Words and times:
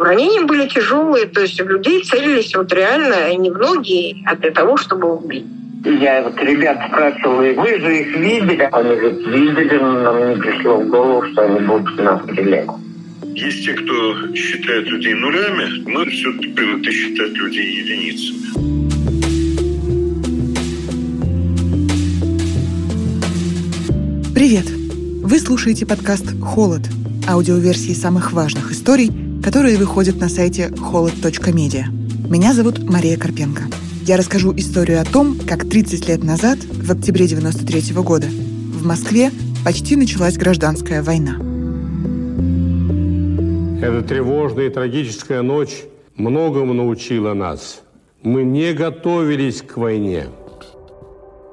Ранения 0.00 0.46
были 0.46 0.66
тяжелые, 0.66 1.26
то 1.26 1.42
есть 1.42 1.60
у 1.60 1.66
людей 1.66 2.02
целились 2.02 2.56
вот 2.56 2.72
реально 2.72 3.36
не 3.36 3.50
в 3.50 3.58
ноги, 3.58 4.16
а 4.24 4.34
для 4.34 4.50
того, 4.50 4.78
чтобы 4.78 5.14
убить. 5.14 5.44
Я 5.84 6.22
вот 6.22 6.42
ребят 6.42 6.78
спрашивал, 6.88 7.42
и 7.42 7.52
вы 7.52 7.78
же 7.78 8.00
их 8.00 8.16
видели? 8.16 8.68
Они 8.72 8.94
говорят, 8.96 9.18
видели, 9.18 9.78
но 9.78 10.00
нам 10.00 10.30
не 10.30 10.36
пришло 10.36 10.76
в 10.76 10.88
голову, 10.88 11.22
что 11.30 11.42
они 11.42 11.60
будут 11.66 11.98
нас 11.98 12.22
стрелять. 12.22 12.68
Есть 13.34 13.64
те, 13.64 13.74
кто 13.74 14.34
считает 14.34 14.86
людей 14.86 15.14
нулями, 15.14 15.82
мы 15.86 16.06
все-таки 16.06 16.48
привыкли 16.48 16.90
считать 16.90 17.32
людей 17.32 17.82
единицами. 17.82 18.40
Привет! 24.34 24.64
Вы 25.22 25.38
слушаете 25.38 25.84
подкаст 25.84 26.40
«Холод»— 26.42 26.82
аудиоверсии 27.28 27.92
самых 27.92 28.32
важных 28.32 28.72
историй, 28.72 29.29
которые 29.42 29.78
выходят 29.78 30.16
на 30.20 30.28
сайте 30.28 30.70
холод.медиа. 30.76 31.86
Меня 32.28 32.52
зовут 32.52 32.78
Мария 32.82 33.16
Карпенко. 33.16 33.64
Я 34.02 34.16
расскажу 34.16 34.54
историю 34.56 35.00
о 35.00 35.04
том, 35.04 35.38
как 35.46 35.68
30 35.68 36.08
лет 36.08 36.24
назад, 36.24 36.58
в 36.64 36.90
октябре 36.90 37.26
93 37.26 37.92
года, 37.94 38.26
в 38.28 38.84
Москве 38.84 39.30
почти 39.64 39.96
началась 39.96 40.36
гражданская 40.36 41.02
война. 41.02 41.36
Эта 43.82 44.02
тревожная 44.02 44.66
и 44.66 44.70
трагическая 44.70 45.42
ночь 45.42 45.84
многому 46.16 46.74
научила 46.74 47.34
нас. 47.34 47.82
Мы 48.22 48.44
не 48.44 48.72
готовились 48.72 49.62
к 49.62 49.76
войне. 49.76 50.26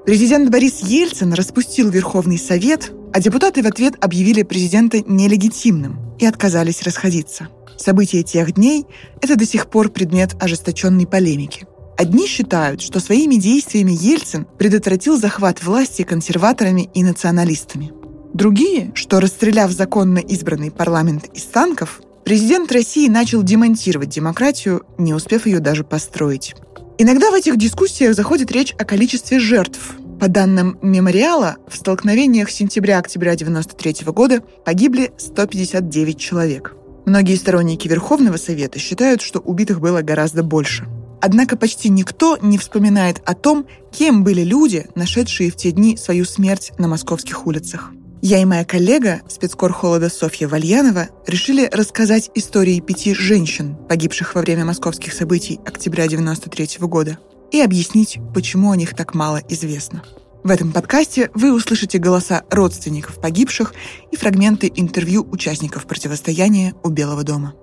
Президент 0.05 0.49
Борис 0.49 0.80
Ельцин 0.80 1.33
распустил 1.33 1.89
Верховный 1.89 2.38
Совет, 2.38 2.91
а 3.13 3.19
депутаты 3.19 3.61
в 3.61 3.67
ответ 3.67 3.95
объявили 3.99 4.44
президента 4.44 4.99
нелегитимным 5.05 5.97
и 6.19 6.25
отказались 6.25 6.83
расходиться. 6.83 7.49
События 7.77 8.23
тех 8.23 8.54
дней– 8.54 8.86
это 9.22 9.36
до 9.36 9.45
сих 9.45 9.67
пор 9.67 9.90
предмет 9.90 10.36
ожесточенной 10.40 11.05
полемики. 11.08 11.67
Одни 11.98 12.28
считают, 12.28 12.81
что 12.81 13.00
своими 13.00 13.36
действиями 13.36 13.92
Ельцин 13.92 14.45
предотвратил 14.58 15.17
захват 15.17 15.64
власти 15.64 16.03
консерваторами 16.03 16.89
и 16.94 17.03
националистами. 17.03 17.92
Другие, 18.34 18.92
что 18.94 19.19
расстреляв 19.19 19.72
законно 19.72 20.19
избранный 20.19 20.69
парламент 20.69 21.25
из 21.34 21.44
танков, 21.44 22.02
президент 22.23 22.72
России 22.72 23.08
начал 23.08 23.42
демонтировать 23.42 24.09
демократию, 24.09 24.84
не 25.00 25.14
успев 25.14 25.47
ее 25.47 25.59
даже 25.59 25.84
построить. 25.84 26.56
Иногда 27.00 27.31
в 27.31 27.36
этих 27.36 27.58
дискуссиях 27.58 28.16
заходит 28.16 28.52
речь 28.52 28.73
о 28.78 28.86
количестве 28.86 29.39
жертв. 29.39 29.95
По 30.19 30.28
данным 30.28 30.78
мемориала, 30.81 31.58
в 31.67 31.78
столкновениях 31.78 32.50
сентября-октября 32.50 33.34
1993 33.34 34.12
года 34.12 34.41
погибли 34.66 35.12
159 35.17 36.19
человек. 36.19 36.75
Многие 37.08 37.36
сторонники 37.36 37.88
Верховного 37.88 38.36
Совета 38.36 38.80
считают, 38.80 39.22
что 39.22 39.39
убитых 39.39 39.80
было 39.80 40.02
гораздо 40.02 40.44
больше. 40.44 40.86
Однако 41.22 41.55
почти 41.55 41.88
никто 41.88 42.38
не 42.41 42.58
вспоминает 42.58 43.22
о 43.23 43.33
том, 43.33 43.66
кем 43.94 44.25
были 44.25 44.41
люди, 44.41 44.88
нашедшие 44.94 45.50
в 45.50 45.55
те 45.55 45.72
дни 45.72 45.95
свою 45.95 46.25
смерть 46.25 46.73
на 46.78 46.89
московских 46.89 47.47
улицах. 47.47 47.94
Я 48.22 48.41
и 48.41 48.45
моя 48.45 48.66
коллега, 48.66 49.22
спецкор 49.30 49.72
холода 49.72 50.09
Софья 50.09 50.50
Вальянова, 50.50 51.08
решили 51.25 51.69
рассказать 51.72 52.30
истории 52.35 52.81
пяти 52.81 53.13
женщин, 53.13 53.78
погибших 53.88 54.35
во 54.35 54.41
время 54.41 54.66
московских 54.66 55.13
событий 55.13 55.61
октября 55.66 56.09
93 56.09 56.72
года, 56.81 57.19
и 57.52 57.61
объяснить, 57.61 58.19
почему 58.33 58.72
о 58.72 58.75
них 58.75 58.94
так 58.97 59.16
мало 59.16 59.41
известно. 59.47 60.03
В 60.48 60.50
этом 60.50 60.72
подкасте 60.72 61.30
вы 61.34 61.53
услышите 61.53 61.98
голоса 61.98 62.45
родственников 62.50 63.20
погибших 63.20 63.73
и 64.14 64.16
фрагменты 64.16 64.72
интервью 64.73 65.28
участников 65.30 65.86
противостояния 65.86 66.73
у 66.84 66.90
Белого 66.90 67.26
дома. 67.26 67.53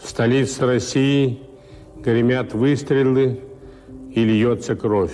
В 0.00 0.08
столице 0.08 0.64
России 0.64 1.40
гремят 1.96 2.54
выстрелы 2.54 3.40
и 4.14 4.22
льется 4.22 4.76
кровь. 4.76 5.10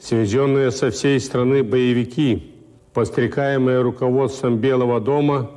Свезенные 0.00 0.72
со 0.72 0.90
всей 0.90 1.20
страны 1.20 1.62
боевики– 1.62 2.56
подстрекаемые 2.92 3.80
руководством 3.82 4.58
Белого 4.58 5.00
дома, 5.00 5.52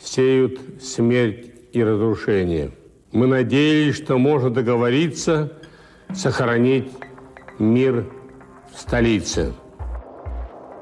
сеют 0.00 0.60
смерть 0.80 1.50
и 1.72 1.82
разрушение. 1.82 2.70
Мы 3.10 3.26
надеялись, 3.26 3.96
что 3.96 4.18
можно 4.18 4.50
договориться 4.50 5.52
сохранить 6.14 6.92
мир 7.58 8.06
в 8.72 8.80
столице. 8.80 9.52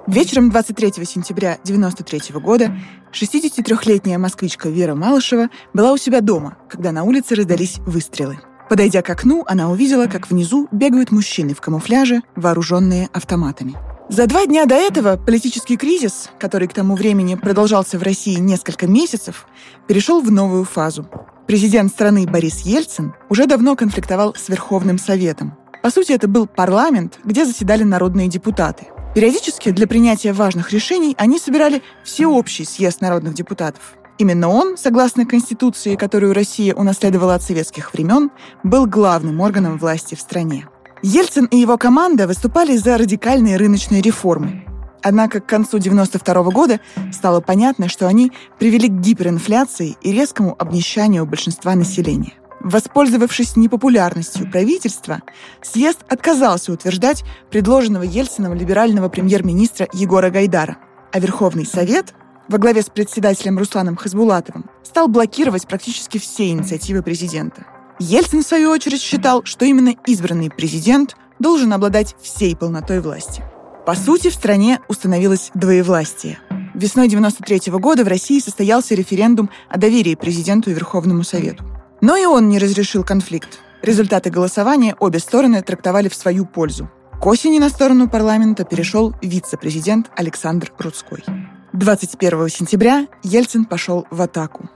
Вечером 0.06 0.50
23 0.50 0.92
сентября 1.06 1.54
1993 1.62 2.38
года 2.38 2.76
63-летняя 3.12 4.19
москвичка 4.19 4.69
Вера 4.69 4.94
Малышева 4.94 5.48
была 5.72 5.92
у 5.92 5.97
себя 5.97 6.20
дома, 6.20 6.59
когда 6.69 6.92
на 6.92 7.04
улице 7.04 7.34
раздались 7.34 7.78
выстрелы. 7.87 8.38
Подойдя 8.69 9.00
к 9.00 9.09
окну, 9.09 9.44
она 9.47 9.70
увидела, 9.70 10.06
как 10.06 10.28
внизу 10.28 10.69
бегают 10.70 11.10
мужчины 11.10 11.54
в 11.54 11.62
камуфляже, 11.62 12.20
вооруженные 12.37 13.09
автоматами. 13.15 13.76
За 14.10 14.26
два 14.26 14.44
дня 14.44 14.66
до 14.66 14.75
этого 14.75 15.16
политический 15.16 15.78
кризис, 15.78 16.28
который 16.38 16.69
к 16.69 16.75
тому 16.75 16.97
времени 16.97 17.34
продолжался 17.36 17.98
в 17.98 18.03
России 18.03 18.34
несколько 18.34 18.86
месяцев, 18.86 19.47
перешел 19.88 20.21
в 20.21 20.31
новую 20.31 20.65
фазу. 20.65 21.09
Президент 21.47 21.91
страны 21.91 22.26
Борис 22.26 22.60
Ельцин 22.60 23.15
уже 23.31 23.47
давно 23.47 23.75
конфликтовал 23.75 24.34
с 24.34 24.50
Верховным 24.50 24.98
Советом. 24.98 25.56
По 25.82 25.91
сути, 25.91 26.12
это 26.12 26.28
был 26.28 26.47
парламент, 26.47 27.19
где 27.25 27.47
заседали 27.47 27.84
народные 27.84 28.28
депутаты. 28.28 28.88
Периодически 29.15 29.71
для 29.71 29.87
принятия 29.87 30.33
важных 30.33 30.73
решений 30.73 31.15
они 31.19 31.39
собирали 31.39 31.83
всеобщий 32.03 32.65
съезд 32.65 33.01
народных 33.01 33.35
депутатов. 33.35 33.97
Именно 34.19 34.49
он, 34.49 34.77
согласно 34.77 35.25
Конституции, 35.25 35.95
которую 35.95 36.35
Россия 36.35 36.75
унаследовала 36.75 37.37
от 37.37 37.43
советских 37.43 37.95
времен, 37.95 38.33
был 38.65 38.87
главным 38.87 39.41
органом 39.41 39.79
власти 39.79 40.17
в 40.17 40.21
стране. 40.21 40.67
Ельцин 41.03 41.45
и 41.47 41.57
его 41.57 41.79
команда 41.79 42.27
выступали 42.27 42.77
за 42.77 42.99
радикальные 42.99 43.57
рыночные 43.57 44.03
реформы. 44.03 44.65
Однако 45.01 45.41
к 45.41 45.47
концу 45.47 45.77
1992 45.77 46.51
года 46.51 46.81
стало 47.13 47.41
понятно, 47.41 47.89
что 47.89 48.09
они 48.09 48.33
привели 48.59 48.89
к 48.89 49.01
гиперинфляции 49.01 49.97
и 50.01 50.13
резкому 50.13 50.57
обнищанию 50.59 51.25
большинства 51.25 51.75
населения. 51.77 52.33
Воспользовавшись 52.65 53.57
непопулярностью 53.57 54.51
правительства, 54.51 55.21
съезд 55.61 55.99
отказался 56.09 56.73
утверждать 56.73 57.23
предложенного 57.51 58.05
Ельцином 58.05 58.55
либерального 58.55 59.11
премьер-министра 59.11 59.87
Егора 59.93 60.31
Гайдара, 60.31 60.79
а 61.13 61.21
Верховный 61.21 61.67
Совет 61.67 62.15
во 62.49 62.57
главе 62.57 62.81
с 62.81 62.87
председателем 62.87 63.59
Русланом 63.59 63.97
Хасбулатовым 63.97 64.65
стал 64.83 65.09
блокировать 65.09 65.69
практически 65.69 66.17
все 66.17 66.49
инициативы 66.49 67.03
президента. 67.03 67.67
Ельцин, 67.99 68.43
в 68.43 68.47
свою 68.47 68.71
очередь, 68.71 69.03
считал, 69.03 69.45
что 69.45 69.67
именно 69.67 69.95
избранный 70.07 70.51
президент 70.51 71.17
должен 71.39 71.71
обладать 71.71 72.17
всей 72.23 72.57
полнотой 72.57 73.01
власти. 73.01 73.45
По 73.85 73.95
сути, 73.95 74.31
в 74.31 74.35
стране 74.35 74.81
установилось 74.89 75.51
двоевластие. 75.53 76.39
Весной 76.73 77.09
93 77.09 77.73
года 77.73 78.05
в 78.05 78.09
России 78.09 78.41
состоялся 78.41 78.95
референдум 78.95 79.51
о 79.69 79.77
доверии 79.77 80.15
президенту 80.15 80.71
и 80.71 80.75
Верховному 80.75 81.25
Совету. 81.25 81.74
Но 82.04 82.19
и 82.19 82.26
он 82.26 82.50
не 82.50 82.59
разрешил 82.59 83.03
конфликт. 83.03 83.60
Результаты 83.81 84.28
голосования 84.28 84.94
обе 85.00 85.19
стороны 85.19 85.62
трактовали 85.62 86.10
в 86.10 86.15
свою 86.15 86.44
пользу. 86.44 86.91
К 87.19 87.26
осени 87.26 87.59
на 87.59 87.70
сторону 87.70 88.10
парламента 88.10 88.66
перешел 88.66 89.15
вице-президент 89.22 90.10
Александр 90.15 90.70
Рудской. 90.76 91.25
21 91.72 92.50
сентября 92.50 93.09
Ельцин 93.22 93.65
пошел 93.65 94.06
в 94.10 94.20
атаку. 94.20 94.69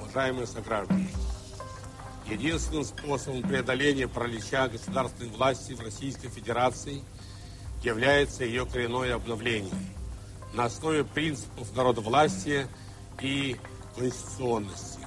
Уважаемые 0.00 0.48
сограждане, 0.48 1.06
Единственным 2.28 2.84
способом 2.84 3.42
преодоления 3.42 4.08
паралича 4.08 4.66
государственной 4.66 5.30
власти 5.30 5.74
в 5.74 5.80
Российской 5.82 6.30
Федерации 6.30 7.04
является 7.84 8.42
ее 8.42 8.66
коренное 8.66 9.14
обновление 9.14 9.70
на 10.52 10.64
основе 10.64 11.04
принципов 11.04 11.68
народовластия 11.76 12.66
и 13.20 13.56
конституционности. 13.96 15.01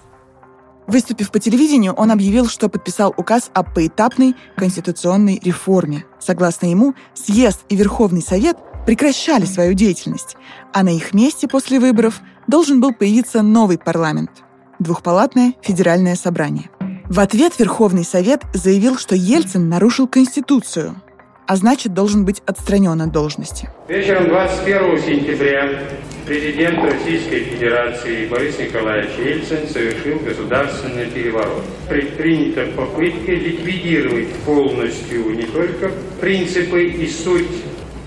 Выступив 0.87 1.31
по 1.31 1.39
телевидению, 1.39 1.93
он 1.93 2.11
объявил, 2.11 2.47
что 2.47 2.69
подписал 2.69 3.13
указ 3.17 3.49
о 3.53 3.63
поэтапной 3.63 4.35
конституционной 4.55 5.39
реформе. 5.43 6.05
Согласно 6.19 6.67
ему, 6.67 6.93
съезд 7.13 7.61
и 7.69 7.75
Верховный 7.75 8.21
Совет 8.21 8.57
прекращали 8.85 9.45
свою 9.45 9.73
деятельность, 9.73 10.37
а 10.73 10.83
на 10.83 10.89
их 10.89 11.13
месте 11.13 11.47
после 11.47 11.79
выборов 11.79 12.21
должен 12.47 12.79
был 12.79 12.93
появиться 12.93 13.41
новый 13.41 13.79
парламент– 13.79 14.29
двухпалатное 14.79 15.53
федеральное 15.61 16.15
собрание. 16.15 16.69
В 17.05 17.19
ответ 17.19 17.57
Верховный 17.59 18.03
Совет 18.03 18.43
заявил, 18.53 18.97
что 18.97 19.15
Ельцин 19.15 19.69
нарушил 19.69 20.07
Конституцию, 20.07 21.01
а 21.47 21.55
значит, 21.55 21.93
должен 21.93 22.25
быть 22.25 22.41
отстранен 22.45 23.01
от 23.01 23.11
должности. 23.11 23.69
Вечером 23.87 24.29
21 24.29 24.99
сентября 24.99 25.83
президент 26.25 26.79
Российской 26.83 27.41
Федерации 27.41 28.27
Борис 28.27 28.57
Николаевич 28.57 29.11
Ельцин 29.17 29.67
совершил 29.67 30.19
государственный 30.19 31.05
переворот. 31.05 31.63
Предпринята 31.87 32.65
попытка 32.75 33.31
ликвидировать 33.31 34.33
полностью 34.45 35.35
не 35.35 35.43
только 35.43 35.91
принципы 36.19 36.83
и 36.83 37.07
суть 37.07 37.47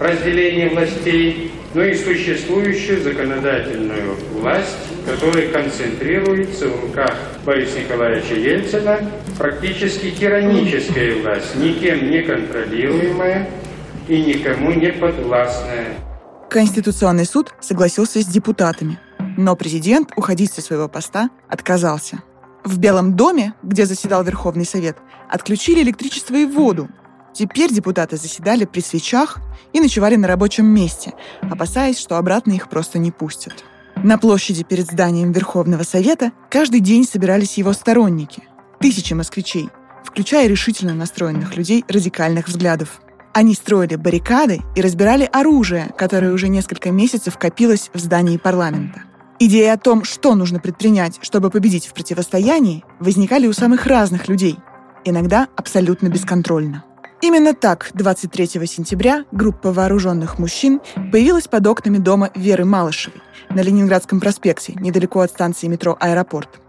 разделения 0.00 0.68
властей, 0.70 1.52
но 1.74 1.82
и 1.84 1.94
существующую 1.94 3.02
законодательную 3.02 4.16
власть, 4.32 4.76
которая 5.06 5.48
концентрируется 5.50 6.68
в 6.68 6.84
руках 6.84 7.14
Бориса 7.44 7.80
Николаевича 7.80 8.34
Ельцина, 8.34 8.98
практически 9.36 10.10
тираническая 10.10 11.20
власть, 11.20 11.54
никем 11.56 12.10
не 12.10 12.22
контролируемая 12.22 13.48
и 14.08 14.22
никому 14.22 14.72
не 14.72 14.92
подвластная. 14.92 15.94
Конституционный 16.48 17.26
суд 17.26 17.52
согласился 17.60 18.22
с 18.22 18.26
депутатами, 18.26 18.98
но 19.36 19.54
президент 19.54 20.10
уходить 20.16 20.52
со 20.52 20.62
своего 20.62 20.88
поста 20.88 21.28
отказался. 21.48 22.22
В 22.64 22.78
Белом 22.78 23.14
доме, 23.16 23.54
где 23.62 23.84
заседал 23.86 24.24
Верховный 24.24 24.64
Совет, 24.64 24.96
отключили 25.28 25.82
электричество 25.82 26.34
и 26.34 26.46
воду. 26.46 26.88
Теперь 27.38 27.72
депутаты 27.72 28.16
заседали 28.16 28.64
при 28.64 28.80
свечах 28.80 29.38
и 29.72 29.78
ночевали 29.78 30.16
на 30.16 30.26
рабочем 30.26 30.66
месте, 30.66 31.12
опасаясь, 31.40 31.96
что 31.96 32.16
обратно 32.16 32.50
их 32.50 32.68
просто 32.68 32.98
не 32.98 33.12
пустят. 33.12 33.64
На 34.02 34.18
площади 34.18 34.64
перед 34.64 34.86
зданием 34.86 35.30
Верховного 35.30 35.84
Совета 35.84 36.32
каждый 36.50 36.80
день 36.80 37.04
собирались 37.04 37.56
его 37.56 37.72
сторонники. 37.74 38.42
Тысячи 38.80 39.14
москвичей, 39.14 39.68
включая 40.04 40.48
решительно 40.48 40.94
настроенных 40.94 41.56
людей 41.56 41.84
радикальных 41.86 42.48
взглядов. 42.48 43.00
Они 43.32 43.54
строили 43.54 43.94
баррикады 43.94 44.60
и 44.74 44.80
разбирали 44.80 45.28
оружие, 45.32 45.94
которое 45.96 46.32
уже 46.32 46.48
несколько 46.48 46.90
месяцев 46.90 47.38
копилось 47.38 47.90
в 47.94 48.00
здании 48.00 48.36
парламента. 48.36 49.04
Идеи 49.38 49.68
о 49.68 49.78
том, 49.78 50.02
что 50.02 50.34
нужно 50.34 50.58
предпринять, 50.58 51.20
чтобы 51.22 51.50
победить 51.50 51.86
в 51.86 51.94
противостоянии, 51.94 52.82
возникали 52.98 53.46
у 53.46 53.52
самых 53.52 53.86
разных 53.86 54.26
людей, 54.26 54.58
иногда 55.04 55.46
абсолютно 55.54 56.08
бесконтрольно. 56.08 56.82
Именно 57.20 57.54
так 57.54 57.90
23 57.94 58.46
сентября 58.66 59.24
группа 59.32 59.72
вооруженных 59.72 60.38
мужчин 60.38 60.80
появилась 61.10 61.48
под 61.48 61.66
окнами 61.66 61.98
дома 61.98 62.30
Веры 62.34 62.64
Малышевой 62.64 63.20
на 63.50 63.60
Ленинградском 63.60 64.20
проспекте, 64.20 64.74
недалеко 64.74 65.20
от 65.20 65.30
станции 65.30 65.66
метро 65.66 65.96
«Аэропорт». 65.98 66.60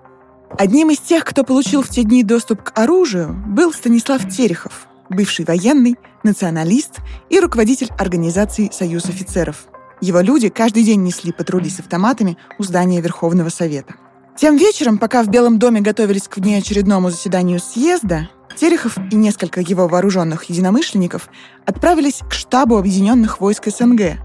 Одним 0.58 0.90
из 0.90 0.98
тех, 1.00 1.24
кто 1.24 1.44
получил 1.44 1.84
в 1.84 1.90
те 1.90 2.04
дни 2.04 2.24
доступ 2.24 2.64
к 2.64 2.80
оружию, 2.80 3.36
был 3.48 3.72
Станислав 3.74 4.28
Терехов, 4.28 4.88
бывший 5.10 5.46
военный, 5.46 5.98
националист 6.24 6.96
и 7.30 7.40
руководитель 7.40 7.90
организации 8.00 8.70
«Союз 8.74 9.06
офицеров», 9.06 9.68
его 10.02 10.22
люди 10.22 10.50
каждый 10.50 10.84
день 10.84 11.04
несли 11.04 11.34
патрули 11.34 11.70
с 11.70 11.80
автоматами 11.80 12.38
у 12.58 12.64
здания 12.64 13.02
Верховного 13.02 13.50
Совета. 13.50 13.96
Тем 14.38 14.56
вечером, 14.56 14.98
пока 14.98 15.24
в 15.24 15.28
Белом 15.28 15.60
доме 15.60 15.82
готовились 15.82 16.30
к 16.30 16.38
внеочередному 16.38 17.10
заседанию 17.10 17.60
съезда, 17.60 18.30
Терехов 18.56 18.98
и 19.12 19.16
несколько 19.16 19.62
его 19.62 19.88
вооруженных 19.88 20.46
единомышленников 20.46 21.30
отправились 21.66 22.22
к 22.30 22.34
штабу 22.34 22.78
Объединенных 22.78 23.40
войск 23.40 23.68
СНГ, 23.68 24.18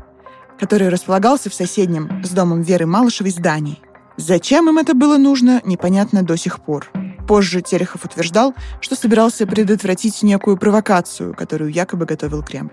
который 0.58 0.88
располагался 0.88 1.50
в 1.50 1.54
соседнем 1.54 2.22
с 2.24 2.30
домом 2.30 2.62
Веры 2.62 2.86
Малышевой 2.86 3.30
здании. 3.30 3.80
Зачем 4.16 4.68
им 4.68 4.78
это 4.78 4.94
было 4.94 5.16
нужно, 5.18 5.60
непонятно 5.64 6.22
до 6.22 6.36
сих 6.36 6.60
пор. 6.60 6.90
Позже 7.26 7.62
Терехов 7.62 8.04
утверждал, 8.04 8.54
что 8.80 8.96
собирался 8.96 9.46
предотвратить 9.46 10.22
некую 10.22 10.56
провокацию, 10.56 11.34
которую 11.34 11.70
якобы 11.72 12.04
готовил 12.04 12.42
Кремль. 12.42 12.70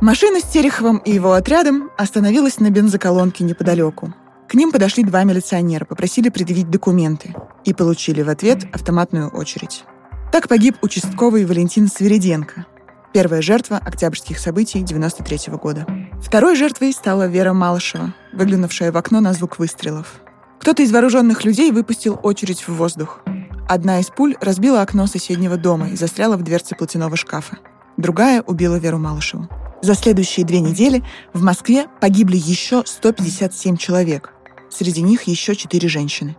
Машина 0.00 0.40
с 0.40 0.44
Тереховым 0.44 0.98
и 0.98 1.12
его 1.12 1.32
отрядом 1.32 1.90
остановилась 1.96 2.58
на 2.58 2.70
бензоколонке 2.70 3.44
неподалеку. 3.44 4.12
К 4.48 4.54
ним 4.54 4.72
подошли 4.72 5.04
два 5.04 5.22
милиционера, 5.24 5.84
попросили 5.84 6.28
предъявить 6.28 6.68
документы 6.68 7.34
и 7.64 7.72
получили 7.72 8.20
в 8.22 8.28
ответ 8.28 8.64
автоматную 8.74 9.28
очередь. 9.30 9.84
Так 10.32 10.48
погиб 10.48 10.78
участковый 10.80 11.44
Валентин 11.44 11.88
Свириденко, 11.88 12.64
первая 13.12 13.42
жертва 13.42 13.76
октябрьских 13.76 14.38
событий 14.38 14.80
93 14.80 15.50
-го 15.50 15.58
года. 15.58 15.86
Второй 16.22 16.56
жертвой 16.56 16.94
стала 16.94 17.26
Вера 17.26 17.52
Малышева, 17.52 18.14
выглянувшая 18.32 18.92
в 18.92 18.96
окно 18.96 19.20
на 19.20 19.34
звук 19.34 19.58
выстрелов. 19.58 20.22
Кто-то 20.58 20.82
из 20.82 20.90
вооруженных 20.90 21.44
людей 21.44 21.70
выпустил 21.70 22.18
очередь 22.22 22.66
в 22.66 22.70
воздух. 22.70 23.20
Одна 23.68 24.00
из 24.00 24.06
пуль 24.06 24.34
разбила 24.40 24.80
окно 24.80 25.06
соседнего 25.06 25.58
дома 25.58 25.90
и 25.90 25.96
застряла 25.96 26.38
в 26.38 26.42
дверце 26.42 26.74
платяного 26.76 27.14
шкафа. 27.14 27.58
Другая 27.98 28.40
убила 28.40 28.76
Веру 28.76 28.96
Малышеву. 28.98 29.50
За 29.82 29.94
следующие 29.94 30.46
две 30.46 30.60
недели 30.60 31.04
в 31.34 31.42
Москве 31.42 31.88
погибли 32.00 32.38
еще 32.38 32.84
157 32.86 33.76
человек. 33.76 34.32
Среди 34.70 35.02
них 35.02 35.24
еще 35.24 35.54
четыре 35.54 35.90
женщины. 35.90 36.36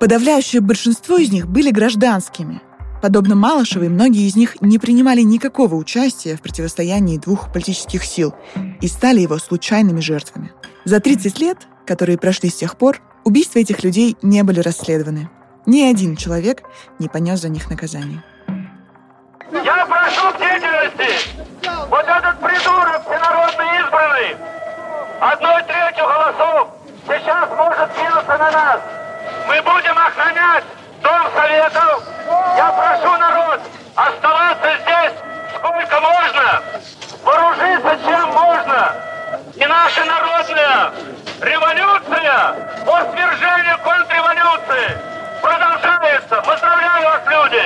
Подавляющее 0.00 0.60
большинство 0.60 1.16
из 1.16 1.30
них 1.30 1.46
были 1.46 1.70
гражданскими. 1.70 2.60
Подобно 3.06 3.36
Малышевой, 3.36 3.88
многие 3.88 4.26
из 4.26 4.34
них 4.34 4.60
не 4.60 4.80
принимали 4.80 5.20
никакого 5.20 5.76
участия 5.76 6.34
в 6.34 6.42
противостоянии 6.42 7.18
двух 7.18 7.52
политических 7.52 8.04
сил 8.04 8.34
и 8.80 8.88
стали 8.88 9.20
его 9.20 9.38
случайными 9.38 10.00
жертвами. 10.00 10.50
За 10.84 10.98
30 10.98 11.38
лет, 11.38 11.68
которые 11.86 12.18
прошли 12.18 12.50
с 12.50 12.56
тех 12.56 12.76
пор, 12.76 13.00
убийства 13.22 13.60
этих 13.60 13.84
людей 13.84 14.16
не 14.22 14.42
были 14.42 14.58
расследованы. 14.58 15.30
Ни 15.66 15.82
один 15.82 16.16
человек 16.16 16.64
не 16.98 17.08
понес 17.08 17.42
за 17.42 17.48
них 17.48 17.70
наказание. 17.70 18.24
Я 19.52 19.86
прошу 19.86 20.34
бдительности! 20.34 21.46
Вот 21.88 22.04
этот 22.04 22.40
придурок 22.40 23.02
всенародно 23.04 23.62
избранный, 23.82 24.36
одной 25.20 25.62
третью 25.62 26.06
голосов, 26.06 26.70
сейчас 27.06 27.48
может 27.56 27.88
кинуться 27.94 28.36
на 28.36 28.50
нас. 28.50 28.80
Мы 29.46 29.62
будем 29.62 29.96
охранять 29.96 30.64
Дом 31.06 31.22
Советов. 31.36 32.02
Я 32.56 32.72
прошу 32.72 33.16
народ 33.16 33.60
оставаться 33.94 34.70
здесь 34.82 35.14
сколько 35.54 36.00
можно, 36.00 36.62
вооружиться 37.22 37.96
чем 38.04 38.28
можно. 38.30 38.92
И 39.54 39.64
наша 39.66 40.04
народная 40.04 40.90
революция 41.40 42.56
по 42.84 43.04
свержению 43.12 43.78
контрреволюции 43.84 44.98
продолжается. 45.40 46.42
Поздравляю 46.44 47.04
вас, 47.04 47.22
люди! 47.30 47.62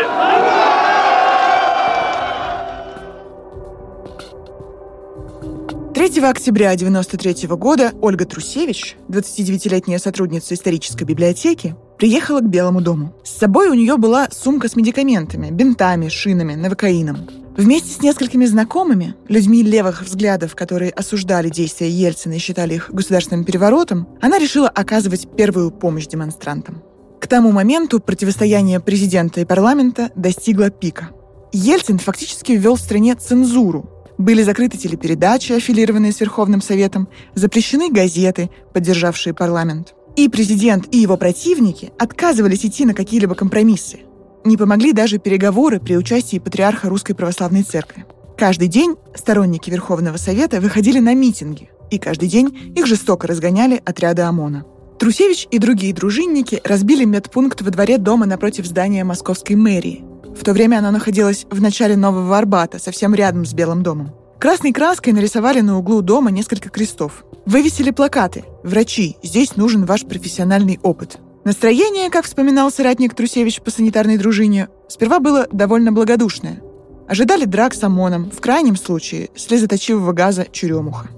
3 5.94 6.24
октября 6.24 6.72
1993 6.72 7.48
года 7.56 7.92
Ольга 8.02 8.26
Трусевич, 8.26 8.96
29-летняя 9.08 9.98
сотрудница 9.98 10.52
исторической 10.54 11.04
библиотеки, 11.04 11.74
приехала 12.00 12.40
к 12.40 12.48
Белому 12.48 12.80
дому. 12.80 13.12
С 13.22 13.38
собой 13.38 13.68
у 13.68 13.74
нее 13.74 13.98
была 13.98 14.28
сумка 14.32 14.68
с 14.68 14.74
медикаментами, 14.74 15.50
бинтами, 15.50 16.08
шинами, 16.08 16.54
навокаином. 16.54 17.28
Вместе 17.58 17.92
с 17.92 18.00
несколькими 18.00 18.46
знакомыми, 18.46 19.14
людьми 19.28 19.62
левых 19.62 20.02
взглядов, 20.02 20.56
которые 20.56 20.92
осуждали 20.92 21.50
действия 21.50 21.90
Ельцина 21.90 22.34
и 22.34 22.38
считали 22.38 22.76
их 22.76 22.90
государственным 22.90 23.44
переворотом, 23.44 24.08
она 24.22 24.38
решила 24.38 24.70
оказывать 24.70 25.28
первую 25.36 25.70
помощь 25.70 26.06
демонстрантам. 26.06 26.82
К 27.20 27.26
тому 27.26 27.52
моменту 27.52 28.00
противостояние 28.00 28.80
президента 28.80 29.42
и 29.42 29.44
парламента 29.44 30.10
достигло 30.14 30.70
пика. 30.70 31.10
Ельцин 31.52 31.98
фактически 31.98 32.52
ввел 32.52 32.76
в 32.76 32.80
стране 32.80 33.14
цензуру, 33.14 33.90
были 34.20 34.42
закрыты 34.42 34.76
телепередачи, 34.76 35.52
аффилированные 35.52 36.12
с 36.12 36.20
Верховным 36.20 36.60
Советом, 36.60 37.08
запрещены 37.34 37.90
газеты, 37.90 38.50
поддержавшие 38.74 39.32
парламент. 39.32 39.94
И 40.20 40.28
президент, 40.28 40.94
и 40.94 40.98
его 40.98 41.16
противники 41.16 41.92
отказывались 41.98 42.66
идти 42.66 42.84
на 42.84 42.92
какие-либо 42.92 43.34
компромиссы. 43.34 44.00
Не 44.44 44.58
помогли 44.58 44.92
даже 44.92 45.16
переговоры 45.16 45.80
при 45.80 45.96
участии 45.96 46.38
патриарха 46.38 46.90
Русской 46.90 47.14
Православной 47.14 47.62
Церкви. 47.62 48.04
Каждый 48.36 48.68
день 48.68 48.96
сторонники 49.14 49.70
Верховного 49.70 50.18
Совета 50.18 50.60
выходили 50.60 50.98
на 50.98 51.14
митинги, 51.14 51.70
и 51.90 51.98
каждый 51.98 52.28
день 52.28 52.74
их 52.76 52.86
жестоко 52.86 53.26
разгоняли 53.28 53.80
отряды 53.82 54.20
ОМОНа. 54.20 54.66
Трусевич 54.98 55.48
и 55.50 55.58
другие 55.58 55.94
дружинники 55.94 56.60
разбили 56.64 57.06
медпункт 57.06 57.62
во 57.62 57.70
дворе 57.70 57.96
дома 57.96 58.26
напротив 58.26 58.66
здания 58.66 59.04
московской 59.04 59.56
мэрии, 59.56 60.04
в 60.38 60.44
то 60.44 60.52
время 60.52 60.80
она 60.80 60.90
находилась 60.90 61.46
в 61.50 61.62
начале 61.62 61.96
Нового 61.96 62.36
Арбата, 62.36 62.78
совсем 62.78 63.14
рядом 63.14 63.46
с 63.46 63.54
Белым 63.54 63.82
домом. 63.82 64.12
Красной 64.38 64.72
краской 64.72 65.14
нарисовали 65.14 65.60
на 65.60 65.78
углу 65.78 66.02
дома 66.02 66.30
несколько 66.30 66.68
крестов. 66.68 67.24
Вывесили 67.46 67.90
плакаты 67.90 68.44
«Врачи, 68.62 69.16
здесь 69.22 69.56
нужен 69.56 69.84
ваш 69.84 70.04
профессиональный 70.04 70.78
опыт». 70.82 71.18
Настроение, 71.44 72.10
как 72.10 72.26
вспоминал 72.26 72.70
соратник 72.70 73.14
Трусевич 73.14 73.62
по 73.62 73.70
санитарной 73.70 74.18
дружине, 74.18 74.68
сперва 74.88 75.20
было 75.20 75.48
довольно 75.50 75.90
благодушное. 75.90 76.62
Ожидали 77.08 77.44
драк 77.46 77.72
с 77.74 77.82
ОМОНом, 77.82 78.30
в 78.30 78.40
крайнем 78.40 78.76
случае 78.76 79.30
слезоточивого 79.34 80.12
газа 80.12 80.46
черемуха. 80.52 81.08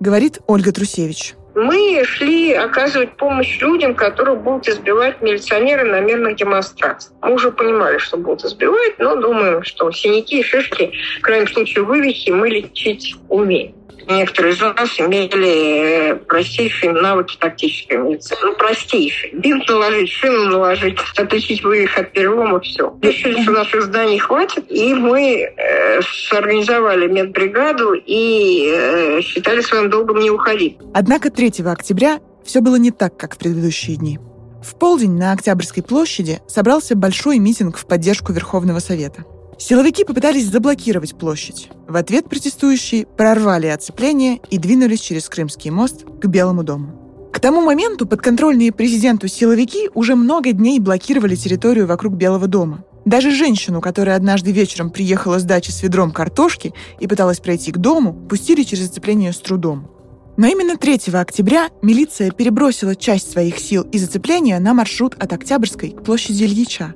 Говорит 0.00 0.38
Ольга 0.46 0.72
Трусевич 0.72 1.34
мы 1.54 2.02
шли 2.04 2.52
оказывать 2.52 3.16
помощь 3.16 3.60
людям, 3.60 3.94
которые 3.94 4.36
будут 4.36 4.68
избивать 4.68 5.20
милиционеры 5.20 5.84
на 5.84 6.00
мирных 6.00 6.36
демонстрациях. 6.36 7.12
Мы 7.22 7.34
уже 7.34 7.50
понимали, 7.50 7.98
что 7.98 8.16
будут 8.16 8.44
избивать, 8.44 8.98
но 8.98 9.16
думаем, 9.16 9.62
что 9.64 9.90
синяки 9.90 10.40
и 10.40 10.42
шишки, 10.42 10.92
в 11.18 11.22
крайнем 11.22 11.48
случае 11.48 11.84
вывихи, 11.84 12.30
мы 12.30 12.48
лечить 12.48 13.16
умеем. 13.28 13.74
Некоторые 14.08 14.54
из 14.54 14.60
нас 14.60 14.98
имели 14.98 16.12
э, 16.12 16.14
простейшие 16.16 16.92
навыки 16.92 17.36
тактической 17.38 17.98
медицины. 17.98 18.38
Ну, 18.42 18.54
простейшие. 18.54 19.32
Бинт 19.34 19.68
наложить, 19.68 20.10
шину 20.10 20.50
наложить, 20.50 20.98
отличить 21.16 21.62
вывих 21.62 21.96
от 21.98 22.12
перелома, 22.12 22.60
все. 22.60 22.94
Решили, 23.02 23.42
что 23.42 23.52
наших 23.52 23.82
зданий 23.82 24.18
хватит, 24.18 24.64
и 24.70 24.94
мы 24.94 25.52
э, 25.56 26.00
сорганизовали 26.28 27.08
медбригаду 27.08 27.94
и 27.94 28.72
э, 28.72 29.20
считали 29.22 29.60
своим 29.60 29.90
долгом 29.90 30.18
не 30.20 30.30
уходить. 30.30 30.78
Однако 30.94 31.30
3 31.30 31.52
октября 31.64 32.20
все 32.44 32.60
было 32.60 32.76
не 32.76 32.90
так, 32.90 33.16
как 33.16 33.34
в 33.34 33.38
предыдущие 33.38 33.96
дни. 33.96 34.18
В 34.62 34.74
полдень 34.78 35.16
на 35.16 35.32
Октябрьской 35.32 35.82
площади 35.82 36.40
собрался 36.46 36.94
большой 36.94 37.38
митинг 37.38 37.78
в 37.78 37.86
поддержку 37.86 38.32
Верховного 38.32 38.78
Совета. 38.78 39.24
Силовики 39.60 40.04
попытались 40.04 40.46
заблокировать 40.46 41.14
площадь. 41.14 41.68
В 41.86 41.94
ответ 41.94 42.30
протестующие 42.30 43.04
прорвали 43.04 43.66
оцепление 43.66 44.40
и 44.48 44.56
двинулись 44.56 45.00
через 45.00 45.28
Крымский 45.28 45.70
мост 45.70 46.04
к 46.04 46.26
Белому 46.26 46.64
дому. 46.64 47.30
К 47.30 47.38
тому 47.38 47.60
моменту 47.60 48.06
подконтрольные 48.06 48.72
президенту 48.72 49.28
силовики 49.28 49.90
уже 49.92 50.16
много 50.16 50.52
дней 50.52 50.80
блокировали 50.80 51.36
территорию 51.36 51.86
вокруг 51.86 52.14
Белого 52.14 52.46
дома. 52.46 52.84
Даже 53.04 53.30
женщину, 53.32 53.82
которая 53.82 54.16
однажды 54.16 54.50
вечером 54.50 54.88
приехала 54.88 55.38
с 55.38 55.44
дачи 55.44 55.70
с 55.70 55.82
ведром 55.82 56.10
картошки 56.10 56.72
и 56.98 57.06
пыталась 57.06 57.40
пройти 57.40 57.70
к 57.70 57.76
дому, 57.76 58.14
пустили 58.14 58.62
через 58.62 58.88
оцепление 58.88 59.34
с 59.34 59.38
трудом. 59.38 59.90
Но 60.38 60.46
именно 60.46 60.78
3 60.78 61.12
октября 61.12 61.68
милиция 61.82 62.30
перебросила 62.30 62.96
часть 62.96 63.30
своих 63.30 63.58
сил 63.58 63.82
из 63.82 64.04
оцепления 64.04 64.58
на 64.58 64.72
маршрут 64.72 65.14
от 65.18 65.34
Октябрьской 65.34 65.90
к 65.90 66.02
площади 66.02 66.44
Ильича. 66.44 66.94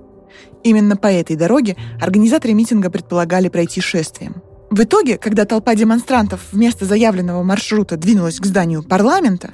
Именно 0.62 0.96
по 0.96 1.08
этой 1.08 1.36
дороге 1.36 1.76
организаторы 2.00 2.54
митинга 2.54 2.90
предполагали 2.90 3.48
пройти 3.48 3.80
шествием. 3.80 4.42
В 4.70 4.82
итоге, 4.82 5.18
когда 5.18 5.44
толпа 5.44 5.74
демонстрантов 5.74 6.40
вместо 6.50 6.84
заявленного 6.84 7.42
маршрута 7.42 7.96
двинулась 7.96 8.40
к 8.40 8.46
зданию 8.46 8.82
парламента, 8.82 9.52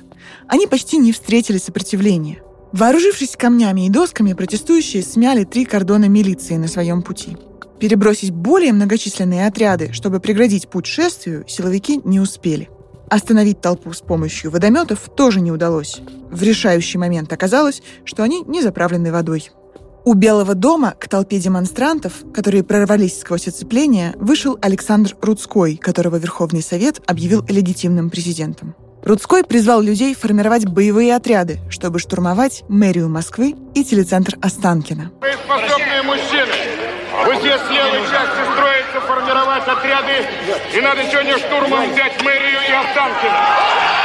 они 0.48 0.66
почти 0.66 0.96
не 0.96 1.12
встретили 1.12 1.58
сопротивления. 1.58 2.42
Вооружившись 2.72 3.36
камнями 3.36 3.86
и 3.86 3.90
досками, 3.90 4.32
протестующие 4.32 5.02
смяли 5.02 5.44
три 5.44 5.64
кордона 5.64 6.06
милиции 6.06 6.56
на 6.56 6.68
своем 6.68 7.02
пути. 7.02 7.36
Перебросить 7.80 8.30
более 8.30 8.72
многочисленные 8.72 9.46
отряды, 9.46 9.92
чтобы 9.92 10.20
преградить 10.20 10.68
путь 10.68 10.86
шествию, 10.86 11.44
силовики 11.48 12.00
не 12.04 12.20
успели. 12.20 12.68
Остановить 13.08 13.60
толпу 13.60 13.92
с 13.92 14.00
помощью 14.00 14.52
водометов 14.52 15.10
тоже 15.16 15.40
не 15.40 15.50
удалось. 15.50 16.00
В 16.30 16.42
решающий 16.42 16.96
момент 16.96 17.32
оказалось, 17.32 17.82
что 18.04 18.22
они 18.22 18.42
не 18.42 18.62
заправлены 18.62 19.10
водой. 19.10 19.50
У 20.02 20.14
Белого 20.14 20.54
дома 20.54 20.94
к 20.98 21.08
толпе 21.08 21.38
демонстрантов, 21.38 22.12
которые 22.32 22.64
прорвались 22.64 23.20
сквозь 23.20 23.48
оцепление, 23.48 24.14
вышел 24.16 24.58
Александр 24.62 25.14
Рудской, 25.20 25.76
которого 25.76 26.16
Верховный 26.16 26.62
Совет 26.62 27.02
объявил 27.06 27.44
легитимным 27.48 28.08
президентом. 28.08 28.74
Рудской 29.04 29.44
призвал 29.44 29.82
людей 29.82 30.14
формировать 30.14 30.66
боевые 30.66 31.14
отряды, 31.14 31.58
чтобы 31.68 31.98
штурмовать 31.98 32.64
мэрию 32.68 33.10
Москвы 33.10 33.56
и 33.74 33.84
телецентр 33.84 34.38
Останкино. 34.40 35.10
Боеспособные 35.20 36.02
мужчины, 36.02 36.54
вы 37.26 37.34
все 37.36 37.58
с 37.58 37.70
левой 37.70 38.02
части 38.10 38.40
строится 38.52 39.00
формировать 39.06 39.68
отряды, 39.68 40.26
и 40.76 40.80
надо 40.80 41.02
сегодня 41.10 41.38
штурмом 41.38 41.92
взять 41.92 42.22
мэрию 42.22 42.58
и 42.68 42.72
Останкино. 42.72 43.99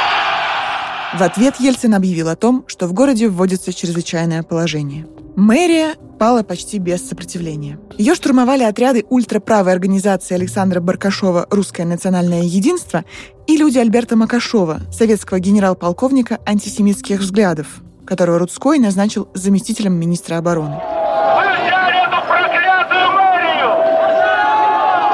В 1.14 1.22
ответ 1.22 1.54
Ельцин 1.60 1.94
объявил 1.94 2.28
о 2.28 2.36
том, 2.36 2.64
что 2.66 2.86
в 2.86 2.92
городе 2.92 3.28
вводится 3.28 3.72
чрезвычайное 3.72 4.42
положение. 4.42 5.06
Мэрия 5.36 5.94
пала 6.18 6.42
почти 6.42 6.78
без 6.78 7.06
сопротивления. 7.08 7.78
Ее 7.96 8.14
штурмовали 8.14 8.64
отряды 8.64 9.04
ультраправой 9.08 9.72
организации 9.72 10.34
Александра 10.34 10.80
Баркашова 10.80 11.46
«Русское 11.50 11.84
национальное 11.84 12.42
единство» 12.42 13.04
и 13.46 13.56
люди 13.56 13.78
Альберта 13.78 14.16
Макашова, 14.16 14.80
советского 14.90 15.38
генерал-полковника 15.38 16.38
антисемитских 16.46 17.20
взглядов, 17.20 17.82
которого 18.06 18.38
Рудской 18.38 18.78
назначил 18.78 19.28
заместителем 19.34 19.94
министра 19.94 20.36
обороны. 20.38 20.74
Вы 20.74 21.42
взяли 21.42 21.98
эту 22.02 22.20
проклятую 22.26 23.12
мэрию! 23.12 23.70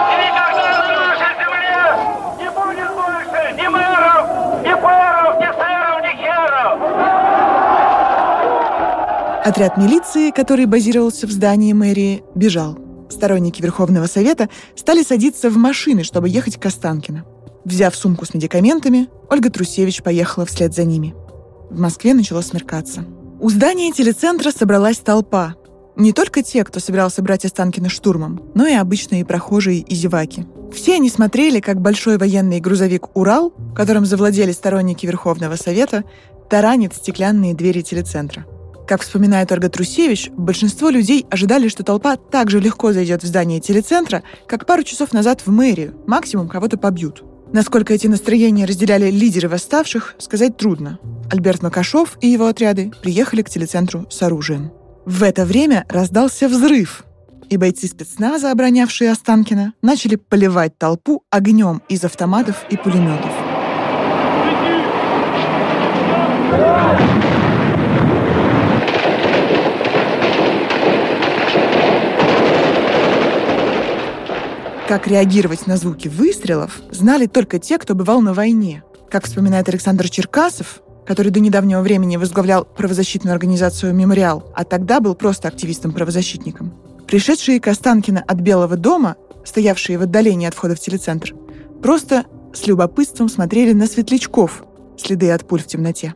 И 0.09 0.15
никогда 0.25 0.71
на 0.87 0.95
нашей 1.09 1.33
земле 1.41 1.79
не 2.39 2.49
будет 2.49 2.91
больше 2.95 3.41
ни 3.61 3.67
мэров, 3.67 4.25
ни 4.63 4.75
пэров, 4.81 5.35
ни 5.41 5.51
сэров, 5.59 5.99
ни 6.05 6.13
херов! 6.23 6.79
Отряд 9.45 9.77
милиции, 9.77 10.31
который 10.31 10.67
базировался 10.67 11.27
в 11.27 11.33
здании 11.33 11.73
мэрии, 11.73 12.23
бежал. 12.37 12.79
Сторонники 13.11 13.61
Верховного 13.61 14.07
Совета 14.07 14.49
стали 14.77 15.03
садиться 15.03 15.51
в 15.51 15.57
машины, 15.57 16.05
чтобы 16.05 16.29
ехать 16.29 16.61
к 16.61 16.67
Останкино. 16.67 17.25
Взяв 17.65 17.97
сумку 17.97 18.25
с 18.25 18.35
медикаментами, 18.35 19.09
Ольга 19.29 19.51
Трусевич 19.51 20.05
поехала 20.05 20.47
вслед 20.47 20.73
за 20.73 20.85
ними. 20.85 21.17
В 21.71 21.81
Москве 21.81 22.15
начало 22.15 22.41
смеркаться. 22.41 23.05
У 23.41 23.51
здания 23.51 23.91
телецентра 23.91 24.53
собралась 24.53 24.99
толпа. 24.99 25.57
Не 25.97 26.13
только 26.13 26.45
те, 26.45 26.63
кто 26.63 26.79
собирался 26.79 27.21
брать 27.21 27.45
Останкино 27.45 27.89
штурмом, 27.89 28.41
но 28.55 28.69
и 28.69 28.75
обычные 28.75 29.25
прохожие 29.25 29.81
и 29.81 29.95
зеваки. 29.97 30.47
Все 30.73 30.95
они 30.95 31.11
смотрели, 31.11 31.59
как 31.59 31.81
большой 31.81 32.17
военный 32.17 32.61
грузовик 32.61 33.17
«Урал», 33.17 33.53
которым 33.75 34.07
завладели 34.07 34.53
сторонники 34.53 35.05
Верховного 35.05 35.57
Совета, 35.57 36.05
таранит 36.49 36.95
стеклянные 36.95 37.55
двери 37.55 37.83
телецентра. 37.83 38.47
Как 38.93 39.01
вспоминает 39.01 39.51
Ольга 39.51 39.71
Трусевич, 39.71 40.29
большинство 40.37 40.91
людей 40.91 41.25
ожидали, 41.31 41.69
что 41.69 41.83
толпа 41.83 42.17
так 42.17 42.51
же 42.51 42.61
легко 42.61 42.93
зайдет 42.93 43.23
в 43.23 43.27
здание 43.27 43.59
телецентра, 43.59 44.23
как 44.47 44.67
пару 44.67 44.83
часов 44.83 45.15
назад 45.15 45.41
в 45.41 45.51
мэрию, 45.51 45.95
максимум 46.07 46.47
кого-то 46.47 46.77
побьют. 46.77 47.25
Насколько 47.55 47.95
эти 47.95 48.07
настроения 48.07 48.67
разделяли 48.67 49.11
лидеры 49.11 49.49
восставших, 49.49 50.15
сказать 50.19 50.59
трудно. 50.59 50.99
Альберт 51.31 51.63
Макашов 51.63 52.19
и 52.21 52.29
его 52.29 52.49
отряды 52.49 52.93
приехали 53.01 53.41
к 53.41 53.49
телецентру 53.49 54.07
с 54.11 54.21
оружием. 54.21 54.73
В 55.07 55.23
это 55.23 55.47
время 55.47 55.87
раздался 55.89 56.47
взрыв, 56.47 57.05
и 57.49 57.57
бойцы 57.57 57.87
спецназа, 57.87 58.53
оборонявшие 58.53 59.11
Останкино, 59.11 59.73
начали 59.81 60.17
поливать 60.17 60.77
толпу 60.77 61.25
огнем 61.31 61.81
из 61.89 62.05
автоматов 62.05 62.67
и 62.69 62.77
пулеметов. 62.77 63.33
Как 74.93 75.07
реагировать 75.07 75.67
на 75.67 75.79
звуки 75.79 76.07
выстрелов, 76.09 76.83
знали 76.91 77.25
только 77.25 77.59
те, 77.59 77.79
кто 77.79 77.95
бывал 77.95 78.21
на 78.21 78.35
войне. 78.35 78.83
Как 79.11 79.25
вспоминает 79.25 79.67
Александр 79.71 80.11
Черкасов, 80.11 80.83
который 81.07 81.33
до 81.33 81.41
недавнего 81.41 81.81
времени 81.81 82.19
возглавлял 82.19 82.67
правозащитную 82.67 83.33
организацию 83.33 83.95
«Мемориал», 83.95 84.53
а 84.55 84.65
тогда 84.65 85.01
был 85.01 85.15
просто 85.15 85.49
активистом-правозащитником. 85.49 86.75
Пришедшие 87.07 87.59
к 87.59 87.69
Останкино 87.69 88.23
от 88.29 88.41
Белого 88.41 88.77
дома, 88.77 89.17
стоявшие 89.47 89.97
в 89.97 90.03
отдалении 90.03 90.47
от 90.47 90.53
входа 90.53 90.75
в 90.75 90.81
телецентр, 90.81 91.33
просто 91.83 92.27
с 92.53 92.67
любопытством 92.67 93.31
смотрели 93.31 93.73
на 93.73 93.87
светлячков, 93.87 94.63
следы 94.99 95.31
от 95.31 95.49
пуль 95.49 95.63
в 95.63 95.67
темноте. 95.67 96.13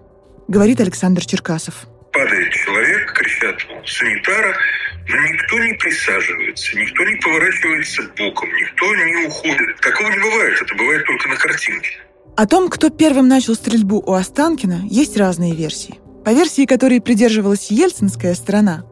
Говорит 0.49 0.83
Александр 0.83 1.25
Черкасов. 1.25 1.87
Падает 2.13 2.53
человек, 2.53 3.11
кричат 3.15 3.57
санитара, 3.87 4.55
но 5.09 5.17
никто 5.17 5.59
не 5.59 5.73
присаживается, 5.75 6.77
никто 6.77 7.05
не 7.05 7.17
поворачивается 7.17 8.03
боком, 8.19 8.49
никто 8.49 8.95
не 8.95 9.27
уходит. 9.27 9.81
Такого 9.81 10.09
не 10.11 10.19
бывает, 10.19 10.61
это 10.61 10.75
бывает 10.75 11.07
только 11.07 11.29
на 11.29 11.37
картинке. 11.37 11.91
О 12.37 12.47
том, 12.47 12.69
кто 12.69 12.91
первым 12.91 13.29
начал 13.29 13.55
стрельбу 13.55 14.03
у 14.05 14.13
Останкина, 14.13 14.83
есть 14.85 15.17
разные 15.17 15.55
версии. 15.55 15.99
По 16.25 16.31
версии, 16.31 16.67
которой 16.67 17.01
придерживалась 17.01 17.71
ельцинская 17.71 18.35
сторона, 18.35 18.85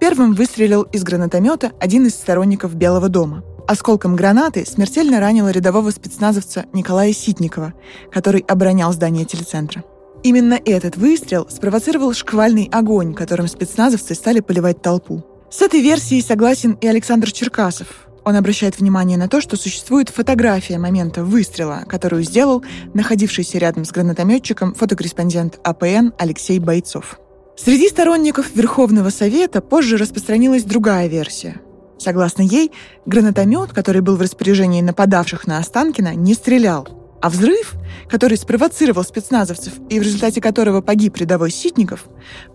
первым 0.00 0.34
выстрелил 0.34 0.82
из 0.82 1.02
гранатомета 1.02 1.72
один 1.80 2.06
из 2.06 2.14
сторонников 2.14 2.74
Белого 2.74 3.08
дома. 3.08 3.44
Осколком 3.66 4.16
гранаты 4.16 4.64
смертельно 4.64 5.20
ранило 5.20 5.50
рядового 5.50 5.90
спецназовца 5.90 6.66
Николая 6.72 7.12
Ситникова, 7.12 7.74
который 8.10 8.40
оборонял 8.48 8.92
здание 8.92 9.24
телецентра. 9.24 9.84
Именно 10.22 10.60
этот 10.64 10.96
выстрел 10.96 11.48
спровоцировал 11.48 12.12
шквальный 12.12 12.68
огонь, 12.72 13.14
которым 13.14 13.46
спецназовцы 13.46 14.14
стали 14.14 14.40
поливать 14.40 14.82
толпу. 14.82 15.24
С 15.50 15.62
этой 15.62 15.80
версией 15.80 16.22
согласен 16.22 16.78
и 16.80 16.86
Александр 16.86 17.32
Черкасов. 17.32 18.06
Он 18.24 18.36
обращает 18.36 18.78
внимание 18.78 19.18
на 19.18 19.28
то, 19.28 19.40
что 19.40 19.56
существует 19.56 20.08
фотография 20.08 20.78
момента 20.78 21.24
выстрела, 21.24 21.82
которую 21.88 22.22
сделал 22.22 22.62
находившийся 22.94 23.58
рядом 23.58 23.84
с 23.84 23.90
гранатометчиком 23.90 24.74
фотокорреспондент 24.74 25.58
АПН 25.64 26.12
Алексей 26.18 26.60
Бойцов. 26.60 27.18
Среди 27.56 27.88
сторонников 27.88 28.54
Верховного 28.54 29.10
Совета 29.10 29.60
позже 29.60 29.96
распространилась 29.96 30.62
другая 30.62 31.08
версия. 31.08 31.60
Согласно 31.98 32.42
ей, 32.42 32.70
гранатомет, 33.04 33.72
который 33.72 34.02
был 34.02 34.14
в 34.16 34.22
распоряжении 34.22 34.82
нападавших 34.82 35.48
на 35.48 35.58
Останкина, 35.58 36.14
не 36.14 36.34
стрелял, 36.34 36.86
а 37.20 37.28
взрыв, 37.28 37.74
который 38.08 38.38
спровоцировал 38.38 39.02
спецназовцев 39.02 39.72
и 39.88 39.98
в 39.98 40.02
результате 40.02 40.40
которого 40.40 40.80
погиб 40.80 41.16
рядовой 41.16 41.50
Ситников, 41.50 42.04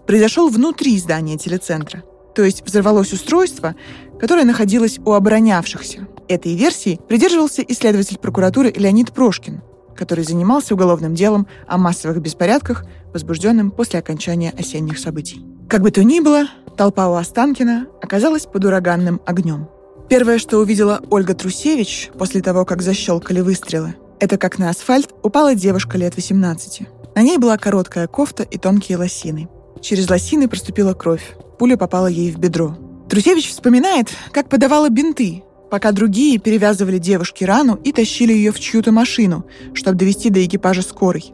произошел 0.07 0.49
внутри 0.49 0.97
здания 0.97 1.37
телецентра. 1.37 2.03
То 2.35 2.43
есть 2.43 2.63
взорвалось 2.65 3.13
устройство, 3.13 3.75
которое 4.19 4.43
находилось 4.43 4.99
у 5.05 5.13
оборонявшихся. 5.13 6.07
Этой 6.27 6.55
версии 6.55 6.99
придерживался 7.07 7.61
исследователь 7.61 8.17
прокуратуры 8.17 8.71
Леонид 8.75 9.11
Прошкин. 9.11 9.61
который 9.95 10.25
занимался 10.25 10.73
уголовным 10.73 11.15
делом 11.15 11.47
о 11.67 11.77
массовых 11.77 12.21
беспорядках, 12.21 12.83
возбужденным 13.13 13.71
после 13.71 13.99
окончания 13.99 14.53
осенних 14.59 14.99
событий. 14.99 15.45
Как 15.69 15.81
бы 15.81 15.89
то 15.89 16.03
ни 16.03 16.19
было, 16.19 16.47
толпа 16.75 17.07
у 17.07 17.13
Останкина 17.13 17.87
оказалась 18.01 18.45
под 18.45 18.65
ураганным 18.65 19.21
огнем. 19.25 19.69
Первое, 20.09 20.37
что 20.37 20.57
увидела 20.57 21.01
Ольга 21.09 21.33
Трусевич 21.33 22.11
после 22.19 22.41
того, 22.41 22.65
как 22.65 22.81
защелкали 22.81 23.39
выстрелы, 23.39 23.95
это 24.19 24.37
как 24.37 24.59
на 24.59 24.69
асфальт 24.69 25.11
упала 25.23 25.55
девушка 25.55 25.97
лет 25.97 26.17
18. 26.17 26.81
На 27.15 27.21
ней 27.21 27.37
была 27.37 27.57
короткая 27.57 28.07
кофта 28.07 28.43
и 28.43 28.57
тонкие 28.57 28.97
лосины. 28.97 29.47
Через 29.81 30.09
лосины 30.09 30.49
проступила 30.49 30.93
кровь. 30.93 31.37
Пуля 31.57 31.77
попала 31.77 32.07
ей 32.07 32.31
в 32.31 32.37
бедро. 32.37 32.77
Трусевич 33.09 33.49
вспоминает, 33.49 34.09
как 34.31 34.49
подавала 34.49 34.89
бинты, 34.89 35.43
пока 35.69 35.91
другие 35.91 36.37
перевязывали 36.37 36.97
девушке 36.97 37.45
рану 37.45 37.75
и 37.83 37.91
тащили 37.91 38.33
ее 38.33 38.51
в 38.51 38.59
чью-то 38.59 38.91
машину, 38.91 39.45
чтобы 39.73 39.97
довести 39.97 40.29
до 40.29 40.43
экипажа 40.43 40.81
скорой. 40.81 41.33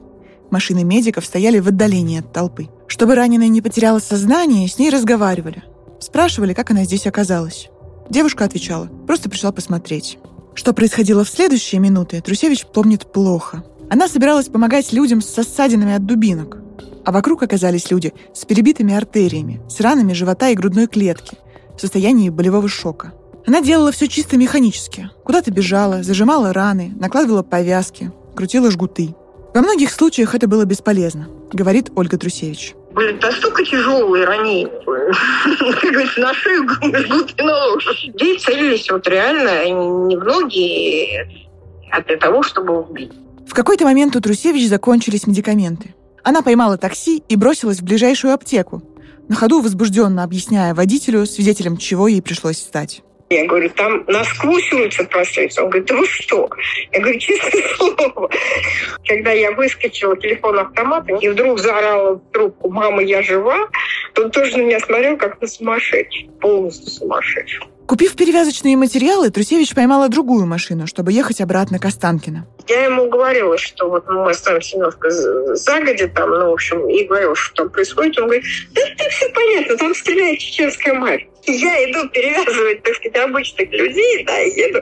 Машины 0.51 0.83
медиков 0.83 1.25
стояли 1.25 1.59
в 1.59 1.67
отдалении 1.69 2.19
от 2.19 2.33
толпы. 2.33 2.67
Чтобы 2.87 3.15
раненая 3.15 3.47
не 3.47 3.61
потеряла 3.61 3.99
сознание, 3.99 4.67
с 4.67 4.77
ней 4.77 4.89
разговаривали. 4.89 5.63
Спрашивали, 5.99 6.53
как 6.53 6.71
она 6.71 6.83
здесь 6.83 7.07
оказалась. 7.07 7.69
Девушка 8.09 8.43
отвечала, 8.43 8.87
просто 9.07 9.29
пришла 9.29 9.53
посмотреть. 9.53 10.17
Что 10.53 10.73
происходило 10.73 11.23
в 11.23 11.29
следующие 11.29 11.79
минуты, 11.79 12.19
Трусевич 12.19 12.65
помнит 12.65 13.09
плохо. 13.11 13.63
Она 13.89 14.09
собиралась 14.09 14.49
помогать 14.49 14.91
людям 14.91 15.21
с 15.21 15.43
ссадинами 15.43 15.93
от 15.93 16.05
дубинок. 16.05 16.57
А 17.05 17.11
вокруг 17.11 17.43
оказались 17.43 17.89
люди 17.91 18.13
с 18.33 18.45
перебитыми 18.45 18.93
артериями, 18.93 19.61
с 19.69 19.79
ранами 19.79 20.13
живота 20.13 20.49
и 20.49 20.55
грудной 20.55 20.87
клетки, 20.87 21.37
в 21.75 21.81
состоянии 21.81 22.29
болевого 22.29 22.67
шока. 22.67 23.13
Она 23.47 23.61
делала 23.61 23.91
все 23.91 24.07
чисто 24.07 24.37
механически. 24.37 25.09
Куда-то 25.23 25.51
бежала, 25.51 26.03
зажимала 26.03 26.53
раны, 26.53 26.93
накладывала 26.99 27.43
повязки, 27.43 28.11
крутила 28.35 28.69
жгуты. 28.69 29.15
Во 29.53 29.61
многих 29.61 29.91
случаях 29.91 30.35
это 30.35 30.47
было 30.47 30.65
бесполезно, 30.65 31.27
говорит 31.51 31.91
Ольга 31.95 32.17
Трусевич 32.17 32.75
были 32.93 33.17
настолько 33.21 33.63
тяжелые 33.63 34.25
ранения, 34.25 34.67
как 35.81 35.91
говорится, 35.91 36.19
на 36.19 36.33
шею 36.33 36.67
жгут 36.81 37.33
и 37.37 37.41
на 37.41 37.65
лошадь. 37.67 38.03
Людей 38.03 38.39
целились 38.39 38.89
вот 38.89 39.07
реально 39.07 40.07
не 40.07 40.17
в 40.17 40.23
ноги, 40.23 41.07
а 41.91 42.01
для 42.01 42.17
того, 42.17 42.43
чтобы 42.43 42.81
убить. 42.81 43.11
В 43.47 43.53
какой-то 43.53 43.85
момент 43.85 44.15
у 44.15 44.21
Трусевич 44.21 44.67
закончились 44.67 45.27
медикаменты. 45.27 45.95
Она 46.23 46.41
поймала 46.41 46.77
такси 46.77 47.23
и 47.27 47.35
бросилась 47.35 47.79
в 47.79 47.83
ближайшую 47.83 48.33
аптеку, 48.33 48.83
на 49.27 49.35
ходу 49.35 49.61
возбужденно 49.61 50.23
объясняя 50.23 50.73
водителю, 50.73 51.25
свидетелем 51.25 51.77
чего 51.77 52.07
ей 52.07 52.21
пришлось 52.21 52.57
стать. 52.57 53.01
Я 53.29 53.45
говорю, 53.45 53.69
там 53.69 54.03
насквозь 54.07 54.73
улица 54.73 55.05
просвечивается. 55.05 55.63
Он 55.63 55.69
говорит, 55.69 55.87
да 55.87 55.95
вы 55.95 56.05
что? 56.05 56.49
Я 56.91 56.99
говорю, 56.99 57.17
честное 57.17 57.63
слово. 57.77 58.29
Когда 59.05 59.31
я 59.31 59.53
выскочила 59.53 60.17
телефон 60.17 60.59
автомата 60.59 61.15
и 61.15 61.29
вдруг 61.29 61.59
заорала 61.59 62.15
в 62.15 62.31
трубку, 62.33 62.69
мама, 62.69 63.01
я 63.01 63.21
жива, 63.21 63.69
он 64.17 64.31
тоже 64.31 64.57
на 64.57 64.63
меня 64.63 64.81
смотрел, 64.81 65.15
как 65.15 65.39
на 65.39 65.47
сумасшедший, 65.47 66.29
полностью 66.41 66.89
сумасшедший. 66.89 67.70
Купив 67.91 68.15
перевязочные 68.15 68.77
материалы, 68.77 69.31
Трусевич 69.31 69.75
поймала 69.75 70.07
другую 70.07 70.45
машину, 70.45 70.87
чтобы 70.87 71.11
ехать 71.11 71.41
обратно 71.41 71.77
к 71.77 71.83
Останкино. 71.83 72.47
Я 72.69 72.85
ему 72.85 73.09
говорила, 73.09 73.57
что 73.57 73.89
вот 73.89 74.07
мы 74.07 74.29
останемся 74.29 74.77
немножко 74.77 75.11
загоди 75.11 76.07
там, 76.07 76.29
ну, 76.29 76.51
в 76.51 76.53
общем, 76.53 76.87
и 76.87 77.03
говорила, 77.03 77.35
что 77.35 77.53
там 77.63 77.69
происходит. 77.69 78.17
Он 78.17 78.27
говорит, 78.27 78.45
да 78.71 78.81
это 78.81 79.09
все 79.09 79.27
понятно, 79.31 79.75
там 79.75 79.93
стреляет 79.93 80.39
чеченская 80.39 80.93
мать. 80.93 81.23
Я 81.45 81.91
иду 81.91 82.07
перевязывать, 82.07 82.81
так 82.81 82.95
сказать, 82.95 83.17
обычных 83.17 83.69
людей, 83.73 84.23
да, 84.23 84.37
еду. 84.37 84.81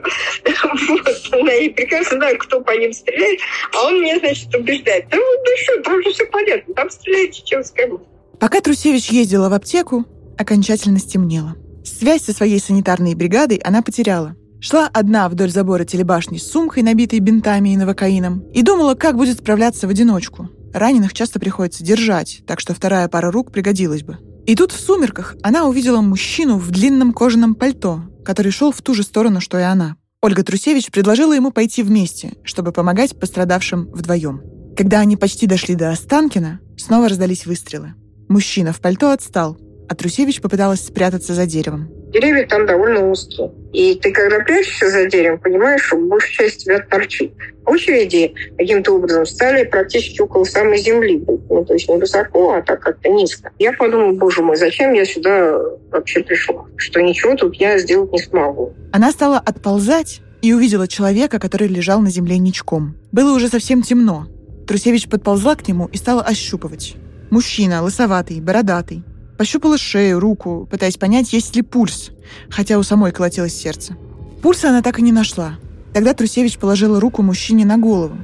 Вот, 0.88 1.44
да, 1.46 1.54
и 1.54 1.68
прекрасно 1.68 2.16
знаю, 2.16 2.38
кто 2.38 2.60
по 2.60 2.70
ним 2.78 2.92
стреляет. 2.92 3.40
А 3.74 3.86
он 3.88 4.00
меня, 4.00 4.20
значит, 4.20 4.54
убеждает. 4.54 5.08
Да 5.08 5.16
вот, 5.16 5.44
да 5.44 5.50
что, 5.56 5.82
там 5.82 6.00
же 6.04 6.12
все 6.12 6.26
понятно, 6.26 6.74
там 6.74 6.88
стреляет 6.88 7.34
чеченская 7.34 7.88
мать. 7.88 8.02
Пока 8.38 8.60
Трусевич 8.60 9.08
ездила 9.08 9.48
в 9.48 9.52
аптеку, 9.52 10.04
окончательно 10.38 11.00
стемнело. 11.00 11.56
Связь 11.84 12.24
со 12.24 12.32
своей 12.32 12.60
санитарной 12.60 13.14
бригадой 13.14 13.58
она 13.58 13.82
потеряла. 13.82 14.36
Шла 14.60 14.88
одна 14.92 15.28
вдоль 15.28 15.50
забора 15.50 15.84
телебашни 15.84 16.36
с 16.36 16.50
сумкой, 16.50 16.82
набитой 16.82 17.18
бинтами 17.20 17.70
и 17.70 17.76
новокаином, 17.76 18.40
и 18.52 18.62
думала, 18.62 18.94
как 18.94 19.16
будет 19.16 19.38
справляться 19.38 19.86
в 19.86 19.90
одиночку. 19.90 20.50
Раненых 20.74 21.14
часто 21.14 21.40
приходится 21.40 21.82
держать, 21.82 22.42
так 22.46 22.60
что 22.60 22.74
вторая 22.74 23.08
пара 23.08 23.30
рук 23.30 23.52
пригодилась 23.52 24.02
бы. 24.02 24.18
И 24.46 24.54
тут 24.54 24.72
в 24.72 24.80
сумерках 24.80 25.36
она 25.42 25.66
увидела 25.66 26.00
мужчину 26.00 26.58
в 26.58 26.70
длинном 26.70 27.12
кожаном 27.12 27.54
пальто, 27.54 28.02
который 28.24 28.52
шел 28.52 28.70
в 28.70 28.82
ту 28.82 28.94
же 28.94 29.02
сторону, 29.02 29.40
что 29.40 29.58
и 29.58 29.62
она. 29.62 29.96
Ольга 30.22 30.42
Трусевич 30.42 30.90
предложила 30.90 31.32
ему 31.32 31.50
пойти 31.50 31.82
вместе, 31.82 32.34
чтобы 32.44 32.72
помогать 32.72 33.18
пострадавшим 33.18 33.90
вдвоем. 33.92 34.42
Когда 34.76 35.00
они 35.00 35.16
почти 35.16 35.46
дошли 35.46 35.74
до 35.74 35.90
Останкина, 35.90 36.60
снова 36.76 37.08
раздались 37.08 37.46
выстрелы. 37.46 37.94
Мужчина 38.28 38.72
в 38.72 38.80
пальто 38.80 39.10
отстал, 39.10 39.56
а 39.90 39.94
Трусевич 39.96 40.40
попыталась 40.40 40.86
спрятаться 40.86 41.34
за 41.34 41.46
деревом. 41.46 41.88
Деревья 42.12 42.46
там 42.46 42.64
довольно 42.64 43.10
узкие. 43.10 43.50
И 43.72 43.96
ты, 43.96 44.12
когда 44.12 44.38
прячешься 44.38 44.88
за 44.88 45.06
деревом, 45.06 45.40
понимаешь, 45.40 45.82
что 45.82 45.96
большая 45.96 46.48
часть 46.48 46.62
тебя 46.62 46.78
торчит. 46.78 47.32
Очереди 47.66 48.32
каким-то 48.56 48.92
образом 48.92 49.26
стали 49.26 49.64
практически 49.64 50.20
около 50.20 50.44
самой 50.44 50.78
земли. 50.78 51.24
Ну, 51.26 51.64
то 51.64 51.74
есть 51.74 51.88
не 51.88 51.96
высоко, 51.96 52.52
а 52.52 52.62
так 52.62 52.78
как-то 52.78 53.08
низко. 53.08 53.50
Я 53.58 53.72
подумала, 53.72 54.12
боже 54.12 54.42
мой, 54.42 54.56
зачем 54.56 54.92
я 54.92 55.04
сюда 55.04 55.60
вообще 55.90 56.20
пришла? 56.20 56.66
Что 56.76 57.00
ничего 57.00 57.34
тут 57.34 57.56
я 57.56 57.76
сделать 57.78 58.12
не 58.12 58.20
смогу. 58.20 58.72
Она 58.92 59.10
стала 59.10 59.38
отползать 59.38 60.20
и 60.40 60.52
увидела 60.52 60.86
человека, 60.86 61.40
который 61.40 61.66
лежал 61.66 62.00
на 62.00 62.10
земле 62.10 62.38
ничком. 62.38 62.94
Было 63.10 63.34
уже 63.34 63.48
совсем 63.48 63.82
темно. 63.82 64.28
Трусевич 64.68 65.08
подползла 65.08 65.56
к 65.56 65.66
нему 65.66 65.88
и 65.92 65.96
стала 65.96 66.22
ощупывать. 66.22 66.94
Мужчина, 67.30 67.82
лысоватый, 67.82 68.40
бородатый. 68.40 69.02
Пощупала 69.40 69.78
шею, 69.78 70.20
руку, 70.20 70.68
пытаясь 70.70 70.98
понять, 70.98 71.32
есть 71.32 71.56
ли 71.56 71.62
пульс, 71.62 72.10
хотя 72.50 72.78
у 72.78 72.82
самой 72.82 73.10
колотилось 73.10 73.56
сердце. 73.56 73.96
Пульса 74.42 74.68
она 74.68 74.82
так 74.82 74.98
и 74.98 75.02
не 75.02 75.12
нашла. 75.12 75.58
Тогда 75.94 76.12
Трусевич 76.12 76.58
положила 76.58 77.00
руку 77.00 77.22
мужчине 77.22 77.64
на 77.64 77.78
голову 77.78 78.18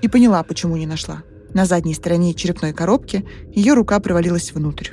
и 0.00 0.06
поняла, 0.06 0.44
почему 0.44 0.76
не 0.76 0.86
нашла. 0.86 1.24
На 1.54 1.66
задней 1.66 1.94
стороне 1.94 2.34
черепной 2.34 2.72
коробки 2.72 3.26
ее 3.52 3.74
рука 3.74 3.98
провалилась 3.98 4.52
внутрь. 4.52 4.90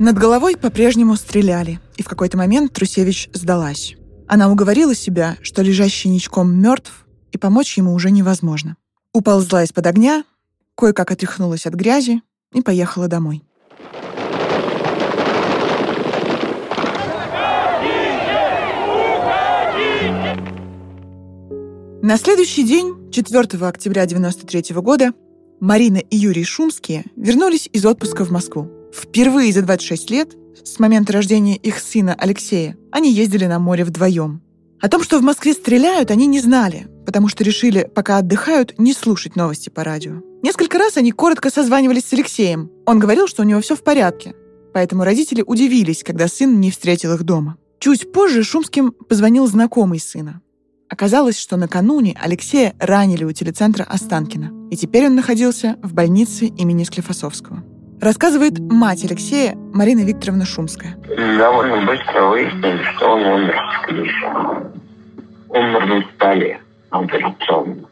Над 0.00 0.18
головой 0.18 0.56
по-прежнему 0.56 1.14
стреляли, 1.14 1.78
и 1.96 2.02
в 2.02 2.08
какой-то 2.08 2.36
момент 2.36 2.72
Трусевич 2.72 3.30
сдалась. 3.32 3.94
Она 4.26 4.50
уговорила 4.50 4.96
себя, 4.96 5.36
что 5.42 5.62
лежащий 5.62 6.08
ничком 6.08 6.60
мертв, 6.60 7.06
и 7.30 7.38
помочь 7.38 7.78
ему 7.78 7.94
уже 7.94 8.10
невозможно. 8.10 8.76
Уползла 9.12 9.62
из-под 9.62 9.86
огня, 9.86 10.24
кое-как 10.76 11.12
отряхнулась 11.12 11.66
от 11.66 11.74
грязи 11.74 12.20
и 12.52 12.62
поехала 12.62 13.06
домой. 13.06 13.44
На 22.02 22.16
следующий 22.16 22.62
день, 22.62 23.10
4 23.12 23.40
октября 23.66 24.04
1993 24.04 24.74
года, 24.76 25.12
Марина 25.60 25.98
и 25.98 26.16
Юрий 26.16 26.44
Шумские 26.44 27.04
вернулись 27.14 27.68
из 27.70 27.84
отпуска 27.84 28.24
в 28.24 28.30
Москву. 28.30 28.70
Впервые 28.90 29.52
за 29.52 29.60
26 29.60 30.10
лет, 30.10 30.34
с 30.64 30.78
момента 30.78 31.12
рождения 31.12 31.56
их 31.56 31.78
сына 31.78 32.16
Алексея, 32.18 32.78
они 32.90 33.12
ездили 33.12 33.44
на 33.44 33.58
море 33.58 33.84
вдвоем. 33.84 34.40
О 34.80 34.88
том, 34.88 35.02
что 35.02 35.18
в 35.18 35.22
Москве 35.22 35.52
стреляют, 35.52 36.10
они 36.10 36.26
не 36.26 36.40
знали, 36.40 36.88
потому 37.04 37.28
что 37.28 37.44
решили, 37.44 37.86
пока 37.94 38.16
отдыхают, 38.16 38.78
не 38.78 38.94
слушать 38.94 39.36
новости 39.36 39.68
по 39.68 39.84
радио. 39.84 40.22
Несколько 40.42 40.78
раз 40.78 40.96
они 40.96 41.12
коротко 41.12 41.50
созванивались 41.50 42.06
с 42.06 42.14
Алексеем. 42.14 42.70
Он 42.86 42.98
говорил, 42.98 43.28
что 43.28 43.42
у 43.42 43.44
него 43.44 43.60
все 43.60 43.76
в 43.76 43.82
порядке. 43.82 44.34
Поэтому 44.72 45.04
родители 45.04 45.44
удивились, 45.46 46.02
когда 46.02 46.28
сын 46.28 46.60
не 46.60 46.70
встретил 46.70 47.12
их 47.12 47.24
дома. 47.24 47.58
Чуть 47.78 48.10
позже 48.10 48.42
Шумским 48.42 48.92
позвонил 48.92 49.46
знакомый 49.46 50.00
сына. 50.00 50.40
Оказалось, 50.90 51.38
что 51.40 51.56
накануне 51.56 52.18
Алексея 52.20 52.74
ранили 52.80 53.22
у 53.22 53.30
телецентра 53.30 53.84
Останкина, 53.84 54.68
и 54.72 54.76
теперь 54.76 55.06
он 55.06 55.14
находился 55.14 55.76
в 55.84 55.94
больнице 55.94 56.46
имени 56.46 56.82
Склифосовского. 56.82 57.62
Рассказывает 58.00 58.58
мать 58.58 59.04
Алексея 59.04 59.54
Марина 59.72 60.00
Викторовна 60.00 60.44
Шумская. 60.44 60.96
Довольно 61.38 61.86
быстро 61.86 62.26
выяснили, 62.26 62.82
что 62.96 63.12
он 63.12 63.22
умер 63.22 63.56
в 63.56 63.82
Склифе. 63.82 64.26
Умер 65.50 65.86
на 65.86 66.02
столе 66.14 66.60
операционно. 66.90 67.88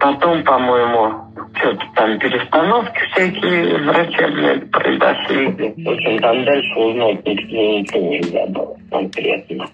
Потом, 0.00 0.42
по-моему, 0.44 1.32
что-то 1.54 1.84
там 1.96 2.18
перестановки 2.18 2.98
всякие 3.12 3.78
врачебные 3.84 4.58
произошли. 4.66 5.48
В 5.84 5.88
общем, 5.90 6.18
там 6.20 6.44
дальше 6.44 6.78
узнать 6.78 7.26
ничего 7.26 8.10
нельзя 8.10 8.46
было 8.46 8.76
конкретно. 8.90 9.66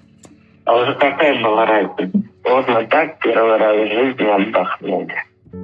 А 0.65 0.77
уже 0.77 0.95
какая 0.95 1.43
была 1.43 1.67
разница? 1.67 2.11
Мы 2.45 2.87
так 2.89 3.19
первый 3.21 3.59
раз 3.59 3.77
в 3.77 3.93
жизни 3.93 4.49
отдохнули. 4.49 5.15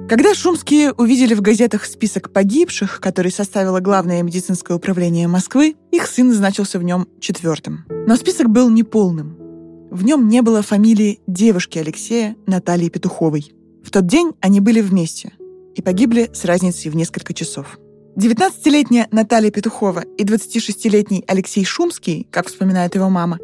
Когда 0.07 0.33
шумские 0.35 0.91
увидели 0.93 1.33
в 1.33 1.41
газетах 1.41 1.85
список 1.85 2.31
погибших, 2.31 2.99
который 2.99 3.31
составило 3.31 3.79
Главное 3.79 4.21
медицинское 4.21 4.75
управление 4.75 5.27
Москвы, 5.27 5.75
их 5.91 6.05
сын 6.05 6.31
значился 6.31 6.77
в 6.79 6.83
нем 6.83 7.07
четвертым. 7.19 7.85
Но 7.89 8.15
список 8.15 8.49
был 8.49 8.69
неполным. 8.69 9.35
В 9.89 10.05
нем 10.05 10.27
не 10.27 10.41
было 10.41 10.61
фамилии 10.61 11.19
девушки 11.25 11.79
Алексея 11.79 12.35
Натальи 12.45 12.89
Петуховой. 12.89 13.51
В 13.83 13.89
тот 13.89 14.05
день 14.05 14.33
они 14.41 14.59
были 14.59 14.81
вместе 14.81 15.31
и 15.75 15.81
погибли 15.81 16.29
с 16.33 16.45
разницей 16.45 16.91
в 16.91 16.95
несколько 16.95 17.33
часов. 17.33 17.79
19-летняя 18.19 19.07
Наталья 19.11 19.49
Петухова 19.49 20.03
и 20.17 20.25
26-летний 20.25 21.23
Алексей 21.25 21.63
Шумский, 21.63 22.27
как 22.29 22.47
вспоминает 22.47 22.93
его 22.95 23.09
мама, 23.09 23.39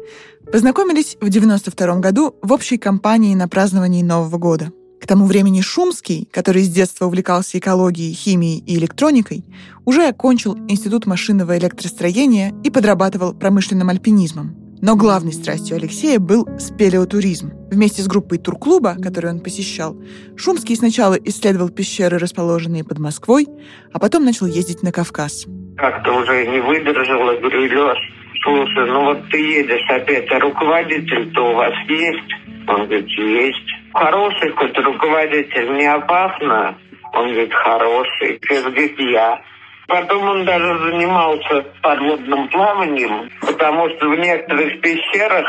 познакомились 0.52 1.16
в 1.18 1.30
92 1.30 1.96
году 2.00 2.36
в 2.42 2.52
общей 2.52 2.76
компании 2.76 3.34
на 3.34 3.48
праздновании 3.48 4.02
Нового 4.02 4.36
года. 4.36 4.70
К 5.00 5.06
тому 5.06 5.24
времени 5.24 5.62
Шумский, 5.62 6.28
который 6.30 6.62
с 6.62 6.68
детства 6.68 7.06
увлекался 7.06 7.56
экологией, 7.58 8.12
химией 8.12 8.62
и 8.66 8.76
электроникой, 8.76 9.46
уже 9.86 10.06
окончил 10.08 10.58
Институт 10.68 11.06
машинного 11.06 11.56
электростроения 11.56 12.52
и 12.62 12.68
подрабатывал 12.68 13.32
промышленным 13.32 13.88
альпинизмом. 13.88 14.54
Но 14.82 14.94
главной 14.94 15.32
страстью 15.32 15.76
Алексея 15.76 16.18
был 16.18 16.46
спелеотуризм. 16.58 17.50
Вместе 17.70 18.00
с 18.02 18.06
группой 18.06 18.38
турклуба, 18.38 18.94
который 19.02 19.30
он 19.30 19.40
посещал, 19.40 19.96
Шумский 20.36 20.76
сначала 20.76 21.14
исследовал 21.14 21.68
пещеры, 21.68 22.18
расположенные 22.18 22.84
под 22.84 22.98
Москвой, 22.98 23.46
а 23.92 23.98
потом 23.98 24.24
начал 24.24 24.46
ездить 24.46 24.84
на 24.84 24.92
Кавказ. 24.92 25.46
Как-то 25.76 26.12
уже 26.12 26.46
не 26.46 26.60
выдержала, 26.60 27.34
говорю, 27.40 27.62
Леш, 27.62 27.98
слушай, 28.42 28.86
ну 28.86 29.04
вот 29.06 29.28
ты 29.30 29.38
едешь 29.38 29.90
опять, 29.90 30.30
а 30.30 30.38
руководитель-то 30.38 31.40
у 31.40 31.54
вас 31.54 31.74
есть? 31.88 32.32
Он 32.68 32.86
говорит, 32.86 33.08
есть. 33.08 33.68
Хороший 33.92 34.50
хоть 34.52 34.78
руководитель, 34.78 35.76
не 35.76 35.86
опасно? 35.86 36.78
Он 37.14 37.32
говорит, 37.32 37.52
хороший. 37.52 38.38
Говорит, 38.48 38.98
я. 39.00 39.42
Потом 39.88 40.22
он 40.22 40.44
даже 40.44 40.78
занимался 40.90 41.64
подводным 41.80 42.48
плаванием, 42.48 43.30
потому 43.40 43.88
что 43.90 44.08
в 44.08 44.18
некоторых 44.18 44.80
пещерах 44.80 45.46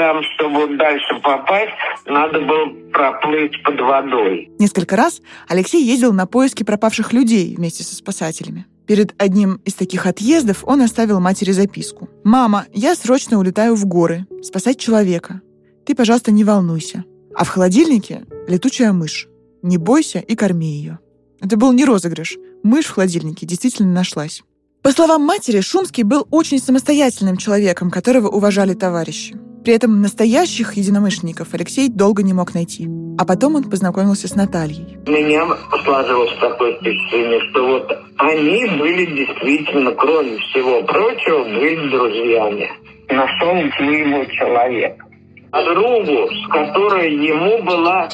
там, 0.00 0.22
чтобы 0.22 0.78
дальше 0.78 1.20
попасть, 1.22 1.74
надо 2.06 2.40
было 2.40 2.70
проплыть 2.90 3.62
под 3.62 3.78
водой. 3.80 4.50
Несколько 4.58 4.96
раз 4.96 5.20
Алексей 5.46 5.84
ездил 5.84 6.14
на 6.14 6.24
поиски 6.24 6.62
пропавших 6.62 7.12
людей 7.12 7.54
вместе 7.54 7.84
со 7.84 7.94
спасателями. 7.94 8.64
Перед 8.86 9.14
одним 9.20 9.60
из 9.66 9.74
таких 9.74 10.06
отъездов 10.06 10.64
он 10.64 10.80
оставил 10.80 11.20
матери 11.20 11.50
записку. 11.50 12.08
«Мама, 12.24 12.64
я 12.72 12.94
срочно 12.94 13.38
улетаю 13.38 13.74
в 13.74 13.84
горы, 13.84 14.24
спасать 14.42 14.78
человека. 14.78 15.42
Ты, 15.84 15.94
пожалуйста, 15.94 16.32
не 16.32 16.44
волнуйся. 16.44 17.04
А 17.34 17.44
в 17.44 17.50
холодильнике 17.50 18.24
летучая 18.48 18.94
мышь. 18.94 19.28
Не 19.62 19.76
бойся 19.76 20.18
и 20.20 20.34
корми 20.34 20.78
ее». 20.78 20.98
Это 21.42 21.58
был 21.58 21.72
не 21.72 21.84
розыгрыш. 21.84 22.38
Мышь 22.62 22.86
в 22.86 22.94
холодильнике 22.94 23.44
действительно 23.44 23.92
нашлась. 23.92 24.42
По 24.80 24.92
словам 24.92 25.20
матери, 25.24 25.60
Шумский 25.60 26.04
был 26.04 26.26
очень 26.30 26.58
самостоятельным 26.58 27.36
человеком, 27.36 27.90
которого 27.90 28.28
уважали 28.28 28.72
товарищи. 28.72 29.36
При 29.64 29.74
этом 29.74 30.00
настоящих 30.00 30.74
единомышленников 30.74 31.48
Алексей 31.52 31.88
долго 31.88 32.22
не 32.22 32.32
мог 32.32 32.54
найти. 32.54 32.88
А 33.18 33.26
потом 33.26 33.56
он 33.56 33.64
познакомился 33.64 34.26
с 34.26 34.34
Натальей. 34.34 34.98
У 35.06 35.10
меня 35.10 35.46
сложилось 35.84 36.32
такое 36.40 36.74
впечатление, 36.76 37.40
что 37.50 37.66
вот 37.66 37.92
они 38.16 38.66
были 38.78 39.04
действительно, 39.04 39.92
кроме 39.92 40.38
всего 40.38 40.82
прочего, 40.84 41.44
были 41.44 41.90
друзьями. 41.90 42.70
Нашел 43.10 43.54
своего 43.76 44.24
человека. 44.24 45.04
А 45.52 45.64
другу, 45.64 46.30
с 46.32 46.48
которой 46.48 47.12
ему 47.12 47.62
была 47.64 48.08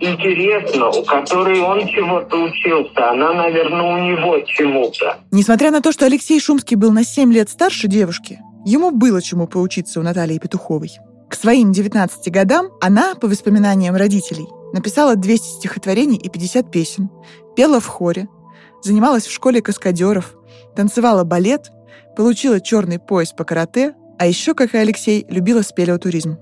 интересно, 0.00 0.88
у 0.88 1.04
которой 1.04 1.60
он 1.60 1.86
чего-то 1.86 2.36
учился. 2.36 3.10
Она, 3.10 3.32
наверное, 3.32 3.82
у 3.82 3.98
него 3.98 4.40
чему-то. 4.40 5.16
Несмотря 5.30 5.70
на 5.70 5.80
то, 5.80 5.92
что 5.92 6.06
Алексей 6.06 6.40
Шумский 6.40 6.76
был 6.76 6.92
на 6.92 7.04
7 7.04 7.32
лет 7.32 7.48
старше 7.48 7.88
девушки, 7.88 8.40
ему 8.64 8.90
было 8.90 9.20
чему 9.22 9.46
поучиться 9.46 10.00
у 10.00 10.02
Натальи 10.02 10.38
Петуховой. 10.38 10.98
К 11.28 11.34
своим 11.34 11.72
19 11.72 12.30
годам 12.30 12.68
она, 12.80 13.14
по 13.14 13.26
воспоминаниям 13.26 13.96
родителей, 13.96 14.46
написала 14.72 15.16
200 15.16 15.58
стихотворений 15.58 16.16
и 16.16 16.28
50 16.28 16.70
песен, 16.70 17.10
пела 17.56 17.80
в 17.80 17.86
хоре, 17.86 18.28
занималась 18.82 19.26
в 19.26 19.32
школе 19.32 19.62
каскадеров, 19.62 20.34
танцевала 20.76 21.24
балет, 21.24 21.70
получила 22.16 22.60
черный 22.60 22.98
пояс 22.98 23.32
по 23.32 23.44
карате, 23.44 23.94
а 24.18 24.26
еще, 24.26 24.54
как 24.54 24.74
и 24.74 24.78
Алексей, 24.78 25.26
любила 25.28 25.62
спелеотуризм. 25.62 26.38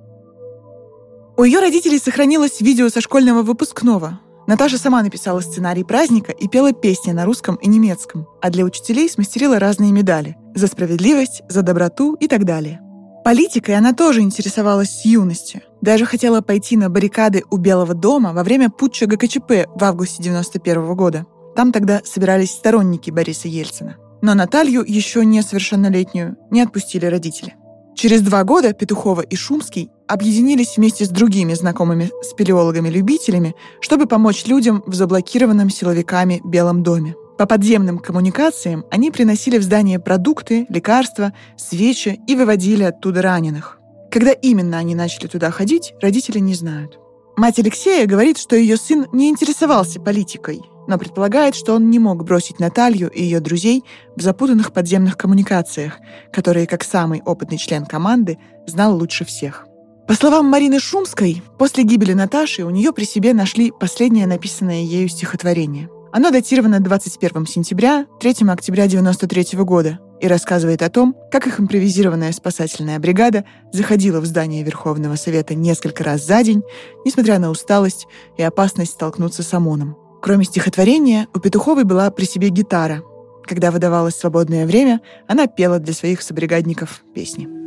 У 1.37 1.45
ее 1.45 1.61
родителей 1.61 1.99
сохранилось 1.99 2.61
видео 2.61 2.89
со 2.89 3.01
школьного 3.01 3.43
выпускного. 3.43 4.21
Наташа 4.51 4.79
сама 4.79 5.01
написала 5.01 5.39
сценарий 5.39 5.85
праздника 5.85 6.33
и 6.33 6.49
пела 6.49 6.73
песни 6.73 7.13
на 7.13 7.25
русском 7.25 7.55
и 7.55 7.69
немецком, 7.69 8.27
а 8.43 8.51
для 8.51 8.65
учителей 8.65 9.09
смастерила 9.09 9.61
разные 9.61 9.93
медали 9.93 10.37
за 10.57 10.67
справедливость, 10.67 11.43
за 11.49 11.63
доброту 11.63 12.15
и 12.15 12.27
так 12.27 12.45
далее. 12.45 12.81
Политикой 13.25 13.77
она 13.77 13.93
тоже 13.93 14.23
интересовалась 14.23 14.91
с 14.91 15.05
юности. 15.05 15.63
Даже 15.83 16.05
хотела 16.05 16.41
пойти 16.41 16.77
на 16.77 16.91
баррикады 16.91 17.45
у 17.49 17.59
Белого 17.59 17.95
дома 17.95 18.33
во 18.33 18.43
время 18.43 18.71
путча 18.71 19.07
ГКЧП 19.07 19.69
в 19.73 19.85
августе 19.85 20.21
91 20.21 20.97
года. 20.97 21.27
Там 21.55 21.71
тогда 21.71 22.01
собирались 22.05 22.51
сторонники 22.51 23.13
Бориса 23.13 23.47
Ельцина. 23.47 23.99
Но 24.21 24.35
Наталью, 24.35 24.83
еще 24.85 25.25
несовершеннолетнюю, 25.25 26.37
не 26.51 26.61
отпустили 26.61 27.07
родители. 27.07 27.55
Через 27.95 28.21
два 28.23 28.43
года 28.43 28.73
Петухова 28.73 29.21
и 29.21 29.37
Шумский 29.37 29.91
объединились 30.11 30.77
вместе 30.77 31.05
с 31.05 31.09
другими 31.09 31.55
знакомыми 31.55 32.11
спелеологами-любителями, 32.23 33.55
чтобы 33.81 34.07
помочь 34.07 34.45
людям 34.47 34.83
в 34.87 34.95
заблокированном 34.95 35.71
силовиками 35.71 36.41
Белом 36.45 36.83
доме. 36.83 37.15
По 37.39 37.47
подземным 37.47 37.99
коммуникациям 37.99 38.85
они 38.91 39.13
приносили 39.13 39.57
в 39.57 39.63
здание 39.63 40.01
продукты, 40.01 40.67
лекарства, 40.69 41.33
свечи 41.57 42.21
и 42.27 42.35
выводили 42.35 42.83
оттуда 42.83 43.23
раненых. 43.23 43.79
Когда 44.11 44.33
именно 44.33 44.79
они 44.79 44.97
начали 44.97 45.29
туда 45.29 45.53
ходить, 45.53 45.95
родители 46.03 46.41
не 46.41 46.55
знают. 46.55 46.99
Мать 47.37 47.61
Алексея 47.61 48.07
говорит, 48.07 48.37
что 48.37 48.57
ее 48.57 48.77
сын 48.77 49.07
не 49.13 49.31
интересовался 49.31 50.01
политикой, 50.01 50.61
но 50.89 50.99
предполагает, 50.99 51.55
что 51.55 51.75
он 51.75 51.89
не 51.89 52.01
мог 52.01 52.25
бросить 52.25 52.59
Наталью 52.59 53.09
и 53.09 53.23
ее 53.23 53.39
друзей 53.39 53.85
в 54.17 54.23
запутанных 54.23 54.73
подземных 54.73 55.17
коммуникациях, 55.17 55.99
которые, 56.33 56.67
как 56.67 56.83
самый 56.83 57.23
опытный 57.25 57.59
член 57.59 57.87
команды, 57.87 58.39
знал 58.67 58.97
лучше 58.97 59.25
всех. 59.25 59.70
По 60.11 60.17
словам 60.17 60.47
Марины 60.47 60.81
Шумской, 60.81 61.41
после 61.57 61.85
гибели 61.85 62.15
Наташи 62.15 62.65
у 62.65 62.71
нее 62.71 62.93
при 62.93 63.05
себе 63.05 63.33
нашли 63.33 63.71
последнее 63.71 64.27
написанное 64.27 64.83
ею 64.83 65.09
стихотворение. 65.09 65.89
Оно 66.11 66.33
датировано 66.33 66.81
21 66.81 67.47
сентября, 67.47 68.07
3 68.19 68.31
октября 68.49 68.87
1993 68.87 69.61
года 69.61 70.01
и 70.21 70.27
рассказывает 70.27 70.83
о 70.83 70.91
том, 70.91 71.15
как 71.31 71.47
их 71.47 71.61
импровизированная 71.61 72.33
спасательная 72.33 72.99
бригада 72.99 73.45
заходила 73.73 74.19
в 74.21 74.27
здание 74.27 74.65
Верховного 74.65 75.15
Совета 75.15 75.55
несколько 75.55 76.03
раз 76.03 76.27
за 76.27 76.43
день, 76.43 76.65
несмотря 77.05 77.39
на 77.39 77.49
усталость 77.49 78.09
и 78.37 78.43
опасность 78.43 78.95
столкнуться 78.95 79.45
с 79.45 79.55
ОМОНом. 79.55 79.97
Кроме 80.21 80.43
стихотворения, 80.45 81.29
у 81.33 81.39
Петуховой 81.39 81.85
была 81.85 82.11
при 82.11 82.25
себе 82.25 82.49
гитара. 82.49 83.05
Когда 83.45 83.71
выдавалось 83.71 84.17
свободное 84.17 84.67
время, 84.67 85.03
она 85.29 85.47
пела 85.47 85.79
для 85.79 85.95
своих 85.95 86.21
собригадников 86.21 87.05
песни. 87.15 87.60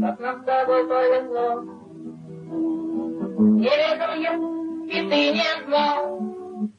Как 0.00 0.20
нам 0.20 0.42
с 0.42 0.44
тобой 0.44 0.86
повезло, 0.88 1.62
не 3.58 3.66
я, 4.22 4.34
и 4.86 5.08
ты 5.08 5.20
не 5.32 5.50
знал, 5.66 6.20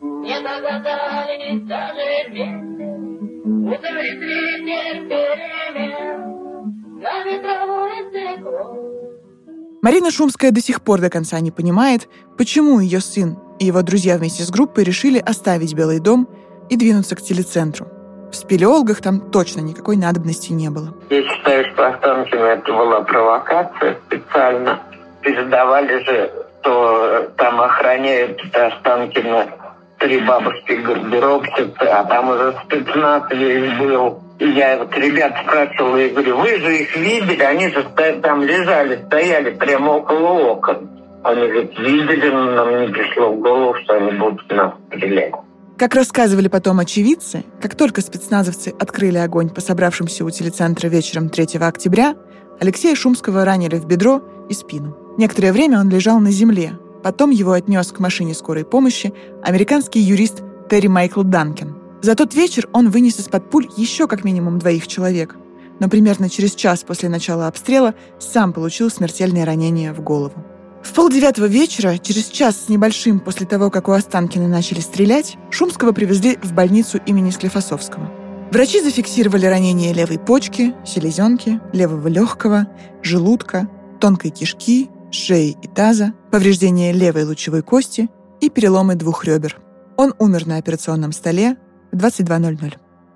не 0.01 0.41
догадались 0.41 1.63
даже 1.67 2.29
вместе. 2.29 2.69
Марина 9.81 10.11
Шумская 10.11 10.51
до 10.51 10.61
сих 10.61 10.81
пор 10.81 10.99
до 11.01 11.09
конца 11.09 11.39
не 11.39 11.51
понимает, 11.51 12.09
почему 12.37 12.79
ее 12.79 12.99
сын 12.99 13.37
и 13.59 13.65
его 13.65 13.81
друзья 13.81 14.17
вместе 14.17 14.43
с 14.43 14.51
группой 14.51 14.83
решили 14.83 15.19
оставить 15.19 15.73
Белый 15.73 15.99
дом 15.99 16.27
и 16.69 16.77
двинуться 16.77 17.15
к 17.15 17.21
телецентру. 17.21 17.98
В 18.31 18.35
спелеологах 18.35 19.01
там 19.01 19.31
точно 19.31 19.61
никакой 19.61 19.97
надобности 19.97 20.51
не 20.51 20.69
было. 20.69 20.93
Я 21.09 21.23
считаю, 21.23 21.65
что 21.71 21.87
Останкино 21.87 22.45
это 22.45 22.71
была 22.71 23.01
провокация 23.01 23.97
специально. 24.07 24.79
Передавали 25.21 26.03
же, 26.03 26.31
что 26.61 27.31
там 27.37 27.59
охраняют 27.59 28.39
Останкино 28.53 29.47
три 29.97 30.19
бабушки 30.21 30.73
гардеробщицы, 30.73 31.83
а 31.83 32.03
там 32.05 32.29
уже 32.29 32.55
спецназ 32.65 33.23
весь 33.31 33.77
был. 33.79 34.21
И 34.39 34.47
я 34.51 34.77
вот 34.77 34.95
ребят 34.95 35.33
спрашивал, 35.43 35.97
я 35.97 36.09
говорю, 36.09 36.37
вы 36.37 36.57
же 36.59 36.77
их 36.77 36.95
видели, 36.95 37.43
они 37.43 37.69
же 37.69 37.85
там 38.21 38.43
лежали, 38.43 39.03
стояли 39.07 39.51
прямо 39.51 39.91
около 39.91 40.51
окон. 40.51 40.89
Они 41.23 41.47
говорят, 41.47 41.77
видели, 41.77 42.29
но 42.29 42.51
нам 42.51 42.81
не 42.81 42.87
пришло 42.87 43.33
в 43.33 43.39
голову, 43.41 43.75
что 43.83 43.95
они 43.95 44.11
будут 44.11 44.49
нас 44.51 44.73
стрелять. 44.87 45.33
Как 45.79 45.95
рассказывали 45.95 46.49
потом 46.49 46.79
очевидцы, 46.79 47.45
как 47.61 47.73
только 47.73 48.01
спецназовцы 48.01 48.75
открыли 48.77 49.17
огонь 49.17 49.49
по 49.49 49.61
собравшимся 49.61 50.25
у 50.25 50.29
телецентра 50.29 50.89
вечером 50.89 51.29
3 51.29 51.57
октября, 51.57 52.17
Алексея 52.59 52.95
Шумского 52.95 53.45
ранили 53.45 53.77
в 53.77 53.85
бедро 53.85 54.21
и 54.49 54.53
спину. 54.53 54.97
Некоторое 55.17 55.53
время 55.53 55.79
он 55.79 55.89
лежал 55.89 56.19
на 56.19 56.31
земле. 56.31 56.77
Потом 57.01 57.29
его 57.29 57.53
отнес 57.53 57.93
к 57.93 57.99
машине 57.99 58.33
скорой 58.33 58.65
помощи 58.65 59.13
американский 59.41 60.01
юрист 60.01 60.43
Терри 60.69 60.87
Майкл 60.87 61.23
Данкен. 61.23 61.73
За 62.01 62.13
тот 62.13 62.33
вечер 62.33 62.67
он 62.73 62.89
вынес 62.89 63.17
из-под 63.17 63.49
пуль 63.49 63.69
еще 63.77 64.09
как 64.09 64.25
минимум 64.25 64.59
двоих 64.59 64.85
человек. 64.85 65.37
но 65.79 65.87
примерно 65.87 66.29
через 66.29 66.55
час 66.55 66.83
после 66.83 67.07
начала 67.07 67.47
обстрела 67.47 67.95
сам 68.19 68.51
получил 68.51 68.89
смертельное 68.89 69.45
ранение 69.45 69.93
в 69.93 70.01
голову. 70.01 70.43
В 70.83 70.93
полдевятого 70.93 71.45
вечера, 71.45 71.97
через 71.97 72.27
час 72.27 72.65
с 72.65 72.69
небольшим 72.69 73.19
после 73.19 73.45
того, 73.45 73.69
как 73.69 73.87
у 73.87 73.91
Останкина 73.91 74.47
начали 74.47 74.79
стрелять, 74.79 75.37
Шумского 75.49 75.91
привезли 75.91 76.37
в 76.41 76.53
больницу 76.53 76.99
имени 77.05 77.31
Склифосовского. 77.31 78.09
Врачи 78.51 78.81
зафиксировали 78.81 79.45
ранения 79.45 79.93
левой 79.93 80.17
почки, 80.17 80.73
селезенки, 80.85 81.59
левого 81.73 82.07
легкого, 82.07 82.67
желудка, 83.03 83.69
тонкой 83.99 84.31
кишки, 84.31 84.89
шеи 85.11 85.55
и 85.61 85.67
таза, 85.67 86.13
повреждения 86.31 86.91
левой 86.91 87.25
лучевой 87.25 87.61
кости 87.61 88.09
и 88.41 88.49
переломы 88.49 88.95
двух 88.95 89.25
ребер. 89.25 89.57
Он 89.97 90.13
умер 90.17 90.47
на 90.47 90.57
операционном 90.57 91.11
столе 91.11 91.57
в 91.91 91.97
22.00. 91.97 92.73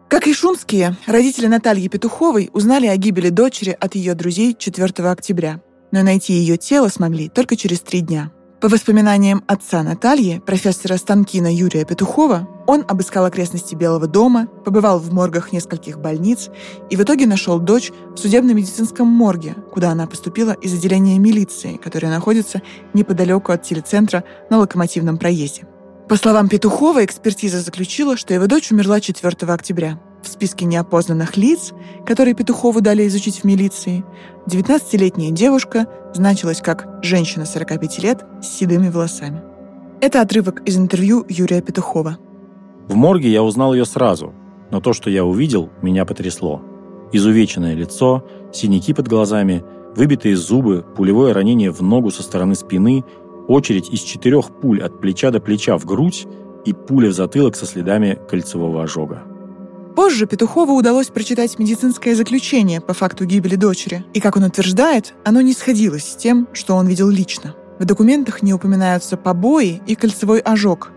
Как 0.10 0.28
и 0.28 0.34
Шумские, 0.34 0.96
родители 1.08 1.48
Натальи 1.48 1.88
Петуховой 1.88 2.52
узнали 2.54 2.86
о 2.86 2.96
гибели 2.98 3.30
дочери 3.30 3.76
от 3.80 3.96
ее 3.96 4.14
друзей 4.14 4.56
4 4.56 5.10
октября, 5.10 5.62
но 5.94 6.04
найти 6.04 6.34
ее 6.34 6.58
тело 6.58 6.90
смогли 6.90 7.30
только 7.30 7.56
через 7.56 7.80
три 7.80 8.02
дня– 8.02 8.34
по 8.64 8.70
воспоминаниям 8.70 9.44
отца 9.46 9.84
Натальи, 9.84 10.42
профессора 10.46 10.96
Станкина 10.96 11.54
Юрия 11.54 11.84
Петухова, 11.84 12.48
он 12.66 12.86
обыскал 12.88 13.26
окрестности 13.26 13.76
Белого 13.76 14.08
дома, 14.08 14.48
побывал 14.64 15.00
в 15.00 15.12
моргах 15.12 15.52
нескольких 15.52 16.00
больниц 16.00 16.50
и 16.90 16.96
в 16.96 17.02
итоге 17.02 17.28
нашел 17.28 17.60
дочь 17.60 17.92
в 18.16 18.18
судебно-медицинском 18.18 19.06
морге, 19.06 19.56
куда 19.74 19.92
она 19.92 20.08
поступила 20.08 20.52
из 20.54 20.74
отделения 20.74 21.20
милиции, 21.20 21.76
которое 21.76 22.08
находится 22.08 22.62
неподалеку 22.94 23.52
от 23.52 23.64
телецентра 23.64 24.24
на 24.50 24.60
локомотивном 24.60 25.18
проезде. 25.18 25.68
По 26.08 26.16
словам 26.16 26.48
Петухова, 26.48 27.04
экспертиза 27.04 27.60
заключила, 27.60 28.16
что 28.16 28.34
его 28.34 28.48
дочь 28.48 28.72
умерла 28.72 29.02
4 29.02 29.52
октября. 29.52 30.00
В 30.24 30.28
списке 30.28 30.64
неопознанных 30.66 31.36
лиц, 31.36 31.74
которые 32.06 32.34
Петухову 32.34 32.80
дали 32.80 33.06
изучить 33.08 33.42
в 33.42 33.44
милиции, 33.44 34.06
19-летняя 34.48 35.32
девушка 35.32 35.86
значилась 36.14 36.62
как 36.62 36.88
женщина 37.04 37.46
45 37.46 38.00
лет 38.02 38.26
с 38.42 38.48
седыми 38.48 38.88
волосами. 38.88 39.42
Это 40.00 40.22
отрывок 40.22 40.62
из 40.66 40.78
интервью 40.78 41.26
Юрия 41.28 41.62
Петухова. 41.62 42.18
В 42.88 42.96
морге 42.96 43.30
я 43.30 43.44
узнал 43.44 43.74
ее 43.74 43.84
сразу, 43.84 44.34
но 44.72 44.80
то, 44.80 44.94
что 44.94 45.10
я 45.10 45.26
увидел, 45.26 45.70
меня 45.82 46.06
потрясло. 46.06 46.62
Изувеченное 47.12 47.74
лицо, 47.74 48.26
синяки 48.54 48.94
под 48.94 49.10
глазами, 49.10 49.64
выбитые 49.94 50.38
зубы, 50.38 50.86
пулевое 50.96 51.34
ранение 51.34 51.72
в 51.72 51.82
ногу 51.82 52.12
со 52.12 52.24
стороны 52.24 52.56
спины, 52.56 53.04
очередь 53.50 53.90
из 53.90 54.00
четырех 54.00 54.58
пуль 54.62 54.82
от 54.82 55.02
плеча 55.02 55.32
до 55.32 55.42
плеча 55.42 55.78
в 55.78 55.86
грудь 55.86 56.26
и 56.64 56.72
пуля 56.72 57.10
в 57.10 57.14
затылок 57.14 57.58
со 57.58 57.66
следами 57.66 58.18
кольцевого 58.30 58.84
ожога. 58.84 59.24
Позже 59.96 60.26
Петухову 60.26 60.74
удалось 60.74 61.10
прочитать 61.10 61.60
медицинское 61.60 62.16
заключение 62.16 62.82
по 62.82 62.94
факту 62.94 63.26
гибели 63.26 63.56
дочери, 63.56 64.04
и, 64.16 64.20
как 64.20 64.36
он 64.36 64.44
утверждает, 64.44 65.14
оно 65.24 65.40
не 65.42 65.54
сходилось 65.54 66.06
с 66.06 66.16
тем, 66.16 66.48
что 66.52 66.76
он 66.76 66.88
видел 66.88 67.10
лично. 67.10 67.56
В 67.78 67.86
документах 67.86 68.42
не 68.42 68.56
упоминаются 68.56 69.18
побои 69.18 69.84
и 69.86 69.94
кольцевой 69.94 70.40
ожог, 70.40 70.92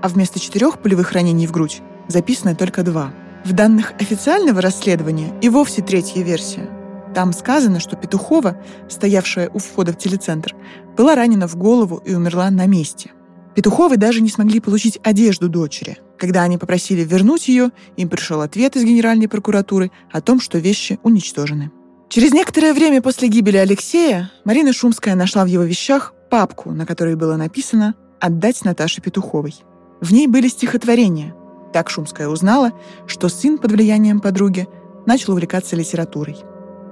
а 0.00 0.08
вместо 0.08 0.40
четырех 0.40 0.78
пулевых 0.78 1.12
ранений 1.12 1.46
в 1.46 1.52
грудь 1.52 1.82
записано 2.08 2.54
только 2.54 2.82
два. 2.82 3.12
В 3.44 3.52
данных 3.52 3.92
официального 3.98 4.62
расследования 4.62 5.34
и 5.42 5.50
вовсе 5.50 5.82
третья 5.82 6.22
версия. 6.22 6.70
Там 7.14 7.34
сказано, 7.34 7.78
что 7.78 7.96
Петухова, 7.96 8.56
стоявшая 8.88 9.50
у 9.52 9.58
входа 9.58 9.92
в 9.92 9.98
телецентр, 9.98 10.54
была 10.96 11.14
ранена 11.14 11.46
в 11.46 11.56
голову 11.56 12.00
и 12.06 12.14
умерла 12.14 12.50
на 12.50 12.64
месте. 12.66 13.10
Петуховы 13.54 13.98
даже 13.98 14.22
не 14.22 14.30
смогли 14.30 14.60
получить 14.60 14.98
одежду 15.02 15.50
дочери– 15.50 15.98
когда 16.20 16.42
они 16.42 16.58
попросили 16.58 17.02
вернуть 17.02 17.48
ее, 17.48 17.70
им 17.96 18.08
пришел 18.08 18.42
ответ 18.42 18.76
из 18.76 18.84
Генеральной 18.84 19.26
прокуратуры 19.26 19.90
о 20.12 20.20
том, 20.20 20.38
что 20.38 20.58
вещи 20.58 21.00
уничтожены. 21.02 21.72
Через 22.10 22.32
некоторое 22.32 22.74
время 22.74 23.00
после 23.00 23.28
гибели 23.28 23.56
Алексея 23.56 24.30
Марина 24.44 24.72
Шумская 24.72 25.14
нашла 25.14 25.44
в 25.44 25.46
его 25.46 25.64
вещах 25.64 26.12
папку, 26.30 26.72
на 26.72 26.84
которой 26.84 27.16
было 27.16 27.36
написано 27.36 27.94
«Отдать 28.20 28.64
Наташе 28.64 29.00
Петуховой». 29.00 29.54
В 30.00 30.12
ней 30.12 30.26
были 30.26 30.48
стихотворения. 30.48 31.34
Так 31.72 31.88
Шумская 31.88 32.28
узнала, 32.28 32.72
что 33.06 33.28
сын 33.28 33.58
под 33.58 33.72
влиянием 33.72 34.20
подруги 34.20 34.68
начал 35.06 35.32
увлекаться 35.32 35.74
литературой. 35.74 36.36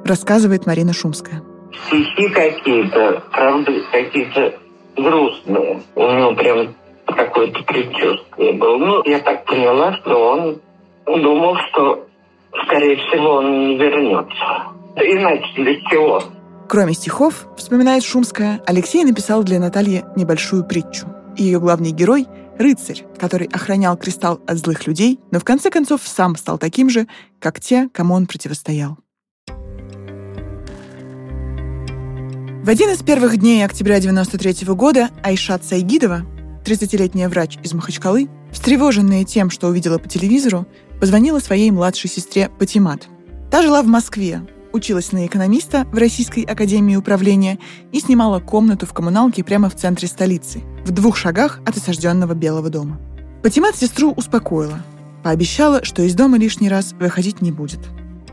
Рассказывает 0.04 0.66
Марина 0.66 0.92
Шумская. 0.92 1.42
Стихи 1.86 2.28
какие-то, 2.30 3.22
правда, 3.32 3.72
какие-то 3.92 4.58
грустные. 4.96 5.82
У 5.94 6.00
него 6.00 6.34
прям 6.34 6.74
какое-то 7.14 7.62
предчувствие 7.64 8.52
было. 8.54 8.78
Ну, 8.78 9.04
я 9.04 9.20
так 9.20 9.44
поняла, 9.44 9.94
что 9.96 10.30
он 10.30 10.60
думал, 11.06 11.56
что, 11.70 12.06
скорее 12.64 12.96
всего, 12.96 13.36
он 13.36 13.68
не 13.68 13.76
вернется. 13.76 14.72
Иначе 14.96 15.46
для 15.56 15.74
чего? 15.90 16.22
Кроме 16.68 16.92
стихов, 16.92 17.46
вспоминает 17.56 18.04
Шумская, 18.04 18.60
Алексей 18.66 19.04
написал 19.04 19.42
для 19.42 19.58
Натальи 19.58 20.04
небольшую 20.16 20.64
притчу. 20.64 21.06
Ее 21.36 21.60
главный 21.60 21.92
герой– 21.92 22.26
рыцарь, 22.58 23.04
который 23.18 23.46
охранял 23.46 23.96
кристалл 23.96 24.40
от 24.46 24.58
злых 24.58 24.86
людей, 24.86 25.18
но 25.30 25.38
в 25.38 25.44
конце 25.44 25.70
концов 25.70 26.02
сам 26.04 26.36
стал 26.36 26.58
таким 26.58 26.90
же, 26.90 27.06
как 27.40 27.60
те, 27.60 27.88
кому 27.92 28.14
он 28.14 28.26
противостоял. 28.26 28.98
В 32.68 32.68
один 32.68 32.90
из 32.90 33.02
первых 33.02 33.38
дней 33.38 33.64
октября 33.64 33.98
93 33.98 34.66
года 34.74 35.08
Айшат 35.22 35.64
Сайгидова, 35.64 36.22
30-летняя 36.68 37.30
врач 37.30 37.56
из 37.62 37.72
Махачкалы, 37.72 38.28
встревоженная 38.52 39.24
тем, 39.24 39.48
что 39.48 39.68
увидела 39.68 39.96
по 39.96 40.06
телевизору, 40.06 40.66
позвонила 41.00 41.38
своей 41.38 41.70
младшей 41.70 42.10
сестре 42.10 42.50
Патимат. 42.58 43.08
Та 43.50 43.62
жила 43.62 43.82
в 43.82 43.86
Москве, 43.86 44.42
училась 44.74 45.12
на 45.12 45.24
экономиста 45.24 45.86
в 45.90 45.96
Российской 45.96 46.42
академии 46.42 46.94
управления 46.96 47.58
и 47.90 48.00
снимала 48.00 48.38
комнату 48.40 48.84
в 48.84 48.92
коммуналке 48.92 49.42
прямо 49.42 49.70
в 49.70 49.76
центре 49.76 50.08
столицы, 50.08 50.62
в 50.84 50.90
двух 50.90 51.16
шагах 51.16 51.60
от 51.64 51.78
осажденного 51.78 52.34
Белого 52.34 52.68
дома. 52.68 53.00
Патимат 53.42 53.74
сестру 53.74 54.12
успокоила, 54.12 54.84
пообещала, 55.24 55.84
что 55.86 56.02
из 56.02 56.14
дома 56.14 56.36
лишний 56.36 56.68
раз 56.68 56.92
выходить 57.00 57.40
не 57.40 57.50
будет. 57.50 57.80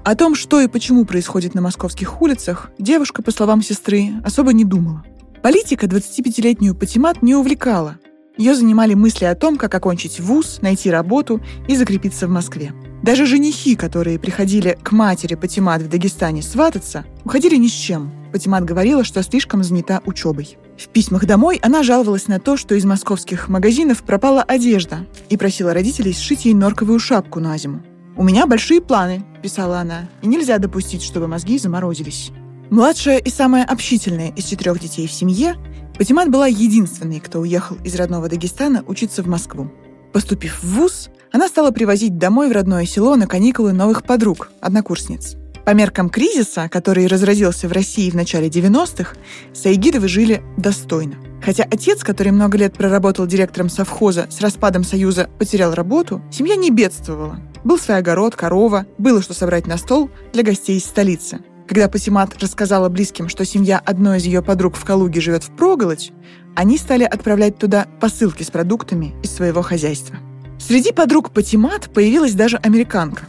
О 0.03 0.13
том, 0.13 0.35
что 0.35 0.59
и 0.59 0.67
почему 0.67 1.05
происходит 1.05 1.53
на 1.55 1.61
московских 1.61 2.21
улицах, 2.21 2.69
девушка, 2.79 3.23
по 3.23 3.31
словам 3.31 3.61
сестры, 3.61 4.09
особо 4.25 4.51
не 4.51 4.65
думала. 4.65 5.05
Политика 5.41 5.85
25-летнюю 5.85 6.75
Патимат 6.75 7.21
не 7.21 7.33
увлекала, 7.33 7.97
ее 8.37 8.55
занимали 8.55 8.93
мысли 8.93 9.25
о 9.25 9.35
том, 9.35 9.57
как 9.57 9.73
окончить 9.73 10.19
вуз, 10.19 10.59
найти 10.61 10.89
работу 10.91 11.41
и 11.67 11.75
закрепиться 11.75 12.27
в 12.27 12.29
Москве. 12.29 12.73
Даже 13.01 13.25
женихи, 13.25 13.75
которые 13.75 14.17
приходили 14.19 14.77
к 14.81 14.91
матери 14.91 15.35
Патимат 15.35 15.81
в 15.81 15.89
Дагестане 15.89 16.41
свататься, 16.41 17.05
уходили 17.23 17.55
ни 17.55 17.67
с 17.67 17.71
чем. 17.71 18.11
Патимат 18.31 18.65
говорила, 18.65 19.03
что 19.03 19.21
слишком 19.23 19.63
занята 19.63 20.01
учебой. 20.05 20.57
В 20.77 20.89
письмах 20.89 21.25
домой 21.25 21.59
она 21.61 21.83
жаловалась 21.83 22.27
на 22.27 22.39
то, 22.39 22.57
что 22.57 22.75
из 22.75 22.83
московских 22.83 23.47
магазинов 23.47 24.03
пропала 24.03 24.43
одежда 24.43 25.05
и 25.29 25.37
просила 25.37 25.73
родителей 25.73 26.13
сшить 26.13 26.45
ей 26.45 26.53
норковую 26.53 26.99
шапку 26.99 27.39
на 27.39 27.57
зиму. 27.57 27.81
«У 28.17 28.23
меня 28.23 28.47
большие 28.47 28.81
планы»,– 28.81 29.23
писала 29.41 29.79
она,– 29.79 30.09
«и 30.21 30.27
нельзя 30.27 30.57
допустить, 30.57 31.03
чтобы 31.03 31.27
мозги 31.27 31.57
заморозились». 31.59 32.31
Младшая 32.69 33.19
и 33.19 33.29
самая 33.29 33.63
общительная 33.63 34.31
из 34.31 34.45
четырех 34.45 34.79
детей 34.79 35.07
в 35.07 35.11
семье, 35.11 35.55
Патимат 35.97 36.29
была 36.29 36.47
единственной, 36.47 37.21
кто 37.21 37.39
уехал 37.39 37.77
из 37.83 37.95
родного 37.95 38.27
Дагестана 38.27 38.83
учиться 38.85 39.23
в 39.23 39.27
Москву. 39.27 39.71
Поступив 40.11 40.61
в 40.61 40.75
ВУЗ, 40.75 41.09
она 41.31 41.47
стала 41.47 41.71
привозить 41.71 42.17
домой 42.17 42.49
в 42.49 42.51
родное 42.51 42.85
село 42.85 43.15
на 43.15 43.27
каникулы 43.27 43.71
новых 43.71 44.03
подруг, 44.03 44.51
однокурсниц. 44.59 45.35
По 45.65 45.73
меркам 45.73 46.09
кризиса, 46.09 46.69
который 46.69 47.07
разразился 47.07 47.67
в 47.67 47.71
России 47.71 48.09
в 48.09 48.13
начале 48.13 48.49
90-х, 48.49 49.15
Саигидовы 49.53 50.07
жили 50.07 50.43
достойно. 50.57 51.15
Хотя 51.41 51.63
отец, 51.63 52.03
который 52.03 52.31
много 52.31 52.57
лет 52.57 52.73
проработал 52.73 53.25
директором 53.25 53.69
совхоза, 53.69 54.27
с 54.29 54.41
распадом 54.41 54.83
Союза 54.83 55.29
потерял 55.39 55.73
работу, 55.73 56.21
семья 56.29 56.55
не 56.55 56.71
бедствовала. 56.71 57.39
Был 57.63 57.79
свой 57.79 57.97
огород, 57.97 58.35
корова, 58.35 58.85
было 58.97 59.21
что 59.21 59.33
собрать 59.33 59.65
на 59.65 59.77
стол 59.77 60.09
для 60.33 60.43
гостей 60.43 60.77
из 60.77 60.85
столицы– 60.85 61.39
когда 61.67 61.89
Патимат 61.89 62.41
рассказала 62.41 62.89
близким, 62.89 63.27
что 63.27 63.43
семья 63.43 63.79
одной 63.83 64.19
из 64.19 64.25
ее 64.25 64.41
подруг 64.41 64.75
в 64.75 64.85
Калуге 64.85 65.19
живет 65.19 65.43
в 65.43 65.51
проголодь, 65.51 66.11
они 66.55 66.77
стали 66.77 67.03
отправлять 67.03 67.57
туда 67.57 67.87
посылки 67.99 68.43
с 68.43 68.51
продуктами 68.51 69.15
из 69.23 69.31
своего 69.35 69.61
хозяйства. 69.61 70.17
Среди 70.59 70.91
подруг 70.91 71.31
Патимат 71.31 71.89
появилась 71.93 72.33
даже 72.33 72.57
американка. 72.57 73.25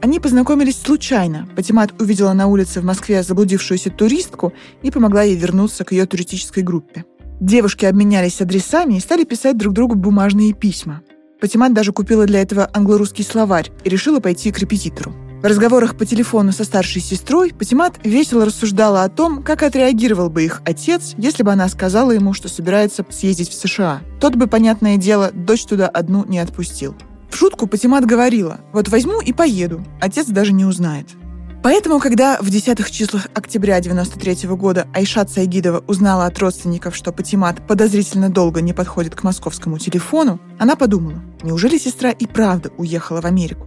Они 0.00 0.18
познакомились 0.18 0.80
случайно. 0.80 1.46
Патимат 1.54 2.00
увидела 2.00 2.32
на 2.32 2.46
улице 2.46 2.80
в 2.80 2.84
Москве 2.84 3.22
заблудившуюся 3.22 3.90
туристку 3.90 4.54
и 4.82 4.90
помогла 4.90 5.22
ей 5.22 5.36
вернуться 5.36 5.84
к 5.84 5.92
ее 5.92 6.06
туристической 6.06 6.62
группе. 6.62 7.04
Девушки 7.38 7.84
обменялись 7.84 8.40
адресами 8.40 8.94
и 8.94 9.00
стали 9.00 9.24
писать 9.24 9.58
друг 9.58 9.74
другу 9.74 9.94
бумажные 9.94 10.54
письма. 10.54 11.02
Патимат 11.40 11.74
даже 11.74 11.92
купила 11.92 12.26
для 12.26 12.40
этого 12.40 12.70
англо-русский 12.72 13.22
словарь 13.22 13.70
и 13.84 13.88
решила 13.88 14.20
пойти 14.20 14.52
к 14.52 14.58
репетитору. 14.58 15.14
В 15.40 15.44
разговорах 15.46 15.96
по 15.96 16.04
телефону 16.04 16.52
со 16.52 16.64
старшей 16.64 17.00
сестрой 17.00 17.54
Патимат 17.58 17.98
весело 18.04 18.44
рассуждала 18.44 19.04
о 19.04 19.08
том, 19.08 19.42
как 19.42 19.62
отреагировал 19.62 20.28
бы 20.28 20.44
их 20.44 20.60
отец, 20.66 21.14
если 21.16 21.42
бы 21.42 21.50
она 21.50 21.66
сказала 21.70 22.10
ему, 22.10 22.34
что 22.34 22.50
собирается 22.50 23.06
съездить 23.08 23.48
в 23.48 23.54
США. 23.54 24.02
Тот 24.20 24.34
бы, 24.34 24.48
понятное 24.48 24.98
дело, 24.98 25.30
дочь 25.32 25.64
туда 25.64 25.88
одну 25.88 26.26
не 26.26 26.38
отпустил. 26.40 26.94
В 27.30 27.36
шутку 27.38 27.66
Патимат 27.66 28.04
говорила, 28.04 28.60
вот 28.74 28.88
возьму 28.88 29.22
и 29.22 29.32
поеду, 29.32 29.82
отец 29.98 30.26
даже 30.26 30.52
не 30.52 30.66
узнает. 30.66 31.06
Поэтому, 31.62 32.00
когда 32.00 32.36
в 32.42 32.50
десятых 32.50 32.90
числах 32.90 33.28
октября 33.32 33.80
93 33.80 34.46
года 34.50 34.88
Айшат 34.92 35.30
Сайгидова 35.30 35.82
узнала 35.86 36.26
от 36.26 36.38
родственников, 36.38 36.94
что 36.94 37.12
Патимат 37.12 37.66
подозрительно 37.66 38.28
долго 38.28 38.60
не 38.60 38.74
подходит 38.74 39.14
к 39.14 39.22
московскому 39.22 39.78
телефону, 39.78 40.38
она 40.58 40.76
подумала, 40.76 41.22
неужели 41.42 41.78
сестра 41.78 42.10
и 42.10 42.26
правда 42.26 42.70
уехала 42.76 43.22
в 43.22 43.24
Америку? 43.24 43.66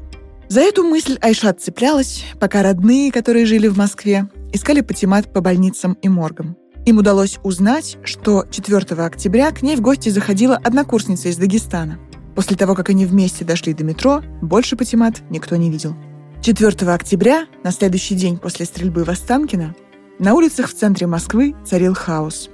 За 0.49 0.61
эту 0.61 0.83
мысль 0.83 1.17
Айшат 1.21 1.61
цеплялась, 1.61 2.25
пока 2.39 2.63
родные, 2.63 3.11
которые 3.11 3.45
жили 3.45 3.67
в 3.67 3.77
Москве, 3.77 4.27
искали 4.51 4.81
Патимат 4.81 5.31
по 5.31 5.41
больницам 5.41 5.97
и 6.01 6.09
моргам. 6.09 6.57
Им 6.85 6.97
удалось 6.97 7.39
узнать, 7.43 7.97
что 8.03 8.45
4 8.49 8.79
октября 9.03 9.51
к 9.51 9.61
ней 9.61 9.75
в 9.75 9.81
гости 9.81 10.09
заходила 10.09 10.57
однокурсница 10.57 11.29
из 11.29 11.37
Дагестана. 11.37 11.97
После 12.35 12.57
того, 12.57 12.75
как 12.75 12.89
они 12.89 13.05
вместе 13.05 13.45
дошли 13.45 13.73
до 13.73 13.83
метро, 13.83 14.21
больше 14.41 14.75
Патимат 14.75 15.21
никто 15.29 15.55
не 15.55 15.69
видел. 15.69 15.95
4 16.41 16.91
октября, 16.91 17.45
на 17.63 17.71
следующий 17.71 18.15
день 18.15 18.37
после 18.37 18.65
стрельбы 18.65 19.05
в 19.05 19.09
Останкино, 19.09 19.75
на 20.19 20.33
улицах 20.33 20.69
в 20.69 20.73
центре 20.73 21.07
Москвы 21.07 21.55
царил 21.65 21.93
хаос. 21.93 22.49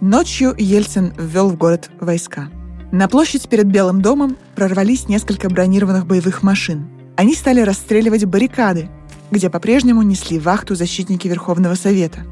Ночью 0.00 0.54
Ельцин 0.56 1.14
ввел 1.18 1.48
в 1.48 1.56
город 1.56 1.90
войска. 1.98 2.50
На 2.92 3.06
площадь 3.06 3.48
перед 3.48 3.66
Белым 3.66 4.02
домом 4.02 4.36
прорвались 4.56 5.08
несколько 5.08 5.48
бронированных 5.48 6.06
боевых 6.06 6.42
машин. 6.42 6.88
Они 7.16 7.34
стали 7.34 7.60
расстреливать 7.60 8.24
баррикады, 8.24 8.90
где 9.30 9.48
по-прежнему 9.48 10.02
несли 10.02 10.40
вахту 10.40 10.74
защитники 10.74 11.28
Верховного 11.28 11.76
Совета, 11.76 12.26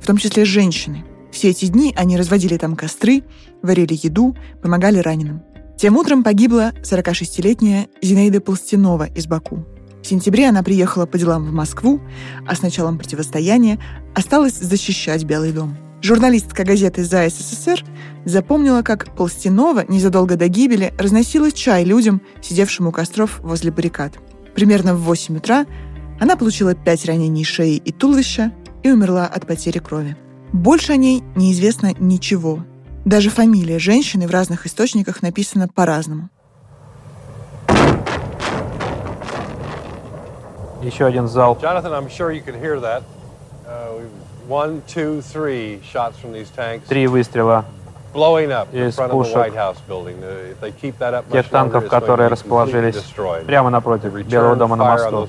в 0.00 0.06
том 0.06 0.16
числе 0.16 0.44
женщины. 0.44 1.04
Все 1.32 1.50
эти 1.50 1.66
дни 1.66 1.92
они 1.96 2.16
разводили 2.16 2.56
там 2.56 2.76
костры, 2.76 3.24
варили 3.62 3.98
еду, 4.00 4.36
помогали 4.62 4.98
раненым. 4.98 5.42
Тем 5.76 5.96
утром 5.96 6.22
погибла 6.22 6.72
46-летняя 6.82 7.88
Зинаида 8.00 8.40
Полстенова 8.40 9.08
из 9.08 9.26
Баку. 9.26 9.66
В 10.02 10.06
сентябре 10.06 10.48
она 10.48 10.62
приехала 10.62 11.06
по 11.06 11.18
делам 11.18 11.44
в 11.44 11.52
Москву, 11.52 12.00
а 12.46 12.54
с 12.54 12.62
началом 12.62 12.96
противостояния 12.96 13.80
осталась 14.14 14.54
защищать 14.54 15.24
Белый 15.24 15.50
дом. 15.50 15.76
Журналистка 16.02 16.64
газеты 16.64 17.04
«За 17.04 17.28
СССР» 17.28 17.82
запомнила, 18.24 18.82
как 18.82 19.14
Полстенова 19.16 19.84
незадолго 19.88 20.36
до 20.36 20.48
гибели 20.48 20.92
разносила 20.98 21.50
чай 21.50 21.84
людям, 21.84 22.20
сидевшим 22.42 22.86
у 22.86 22.92
костров 22.92 23.40
возле 23.40 23.70
баррикад. 23.70 24.12
Примерно 24.54 24.94
в 24.94 25.00
8 25.02 25.38
утра 25.38 25.66
она 26.20 26.36
получила 26.36 26.74
пять 26.74 27.06
ранений 27.06 27.44
шеи 27.44 27.76
и 27.76 27.92
туловища 27.92 28.52
и 28.82 28.90
умерла 28.90 29.26
от 29.26 29.46
потери 29.46 29.78
крови. 29.78 30.16
Больше 30.52 30.92
о 30.92 30.96
ней 30.96 31.22
неизвестно 31.34 31.92
ничего. 31.98 32.64
Даже 33.04 33.30
фамилия 33.30 33.78
женщины 33.78 34.26
в 34.26 34.30
разных 34.30 34.66
источниках 34.66 35.22
написана 35.22 35.66
по-разному. 35.66 36.28
Еще 40.82 41.06
один 41.06 41.26
зал. 41.26 41.58
Jonathan, 41.60 41.92
I'm 41.92 42.08
sure 42.08 42.30
you 42.30 42.42
can 42.44 42.54
hear 42.60 42.78
that. 42.80 43.02
Uh, 43.66 44.02
one, 44.48 44.82
two, 44.86 45.20
three 45.22 45.80
shots 45.82 46.18
from 46.18 46.32
these 46.32 46.50
tanks. 46.56 46.86
Три 46.88 47.06
выстрела 47.06 47.64
blowing 48.16 48.50
up 48.50 48.68
in 48.72 48.88
из 48.88 48.94
front 48.94 49.10
of 49.10 49.10
the 49.10 49.12
пушек 49.12 49.36
White 49.36 49.54
House 49.54 49.76
building. 49.88 50.16
If 50.50 50.60
they 50.60 50.72
keep 50.72 50.98
that 50.98 51.14
up 51.14 51.24
тех 51.30 51.48
танков, 51.48 51.88
которые 51.88 52.28
расположились 52.28 52.96
прямо 53.46 53.70
напротив 53.70 54.14
The 54.14 54.24
Белого 54.24 54.56
дома 54.56 54.76
на 54.76 54.84
мосту. 54.84 55.28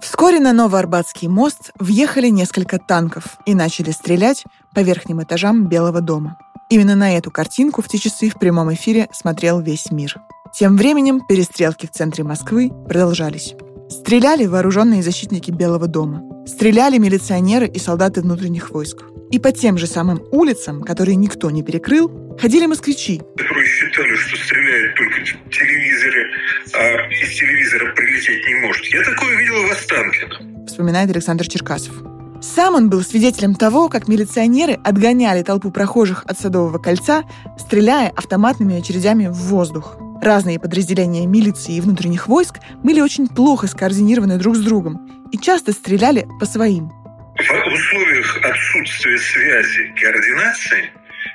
Вскоре 0.00 0.38
на 0.38 0.52
Новоарбатский 0.52 1.28
мост 1.28 1.72
въехали 1.78 2.28
несколько 2.28 2.78
танков 2.78 3.38
и 3.46 3.54
начали 3.54 3.90
стрелять 3.90 4.44
по 4.74 4.80
верхним 4.80 5.22
этажам 5.22 5.66
Белого 5.66 6.00
дома. 6.00 6.38
Именно 6.70 6.94
на 6.94 7.16
эту 7.16 7.30
картинку 7.30 7.82
в 7.82 7.88
те 7.88 7.98
часы 7.98 8.28
в 8.30 8.38
прямом 8.38 8.72
эфире 8.74 9.08
смотрел 9.12 9.60
весь 9.60 9.90
мир. 9.90 10.16
Тем 10.54 10.76
временем 10.76 11.20
перестрелки 11.26 11.86
в 11.86 11.90
центре 11.90 12.24
Москвы 12.24 12.70
продолжались. 12.88 13.54
Стреляли 13.88 14.46
вооруженные 14.46 15.02
защитники 15.02 15.50
Белого 15.50 15.88
дома. 15.88 16.27
Стреляли 16.48 16.96
милиционеры 16.96 17.66
и 17.66 17.78
солдаты 17.78 18.22
внутренних 18.22 18.70
войск. 18.70 19.02
И 19.30 19.38
по 19.38 19.52
тем 19.52 19.76
же 19.76 19.86
самым 19.86 20.22
улицам, 20.32 20.82
которые 20.82 21.14
никто 21.14 21.50
не 21.50 21.62
перекрыл, 21.62 22.10
ходили 22.40 22.64
москвичи, 22.64 23.20
которые 23.36 23.66
считали, 23.66 24.14
что 24.14 24.36
стреляет 24.38 24.94
только 24.96 25.20
в 25.20 25.50
телевизоре, 25.50 26.26
а 26.72 27.12
из 27.12 27.38
телевизора 27.38 27.94
прилететь 27.94 28.46
не 28.46 28.54
может. 28.66 28.86
Я 28.86 29.04
такое 29.04 29.36
видел 29.36 29.66
в 29.66 29.70
Останкино. 29.72 30.66
вспоминает 30.66 31.10
Александр 31.10 31.46
Черкасов. 31.46 31.94
Сам 32.40 32.76
он 32.76 32.88
был 32.88 33.02
свидетелем 33.02 33.54
того, 33.54 33.90
как 33.90 34.08
милиционеры 34.08 34.78
отгоняли 34.82 35.42
толпу 35.42 35.70
прохожих 35.70 36.24
от 36.26 36.38
Садового 36.40 36.78
кольца, 36.78 37.24
стреляя 37.58 38.08
автоматными 38.08 38.78
очередями 38.78 39.26
в 39.26 39.34
воздух. 39.34 39.98
Разные 40.20 40.58
подразделения 40.58 41.26
милиции 41.26 41.76
и 41.76 41.80
внутренних 41.80 42.26
войск 42.26 42.56
были 42.82 43.00
очень 43.00 43.28
плохо 43.28 43.66
скоординированы 43.66 44.36
друг 44.38 44.56
с 44.56 44.60
другом 44.60 45.28
и 45.32 45.38
часто 45.38 45.72
стреляли 45.72 46.26
по 46.40 46.46
своим. 46.46 46.90
В 47.38 47.72
условиях 47.72 48.36
отсутствия 48.42 49.16
связи, 49.18 49.94
координации, 49.94 50.90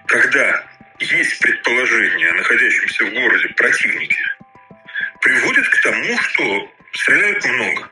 когда 0.06 0.63
есть 1.00 1.39
предположение 1.39 2.30
о 2.30 2.34
находящемся 2.36 3.06
в 3.06 3.13
городе 3.13 3.48
противнике, 3.56 4.22
приводит 5.22 5.67
к 5.69 5.82
тому, 5.82 6.17
что 6.17 6.67
стреляют 6.91 7.46
много. 7.46 7.89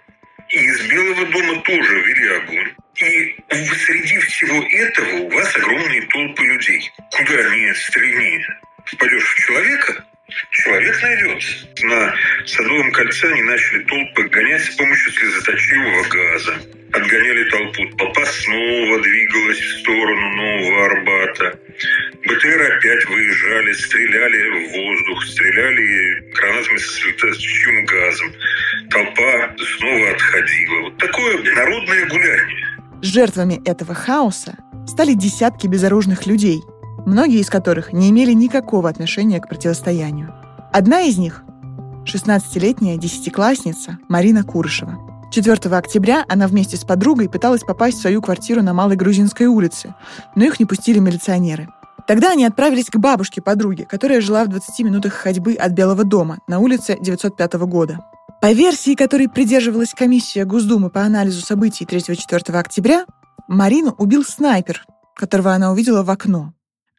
И 0.49 0.60
из 0.60 0.89
Белого 0.89 1.25
дома 1.27 1.62
тоже 1.62 2.01
вели 2.01 2.27
огонь. 2.36 2.73
И 2.95 3.36
среди 3.49 4.17
всего 4.19 4.62
этого 4.62 5.15
у 5.21 5.30
вас 5.30 5.56
огромные 5.56 6.01
толпы 6.08 6.43
людей. 6.43 6.91
Куда 7.12 7.56
ни 7.56 7.73
стрельни, 7.73 8.45
впадешь 8.86 9.23
в 9.23 9.36
человека, 9.39 10.06
человек 10.52 11.02
найдется. 11.02 11.67
На 11.84 12.13
Садовом 12.46 12.91
кольце 12.91 13.32
они 13.32 13.41
начали 13.44 13.84
толпы 13.84 14.24
гонять 14.30 14.63
с 14.63 14.76
помощью 14.76 15.12
слезоточивого 15.13 16.04
газа. 16.10 16.54
Отгоняли 16.94 17.50
толпу. 17.50 17.98
Толпа 17.98 18.26
снова 18.26 19.02
двигалась 19.02 19.60
в 19.60 19.80
сторону 19.80 20.30
Нового 20.36 20.86
Арбата. 20.86 21.60
БТР 22.26 22.78
опять 22.78 23.06
выезжали, 23.06 23.74
стреляли 23.74 24.50
в 24.50 24.72
воздух, 24.72 25.24
стреляли 25.26 26.32
гранатами 26.34 26.78
со 26.78 26.94
слезоточивым 26.94 27.86
газом. 27.86 28.34
Толпа 28.89 29.56
снова 29.78 30.12
отходила. 30.12 30.82
Вот 30.82 30.98
такое 30.98 31.56
народное 31.56 32.06
гуляние. 32.08 32.67
Жертвами 33.02 33.62
этого 33.65 33.96
хаоса 33.96 34.58
стали 34.88 35.13
десятки 35.13 35.67
безоружных 35.67 36.28
людей, 36.28 36.60
многие 37.06 37.40
из 37.40 37.50
которых 37.50 37.94
не 37.94 38.10
имели 38.10 38.34
никакого 38.34 38.90
отношения 38.90 39.40
к 39.40 39.48
противостоянию. 39.48 40.34
Одна 40.72 41.02
из 41.02 41.18
них— 41.18 41.44
16-летняя 42.06 42.98
десятиклассница 42.98 44.00
Марина 44.10 44.44
Курышева. 44.44 44.98
4 45.32 45.76
октября 45.78 46.26
она 46.28 46.48
вместе 46.48 46.76
с 46.76 46.84
подругой 46.84 47.30
пыталась 47.30 47.62
попасть 47.62 47.98
в 47.98 48.02
свою 48.02 48.22
квартиру 48.22 48.62
на 48.62 48.74
Малой 48.74 48.98
Грузинской 48.98 49.48
улице, 49.48 49.96
но 50.36 50.44
их 50.44 50.60
не 50.60 50.66
пустили 50.66 51.00
милиционеры. 51.00 51.70
Тогда 52.08 52.32
они 52.32 52.46
отправились 52.46 52.90
к 52.90 52.98
бабушке 52.98 53.42
подруги, 53.42 53.84
которая 53.84 54.20
жила 54.22 54.44
в 54.44 54.50
20 54.50 54.80
минутах 54.80 55.14
ходьбы 55.14 55.54
от 55.54 55.72
Белого 55.72 56.04
дома 56.04 56.40
на 56.48 56.60
улице 56.60 56.98
905 57.00 57.54
года. 57.54 58.00
По 58.42 58.52
версии, 58.52 58.96
которой 58.96 59.30
придерживалась 59.30 59.94
комиссия 59.94 60.46
Госдумы 60.46 60.90
по 60.90 61.02
анализу 61.02 61.42
событий 61.46 61.86
3-4 61.86 62.58
октября, 62.58 63.06
Марину 63.48 63.96
убил 63.98 64.24
снайпер, 64.24 64.84
которого 65.16 65.54
она 65.54 65.72
увидела 65.72 66.04
в 66.04 66.10
окно. 66.10 66.54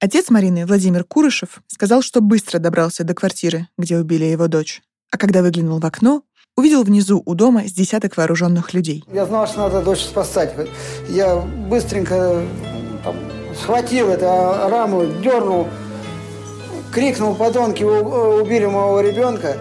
Отец 0.04 0.30
Марины, 0.30 0.66
Владимир 0.66 1.04
Курышев, 1.04 1.62
сказал, 1.68 2.02
что 2.02 2.20
быстро 2.20 2.58
добрался 2.58 3.04
до 3.04 3.14
квартиры, 3.14 3.68
где 3.78 3.96
убили 3.96 4.24
его 4.24 4.48
дочь. 4.48 4.82
А 5.12 5.16
когда 5.16 5.42
выглянул 5.42 5.78
в 5.78 5.86
окно, 5.86 6.22
увидел 6.56 6.82
внизу 6.82 7.22
у 7.24 7.34
дома 7.36 7.68
с 7.68 7.72
десяток 7.72 8.16
вооруженных 8.16 8.74
людей. 8.74 9.04
Я 9.12 9.26
знал, 9.26 9.46
что 9.46 9.58
надо 9.60 9.80
дочь 9.80 10.00
спасать. 10.00 10.54
Я 11.08 11.36
быстренько 11.36 12.42
там, 13.04 13.14
схватил 13.56 14.08
эту 14.08 14.24
раму, 14.24 15.06
дернул, 15.22 15.68
крикнул, 16.92 17.36
подонки, 17.36 17.84
у- 17.84 18.42
убили 18.42 18.64
моего 18.66 19.00
ребенка. 19.02 19.56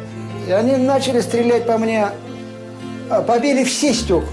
И 0.48 0.52
они 0.52 0.76
начали 0.76 1.22
стрелять 1.22 1.68
по 1.68 1.78
мне, 1.78 2.10
а, 3.12 3.22
побили 3.22 3.64
все 3.64 3.94
стекла. 3.94 4.24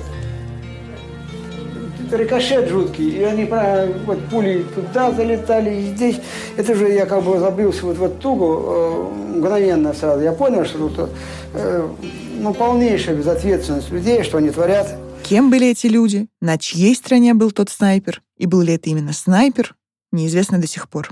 Рикошет 2.11 2.69
жуткий, 2.69 3.11
и 3.11 3.23
они 3.23 3.45
вот 4.07 4.19
пули 4.31 4.65
туда 4.75 5.13
залетали, 5.13 5.75
и 5.75 5.83
здесь. 5.95 6.21
Это 6.57 6.75
же 6.75 6.89
я 6.89 7.07
как 7.07 7.23
бы 7.23 7.39
забился 7.39 7.85
вот 7.87 7.97
в 7.97 8.03
эту 8.03 8.15
тугу 8.17 8.63
э, 8.67 9.37
мгновенно 9.39 9.93
сразу. 9.95 10.23
Я 10.23 10.33
понял, 10.33 10.65
что 10.65 10.89
тут 10.89 11.11
э, 11.55 11.89
ну, 12.41 12.55
полнейшая 12.55 13.17
безответственность 13.17 13.91
людей, 13.91 14.23
что 14.23 14.39
они 14.39 14.51
творят. 14.51 14.97
Кем 15.23 15.51
были 15.51 15.69
эти 15.69 15.87
люди, 15.87 16.29
на 16.41 16.59
чьей 16.59 16.95
стороне 16.95 17.35
был 17.35 17.51
тот 17.51 17.69
снайпер, 17.69 18.23
и 18.37 18.47
был 18.47 18.63
ли 18.63 18.75
это 18.75 18.89
именно 18.89 19.13
снайпер, 19.13 19.75
неизвестно 20.13 20.59
до 20.59 20.67
сих 20.67 20.89
пор. 20.89 21.11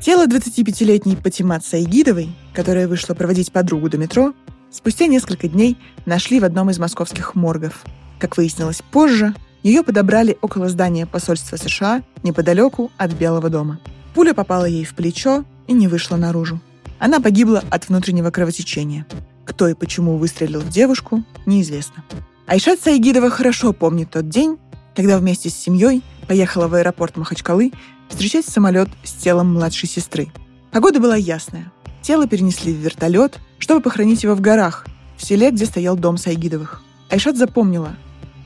Тело 0.00 0.26
25-летней 0.26 1.16
Патимат 1.16 1.64
Саигидовой, 1.64 2.30
которая 2.54 2.86
вышла 2.86 3.14
проводить 3.14 3.52
подругу 3.52 3.88
до 3.88 3.98
метро, 3.98 4.32
спустя 4.70 5.06
несколько 5.06 5.48
дней 5.48 5.76
нашли 6.06 6.40
в 6.40 6.44
одном 6.44 6.70
из 6.70 6.78
московских 6.78 7.34
моргов. 7.34 7.84
Как 8.18 8.36
выяснилось 8.36 8.82
позже, 8.82 9.34
ее 9.62 9.82
подобрали 9.82 10.38
около 10.40 10.68
здания 10.68 11.06
посольства 11.06 11.56
США 11.56 12.02
неподалеку 12.22 12.90
от 12.96 13.12
Белого 13.12 13.48
дома. 13.50 13.80
Пуля 14.14 14.34
попала 14.34 14.64
ей 14.64 14.84
в 14.84 14.94
плечо 14.94 15.44
и 15.66 15.72
не 15.72 15.88
вышла 15.88 16.16
наружу. 16.16 16.60
Она 16.98 17.20
погибла 17.20 17.62
от 17.70 17.88
внутреннего 17.88 18.30
кровотечения. 18.30 19.06
Кто 19.44 19.68
и 19.68 19.74
почему 19.74 20.16
выстрелил 20.16 20.60
в 20.60 20.68
девушку, 20.68 21.24
неизвестно. 21.46 22.04
Айшат 22.46 22.80
Сайгидова 22.80 23.30
хорошо 23.30 23.72
помнит 23.72 24.10
тот 24.10 24.28
день, 24.28 24.58
когда 24.96 25.18
вместе 25.18 25.48
с 25.48 25.54
семьей 25.54 26.02
поехала 26.26 26.66
в 26.66 26.74
аэропорт 26.74 27.16
Махачкалы 27.16 27.72
встречать 28.08 28.46
самолет 28.46 28.88
с 29.04 29.12
телом 29.12 29.54
младшей 29.54 29.88
сестры. 29.88 30.28
Погода 30.72 30.98
была 30.98 31.16
ясная. 31.16 31.70
Тело 32.02 32.26
перенесли 32.26 32.72
в 32.72 32.78
вертолет, 32.78 33.38
чтобы 33.58 33.80
похоронить 33.80 34.22
его 34.22 34.34
в 34.34 34.40
горах, 34.40 34.86
в 35.16 35.24
селе, 35.24 35.50
где 35.50 35.66
стоял 35.66 35.96
дом 35.96 36.16
Сайгидовых. 36.16 36.82
Айшат 37.10 37.36
запомнила. 37.36 37.96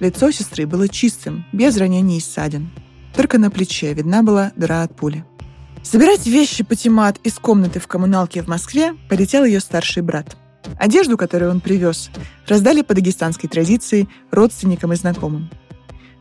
Лицо 0.03 0.33
сестры 0.33 0.67
было 0.67 0.89
чистым, 0.89 1.45
без 1.53 1.77
ранений 1.77 2.17
и 2.17 2.21
ссадин. 2.21 2.71
Только 3.15 3.39
на 3.39 3.53
плече 3.53 3.95
видна 3.95 4.25
была 4.25 4.51
дыра 4.57 4.83
от 4.83 4.97
пули. 4.97 5.25
Собирать 5.85 6.27
вещи 6.27 6.65
Патимат 6.65 7.19
из 7.23 7.35
комнаты 7.35 7.79
в 7.79 7.87
коммуналке 7.87 8.43
в 8.43 8.49
Москве 8.49 8.97
полетел 9.09 9.45
ее 9.45 9.61
старший 9.61 10.03
брат. 10.03 10.37
Одежду, 10.77 11.17
которую 11.17 11.53
он 11.53 11.61
привез, 11.61 12.11
раздали 12.49 12.83
по 12.83 12.95
дагестанской 12.95 13.49
традиции 13.49 14.09
родственникам 14.33 14.93
и 14.93 14.97
знакомым. 14.97 15.51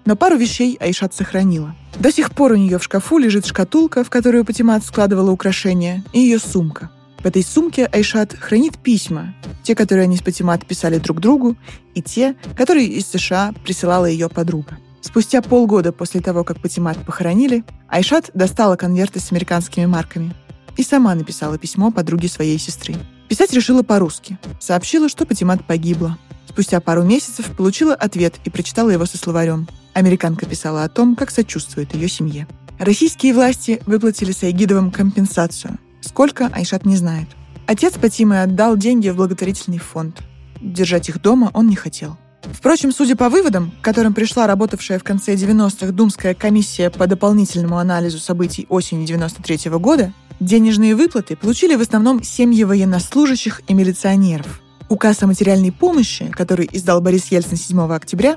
Но 0.05 0.15
пару 0.15 0.37
вещей 0.37 0.77
Айшат 0.79 1.15
сохранила. 1.15 1.75
До 1.99 2.11
сих 2.11 2.35
пор 2.35 2.51
у 2.51 2.57
нее 2.57 2.77
в 2.77 2.83
шкафу 2.83 3.17
лежит 3.17 3.47
шкатулка, 3.47 4.03
в 4.03 4.11
которую 4.11 4.45
Патимат 4.45 4.85
складывала 4.85 5.31
украшения, 5.31 6.03
и 6.13 6.19
ее 6.19 6.37
сумка. 6.37 6.91
В 7.21 7.25
этой 7.25 7.43
сумке 7.43 7.85
Айшат 7.85 8.33
хранит 8.33 8.79
письма, 8.79 9.35
те, 9.61 9.75
которые 9.75 10.05
они 10.05 10.17
с 10.17 10.23
Патимат 10.23 10.65
писали 10.65 10.97
друг 10.97 11.19
другу, 11.19 11.55
и 11.93 12.01
те, 12.01 12.35
которые 12.57 12.87
из 12.87 13.05
США 13.07 13.53
присылала 13.63 14.05
ее 14.05 14.27
подруга. 14.27 14.79
Спустя 15.01 15.43
полгода 15.43 15.91
после 15.91 16.21
того, 16.21 16.43
как 16.43 16.59
Патимат 16.61 17.05
похоронили, 17.05 17.63
Айшат 17.87 18.31
достала 18.33 18.75
конверты 18.75 19.19
с 19.19 19.31
американскими 19.31 19.85
марками 19.85 20.33
и 20.77 20.83
сама 20.83 21.13
написала 21.13 21.59
письмо 21.59 21.91
подруге 21.91 22.27
своей 22.27 22.57
сестры. 22.57 22.95
Писать 23.27 23.53
решила 23.53 23.83
по-русски. 23.83 24.39
Сообщила, 24.59 25.07
что 25.07 25.25
Патимат 25.25 25.65
погибла. 25.65 26.17
Спустя 26.49 26.79
пару 26.79 27.03
месяцев 27.03 27.55
получила 27.55 27.93
ответ 27.93 28.35
и 28.45 28.49
прочитала 28.49 28.89
его 28.89 29.05
со 29.05 29.17
словарем. 29.17 29.67
Американка 29.93 30.45
писала 30.47 30.83
о 30.83 30.89
том, 30.89 31.15
как 31.15 31.29
сочувствует 31.29 31.93
ее 31.93 32.09
семье. 32.09 32.47
Российские 32.79 33.33
власти 33.33 33.81
выплатили 33.85 34.31
Сайгидовым 34.31 34.91
компенсацию. 34.91 35.77
Сколько, 36.11 36.47
Айшат 36.47 36.85
не 36.85 36.97
знает. 36.97 37.29
Отец 37.67 37.93
Патимы 37.93 38.41
отдал 38.41 38.75
деньги 38.75 39.07
в 39.07 39.15
благотворительный 39.15 39.77
фонд. 39.77 40.17
Держать 40.59 41.07
их 41.07 41.21
дома 41.21 41.51
он 41.53 41.69
не 41.69 41.77
хотел. 41.77 42.17
Впрочем, 42.41 42.91
судя 42.91 43.15
по 43.15 43.29
выводам, 43.29 43.71
к 43.71 43.81
которым 43.81 44.13
пришла 44.13 44.45
работавшая 44.45 44.99
в 44.99 45.05
конце 45.05 45.35
90-х 45.35 45.93
Думская 45.93 46.33
комиссия 46.33 46.89
по 46.89 47.07
дополнительному 47.07 47.77
анализу 47.77 48.19
событий 48.19 48.65
осени 48.67 49.05
93 49.05 49.69
-го 49.69 49.79
года, 49.79 50.13
денежные 50.41 50.97
выплаты 50.97 51.37
получили 51.37 51.75
в 51.75 51.81
основном 51.81 52.21
семьи 52.23 52.65
военнослужащих 52.65 53.61
и 53.69 53.73
милиционеров. 53.73 54.61
Указ 54.89 55.23
о 55.23 55.27
материальной 55.27 55.71
помощи, 55.71 56.29
который 56.29 56.67
издал 56.73 56.99
Борис 56.99 57.31
Ельцин 57.31 57.55
7 57.55 57.79
октября, 57.93 58.35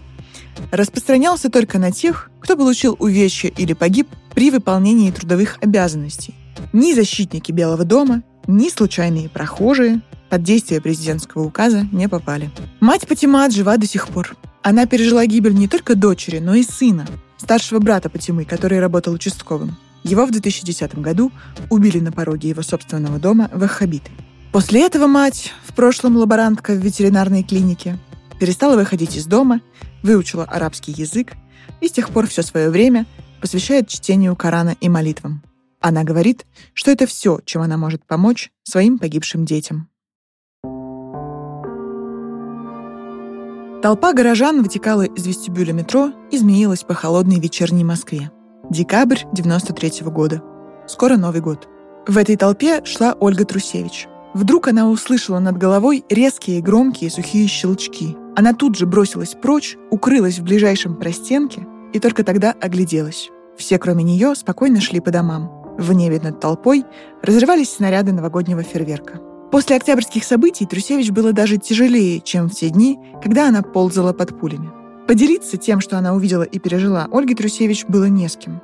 распространялся 0.70 1.50
только 1.50 1.80
на 1.80 1.90
тех, 1.90 2.30
кто 2.38 2.56
получил 2.56 2.94
увечья 3.00 3.48
или 3.48 3.72
погиб 3.72 4.06
при 4.32 4.52
выполнении 4.52 5.10
трудовых 5.10 5.58
обязанностей. 5.60 6.36
Ни 6.74 6.92
защитники 6.92 7.52
Белого 7.52 7.84
дома, 7.84 8.24
ни 8.48 8.68
случайные 8.68 9.28
прохожие, 9.28 10.02
под 10.28 10.42
действие 10.42 10.80
президентского 10.80 11.44
указа 11.44 11.86
не 11.92 12.08
попали. 12.08 12.50
Мать 12.80 13.06
Патимат 13.06 13.52
жива 13.52 13.76
до 13.76 13.86
сих 13.86 14.08
пор. 14.08 14.36
Она 14.60 14.84
пережила 14.86 15.24
гибель 15.24 15.54
не 15.54 15.68
только 15.68 15.94
дочери, 15.94 16.40
но 16.40 16.56
и 16.56 16.64
сына, 16.64 17.06
старшего 17.36 17.78
брата 17.78 18.10
Патимы, 18.10 18.44
который 18.44 18.80
работал 18.80 19.14
участковым. 19.14 19.76
Его 20.02 20.26
в 20.26 20.32
2010 20.32 20.98
году 20.98 21.30
убили 21.70 22.00
на 22.00 22.10
пороге 22.10 22.48
его 22.48 22.62
собственного 22.62 23.20
дома 23.20 23.48
в 23.54 23.62
Ахабиты. 23.62 24.10
После 24.50 24.84
этого 24.84 25.06
мать, 25.06 25.52
в 25.64 25.74
прошлом 25.74 26.16
лаборантка 26.16 26.72
в 26.72 26.78
ветеринарной 26.78 27.44
клинике, 27.44 28.00
перестала 28.40 28.74
выходить 28.74 29.16
из 29.16 29.26
дома, 29.26 29.60
выучила 30.02 30.42
арабский 30.42 30.90
язык 30.90 31.34
и 31.80 31.86
с 31.86 31.92
тех 31.92 32.10
пор 32.10 32.26
все 32.26 32.42
свое 32.42 32.68
время 32.68 33.06
посвящает 33.40 33.86
чтению 33.86 34.34
Корана 34.34 34.74
и 34.80 34.88
молитвам. 34.88 35.40
Она 35.86 36.02
говорит, 36.02 36.46
что 36.72 36.90
это 36.90 37.06
все, 37.06 37.40
чем 37.44 37.60
она 37.60 37.76
может 37.76 38.06
помочь 38.06 38.50
своим 38.62 38.98
погибшим 38.98 39.44
детям. 39.44 39.90
Толпа 43.82 44.14
горожан 44.14 44.62
вытекала 44.62 45.02
из 45.02 45.26
вестибюля 45.26 45.74
метро 45.74 46.10
и 46.30 46.38
змеилась 46.38 46.84
по 46.84 46.94
холодной 46.94 47.38
вечерней 47.38 47.84
Москве. 47.84 48.30
Декабрь 48.70 49.24
93 49.34 50.04
-го 50.04 50.10
года. 50.10 50.42
Скоро 50.86 51.18
Новый 51.18 51.42
год. 51.42 51.68
В 52.08 52.16
этой 52.16 52.36
толпе 52.36 52.82
шла 52.86 53.14
Ольга 53.20 53.44
Трусевич. 53.44 54.08
Вдруг 54.32 54.68
она 54.68 54.88
услышала 54.88 55.38
над 55.38 55.58
головой 55.58 56.02
резкие, 56.08 56.62
громкие, 56.62 57.10
сухие 57.10 57.46
щелчки. 57.46 58.16
Она 58.36 58.54
тут 58.54 58.78
же 58.78 58.86
бросилась 58.86 59.34
прочь, 59.34 59.76
укрылась 59.90 60.38
в 60.38 60.44
ближайшем 60.44 60.96
простенке 60.96 61.66
и 61.92 62.00
только 62.00 62.24
тогда 62.24 62.52
огляделась. 62.58 63.28
Все, 63.58 63.78
кроме 63.78 64.02
нее, 64.02 64.34
спокойно 64.34 64.80
шли 64.80 65.00
по 65.00 65.10
домам. 65.10 65.63
В 65.78 65.92
небе 65.92 66.20
над 66.22 66.40
толпой 66.40 66.84
разрывались 67.22 67.72
снаряды 67.72 68.12
новогоднего 68.12 68.62
фейерверка. 68.62 69.20
После 69.50 69.76
октябрьских 69.76 70.24
событий 70.24 70.66
Трусевич 70.66 71.10
было 71.10 71.32
даже 71.32 71.58
тяжелее, 71.58 72.20
чем 72.20 72.48
в 72.48 72.54
те 72.54 72.70
дни, 72.70 72.98
когда 73.22 73.48
она 73.48 73.62
ползала 73.62 74.12
под 74.12 74.38
пулями. 74.38 74.70
Поделиться 75.06 75.56
тем, 75.56 75.80
что 75.80 75.98
она 75.98 76.14
увидела 76.14 76.42
и 76.42 76.58
пережила, 76.58 77.08
Ольге 77.12 77.34
Трусевич 77.34 77.84
было 77.86 78.06
не 78.06 78.28
с 78.28 78.36
кем. 78.36 78.60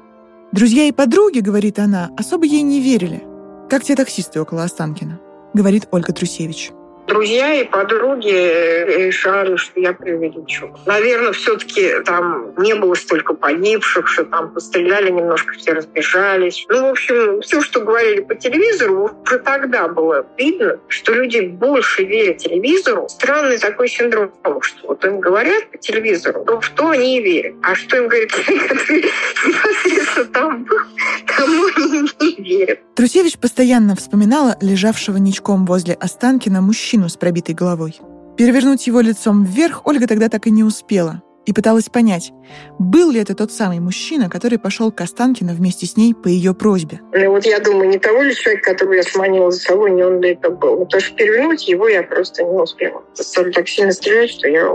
«Друзья 0.52 0.84
и 0.84 0.92
подруги,— 0.92 1.38
говорит 1.40 1.78
она,— 1.78 2.10
особо 2.16 2.44
ей 2.44 2.62
не 2.62 2.80
верили, 2.80 3.22
как 3.68 3.84
те 3.84 3.94
таксисты 3.94 4.40
около 4.40 4.64
Останкина»,— 4.64 5.20
говорит 5.54 5.86
Ольга 5.92 6.12
Трусевич 6.12 6.72
друзья 7.10 7.54
и 7.54 7.64
подруги 7.64 8.28
решали, 8.28 9.56
что 9.56 9.80
я 9.80 9.92
преувеличу. 9.92 10.74
Наверное, 10.86 11.32
все-таки 11.32 12.00
там 12.04 12.54
не 12.56 12.74
было 12.74 12.94
столько 12.94 13.34
погибших, 13.34 14.06
что 14.08 14.24
там 14.24 14.54
постреляли 14.54 15.10
немножко, 15.10 15.52
все 15.54 15.72
разбежались. 15.72 16.64
Ну, 16.68 16.86
в 16.86 16.90
общем, 16.90 17.40
все, 17.40 17.60
что 17.60 17.80
говорили 17.80 18.20
по 18.20 18.36
телевизору, 18.36 19.10
уже 19.24 19.38
тогда 19.40 19.88
было 19.88 20.24
видно, 20.38 20.78
что 20.88 21.12
люди 21.12 21.40
больше 21.40 22.04
верят 22.04 22.38
телевизору. 22.38 23.08
Странный 23.08 23.58
такой 23.58 23.88
синдром, 23.88 24.32
что 24.60 24.88
вот 24.88 25.04
им 25.04 25.18
говорят 25.20 25.68
по 25.70 25.78
телевизору, 25.78 26.44
то 26.44 26.60
в 26.60 26.68
то 26.70 26.90
они 26.90 27.18
и 27.18 27.22
верят. 27.22 27.56
А 27.62 27.74
что 27.74 27.96
им 27.96 28.06
говорят 28.06 28.30
непосредственно 30.20 30.32
там 30.32 30.64
был, 30.64 30.76
тому 31.36 31.66
они 31.76 32.02
не 32.18 32.44
верят. 32.44 32.80
Трусевич 32.94 33.38
постоянно 33.38 33.96
вспоминала 33.96 34.56
лежавшего 34.60 35.16
ничком 35.16 35.66
возле 35.66 35.94
Останкина 35.94 36.60
мужчину, 36.60 37.08
с 37.08 37.16
пробитой 37.16 37.54
головой. 37.54 37.98
Перевернуть 38.36 38.86
его 38.86 39.00
лицом 39.00 39.44
вверх 39.44 39.86
Ольга 39.86 40.06
тогда 40.06 40.28
так 40.28 40.46
и 40.46 40.50
не 40.50 40.64
успела 40.64 41.22
и 41.46 41.52
пыталась 41.52 41.88
понять, 41.88 42.32
был 42.78 43.10
ли 43.10 43.20
это 43.20 43.34
тот 43.34 43.50
самый 43.50 43.80
мужчина, 43.80 44.28
который 44.28 44.58
пошел 44.58 44.92
к 44.92 45.00
Останкину 45.00 45.54
вместе 45.54 45.86
с 45.86 45.96
ней 45.96 46.14
по 46.14 46.28
ее 46.28 46.54
просьбе. 46.54 47.00
Ну, 47.12 47.30
вот 47.30 47.46
я 47.46 47.58
думаю, 47.60 47.88
не 47.88 47.98
того 47.98 48.22
ли 48.22 48.34
человека, 48.34 48.72
которого 48.72 48.94
я 48.94 49.02
сманила 49.02 49.50
за 49.50 49.58
собой, 49.58 49.90
не 49.90 50.02
он 50.02 50.20
ли 50.20 50.32
это 50.32 50.50
был. 50.50 50.84
Потому 50.84 51.00
что 51.00 51.14
перевернуть 51.14 51.66
его 51.66 51.88
я 51.88 52.02
просто 52.02 52.44
не 52.44 52.50
успела. 52.50 53.02
Стали 53.14 53.50
так 53.52 53.68
сильно 53.68 53.90
стрелять, 53.90 54.30
что 54.30 54.48
я 54.48 54.70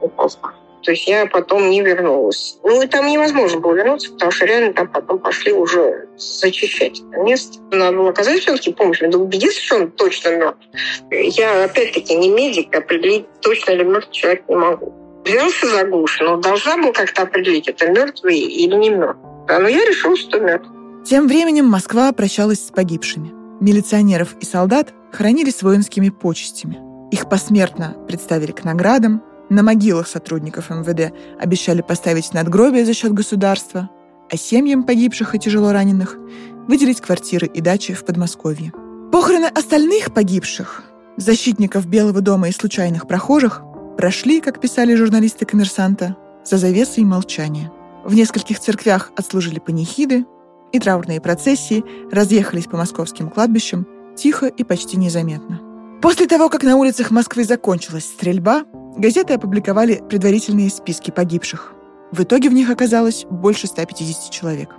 уползла. 0.00 0.54
То 0.84 0.90
есть 0.90 1.08
я 1.08 1.26
потом 1.26 1.70
не 1.70 1.80
вернулась. 1.80 2.58
Ну 2.62 2.82
и 2.82 2.86
там 2.86 3.06
невозможно 3.06 3.60
было 3.60 3.74
вернуться, 3.74 4.12
потому 4.12 4.30
что 4.30 4.44
реально 4.44 4.74
там 4.74 4.88
потом 4.88 5.18
пошли 5.18 5.52
уже 5.52 6.08
зачищать 6.16 7.00
это 7.00 7.22
место. 7.22 7.58
Надо 7.70 7.96
было 7.96 8.10
оказать 8.10 8.40
все-таки 8.40 8.72
помощь. 8.72 9.00
Надо 9.00 9.18
убедиться, 9.18 9.60
что 9.62 9.76
он 9.76 9.90
точно 9.90 10.36
мертв. 10.36 10.60
Я, 11.10 11.64
опять-таки, 11.64 12.14
не 12.14 12.28
медик, 12.28 12.74
определить, 12.76 13.26
точно 13.40 13.72
ли 13.72 13.84
мертв 13.84 14.10
человек 14.10 14.42
не 14.48 14.56
могу. 14.56 14.92
Взялся 15.24 15.66
за 15.66 15.84
гуш, 15.84 16.20
но 16.20 16.36
должна 16.36 16.76
была 16.76 16.92
как-то 16.92 17.22
определить, 17.22 17.66
это 17.66 17.88
мертвый 17.88 18.38
или 18.38 18.74
не 18.74 18.90
мертв. 18.90 19.20
Да, 19.48 19.58
но 19.58 19.68
я 19.68 19.84
решила, 19.86 20.16
что 20.16 20.38
мертв. 20.38 20.68
Тем 21.06 21.28
временем 21.28 21.66
Москва 21.66 22.12
прощалась 22.12 22.66
с 22.66 22.70
погибшими. 22.70 23.32
Милиционеров 23.60 24.34
и 24.40 24.44
солдат 24.44 24.92
хоронили 25.12 25.50
с 25.50 25.62
воинскими 25.62 26.10
почестями. 26.10 26.78
Их 27.10 27.28
посмертно 27.28 27.96
представили 28.06 28.52
к 28.52 28.64
наградам, 28.64 29.22
на 29.50 29.62
могилах 29.62 30.08
сотрудников 30.08 30.70
МВД 30.70 31.12
обещали 31.38 31.82
поставить 31.82 32.32
надгробие 32.32 32.84
за 32.84 32.94
счет 32.94 33.12
государства, 33.12 33.90
а 34.30 34.36
семьям 34.36 34.84
погибших 34.84 35.34
и 35.34 35.38
тяжело 35.38 35.72
раненых 35.72 36.16
выделить 36.66 37.00
квартиры 37.00 37.46
и 37.46 37.60
дачи 37.60 37.92
в 37.92 38.04
Подмосковье. 38.04 38.72
Похороны 39.12 39.46
остальных 39.46 40.14
погибших, 40.14 40.82
защитников 41.16 41.86
Белого 41.86 42.20
дома 42.20 42.48
и 42.48 42.52
случайных 42.52 43.06
прохожих, 43.06 43.62
прошли, 43.96 44.40
как 44.40 44.60
писали 44.60 44.94
журналисты 44.94 45.44
«Коммерсанта», 45.44 46.16
за 46.44 46.58
завесой 46.58 47.04
молчания. 47.04 47.72
В 48.04 48.14
нескольких 48.14 48.60
церквях 48.60 49.12
отслужили 49.16 49.58
панихиды, 49.58 50.26
и 50.72 50.78
траурные 50.78 51.20
процессии 51.20 51.84
разъехались 52.10 52.66
по 52.66 52.76
московским 52.76 53.30
кладбищам 53.30 53.86
тихо 54.16 54.46
и 54.46 54.64
почти 54.64 54.96
незаметно. 54.96 55.60
После 56.02 56.26
того, 56.26 56.48
как 56.48 56.64
на 56.64 56.76
улицах 56.76 57.10
Москвы 57.10 57.44
закончилась 57.44 58.04
стрельба, 58.04 58.64
газеты 58.96 59.34
опубликовали 59.34 60.02
предварительные 60.08 60.70
списки 60.70 61.10
погибших. 61.10 61.72
В 62.12 62.22
итоге 62.22 62.48
в 62.48 62.52
них 62.52 62.70
оказалось 62.70 63.26
больше 63.28 63.66
150 63.66 64.30
человек. 64.30 64.70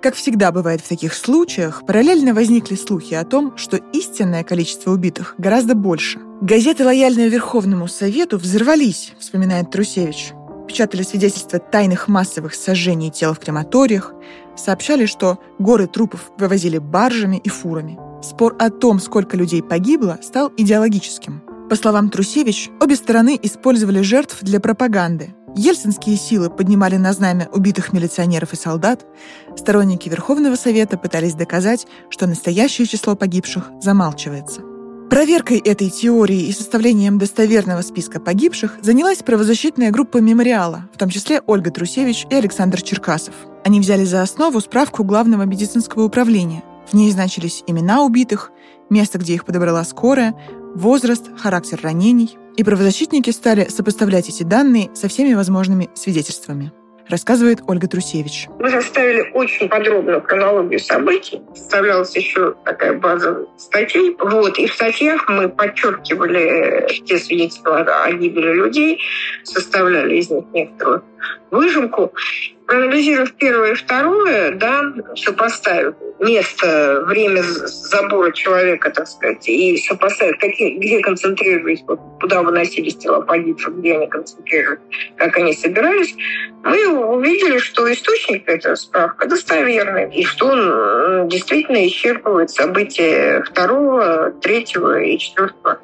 Как 0.00 0.14
всегда 0.14 0.52
бывает 0.52 0.80
в 0.80 0.88
таких 0.88 1.12
случаях, 1.12 1.84
параллельно 1.84 2.32
возникли 2.32 2.76
слухи 2.76 3.14
о 3.14 3.24
том, 3.24 3.56
что 3.56 3.78
истинное 3.92 4.44
количество 4.44 4.92
убитых 4.92 5.34
гораздо 5.38 5.74
больше. 5.74 6.20
Газеты, 6.40 6.84
лояльные 6.84 7.28
Верховному 7.28 7.88
Совету, 7.88 8.38
взорвались, 8.38 9.12
вспоминает 9.18 9.72
Трусевич. 9.72 10.32
Печатали 10.68 11.02
свидетельства 11.02 11.58
тайных 11.58 12.06
массовых 12.06 12.54
сожжений 12.54 13.10
тел 13.10 13.34
в 13.34 13.40
крематориях, 13.40 14.12
сообщали, 14.56 15.06
что 15.06 15.38
горы 15.58 15.88
трупов 15.88 16.30
вывозили 16.38 16.78
баржами 16.78 17.38
и 17.38 17.48
фурами. 17.48 17.98
Спор 18.22 18.54
о 18.60 18.70
том, 18.70 19.00
сколько 19.00 19.36
людей 19.36 19.62
погибло, 19.62 20.18
стал 20.22 20.52
идеологическим. 20.56 21.42
По 21.68 21.76
словам 21.76 22.08
Трусевич, 22.08 22.70
обе 22.80 22.96
стороны 22.96 23.38
использовали 23.42 24.00
жертв 24.00 24.38
для 24.42 24.58
пропаганды, 24.58 25.34
Ельцинские 25.54 26.16
силы 26.16 26.50
поднимали 26.50 26.96
на 26.96 27.12
знамя 27.12 27.48
убитых 27.52 27.92
милиционеров 27.92 28.52
и 28.52 28.56
солдат. 28.56 29.04
Сторонники 29.56 30.08
Верховного 30.08 30.54
Совета 30.54 30.96
пытались 30.96 31.34
доказать, 31.34 31.86
что 32.10 32.28
настоящее 32.28 32.86
число 32.86 33.16
погибших 33.16 33.70
замалчивается. 33.80 34.60
Проверкой 35.10 35.58
этой 35.58 35.90
теории 35.90 36.42
и 36.42 36.52
составлением 36.52 37.18
достоверного 37.18 37.82
списка 37.82 38.20
погибших 38.20 38.78
занялась 38.82 39.22
правозащитная 39.22 39.90
группа 39.90 40.18
«Мемориала», 40.18 40.88
в 40.94 40.98
том 40.98 41.08
числе 41.08 41.40
Ольга 41.46 41.70
Трусевич 41.70 42.26
и 42.30 42.34
Александр 42.34 42.82
Черкасов. 42.82 43.34
Они 43.64 43.80
взяли 43.80 44.04
за 44.04 44.22
основу 44.22 44.60
справку 44.60 45.02
Главного 45.02 45.42
медицинского 45.42 46.04
управления. 46.04 46.62
В 46.86 46.94
ней 46.94 47.10
значились 47.10 47.64
имена 47.66 48.02
убитых, 48.02 48.52
место, 48.90 49.18
где 49.18 49.34
их 49.34 49.44
подобрала 49.44 49.82
скорая, 49.84 50.34
возраст, 50.74 51.26
характер 51.38 51.80
ранений– 51.82 52.36
и 52.58 52.64
правозащитники 52.64 53.30
стали 53.30 53.68
сопоставлять 53.68 54.28
эти 54.28 54.42
данные 54.42 54.90
со 54.92 55.06
всеми 55.06 55.32
возможными 55.32 55.88
свидетельствами 55.94 56.72
рассказывает 57.08 57.60
Ольга 57.66 57.88
Трусевич. 57.88 58.48
Мы 58.58 58.70
составили 58.70 59.30
очень 59.32 59.68
подробную 59.68 60.20
хронологию 60.20 60.78
событий. 60.78 61.40
Составлялась 61.54 62.14
еще 62.14 62.54
такая 62.64 62.98
база 62.98 63.46
статей. 63.56 64.14
Вот. 64.18 64.58
И 64.58 64.66
в 64.66 64.74
статьях 64.74 65.26
мы 65.28 65.48
подчеркивали 65.48 66.86
те 67.06 67.18
свидетельства 67.18 67.78
о 67.78 68.12
гибели 68.12 68.52
людей, 68.52 69.00
составляли 69.44 70.16
из 70.16 70.30
них 70.30 70.44
некоторую 70.52 71.02
выжимку. 71.50 72.12
Проанализировав 72.68 73.32
первое 73.32 73.72
и 73.72 73.74
второе, 73.74 74.50
да, 74.52 74.92
сопоставив 75.16 75.94
место, 76.20 77.02
время 77.06 77.42
забора 77.42 78.30
человека, 78.32 78.90
так 78.90 79.08
сказать, 79.08 79.48
и 79.48 79.78
сопоставив, 79.78 80.38
какие, 80.38 80.76
где 80.76 81.00
концентрировались, 81.00 81.82
куда 82.20 82.42
выносились 82.42 82.98
тела 82.98 83.22
погибших, 83.22 83.78
где 83.78 83.96
они 83.96 84.06
концентрировались, 84.06 84.82
как 85.16 85.34
они 85.38 85.54
собирались, 85.54 86.14
мы 86.62 86.88
увидели, 86.88 87.56
что 87.56 87.90
источник 87.90 88.46
этой 88.46 88.76
справки 88.76 89.26
достоверный, 89.26 90.14
и 90.14 90.22
что 90.26 90.48
он 90.48 91.28
действительно 91.28 91.86
исчерпывает 91.86 92.50
события 92.50 93.42
второго, 93.44 94.30
третьего 94.42 95.00
и 95.00 95.16
четвертого 95.16 95.78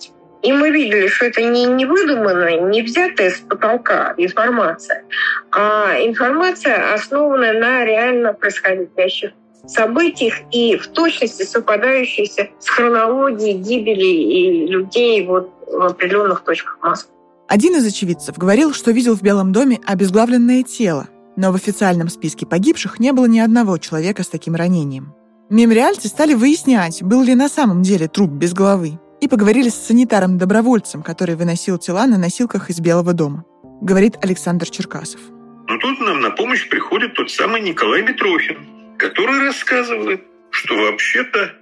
и 0.45 0.53
мы 0.53 0.71
видели, 0.71 1.09
что 1.09 1.25
это 1.25 1.43
не, 1.43 1.65
не 1.65 1.87
выдуманная, 1.87 2.61
не 2.61 2.83
взятая 2.83 3.31
с 3.31 3.39
потолка 3.41 4.15
информация, 4.19 5.03
а 5.51 5.95
информация, 5.99 6.93
основанная 6.93 7.59
на 7.59 7.85
реально 7.85 8.35
происходящих 8.35 9.33
событиях 9.67 10.35
и 10.53 10.77
в 10.77 10.89
точности 10.89 11.45
совпадающихся 11.45 12.51
с 12.61 12.69
хронологией 12.69 13.55
гибели 13.55 14.05
и 14.05 14.67
людей 14.67 15.27
вот 15.27 15.51
в 15.67 15.83
определенных 15.83 16.45
точках 16.45 16.79
Москвы. 16.83 17.15
Один 17.49 17.77
из 17.77 17.87
очевидцев 17.87 18.37
говорил, 18.37 18.75
что 18.75 18.91
видел 18.91 19.17
в 19.17 19.23
Белом 19.23 19.53
доме 19.53 19.81
обезглавленное 19.87 20.63
тело, 20.63 21.09
но 21.37 21.53
в 21.53 21.55
официальном 21.55 22.11
списке 22.11 22.45
погибших 22.45 23.01
не 23.01 23.13
было 23.13 23.25
ни 23.25 23.39
одного 23.39 23.79
человека 23.79 24.23
с 24.23 24.29
таким 24.29 24.55
ранением. 24.55 25.15
Мемориальцы 25.49 26.09
стали 26.09 26.35
выяснять, 26.35 27.03
был 27.03 27.23
ли 27.23 27.35
на 27.35 27.49
самом 27.49 27.83
деле 27.83 28.09
труп 28.09 28.31
без 28.31 28.53
головы 28.53 28.99
и 29.21 29.29
поговорили 29.29 29.69
с 29.69 29.87
санитаром-добровольцем, 29.87 31.03
который 31.03 31.37
выносил 31.37 31.79
тела 31.79 32.07
на 32.07 32.19
носилках 32.19 32.71
из 32.71 32.81
Белого 32.81 33.13
дома, 33.13 33.45
говорит 33.81 34.17
Александр 34.23 34.69
Черкасов. 34.69 35.21
Но 35.67 35.79
тут 35.79 36.01
нам 36.01 36.21
на 36.21 36.31
помощь 36.31 36.69
приходит 36.69 37.15
тот 37.15 37.31
самый 37.31 37.61
Николай 37.61 38.03
Митрохин, 38.03 38.97
который 38.99 39.41
рассказывает, 39.41 40.23
что 40.51 40.77
вообще-то 40.77 41.53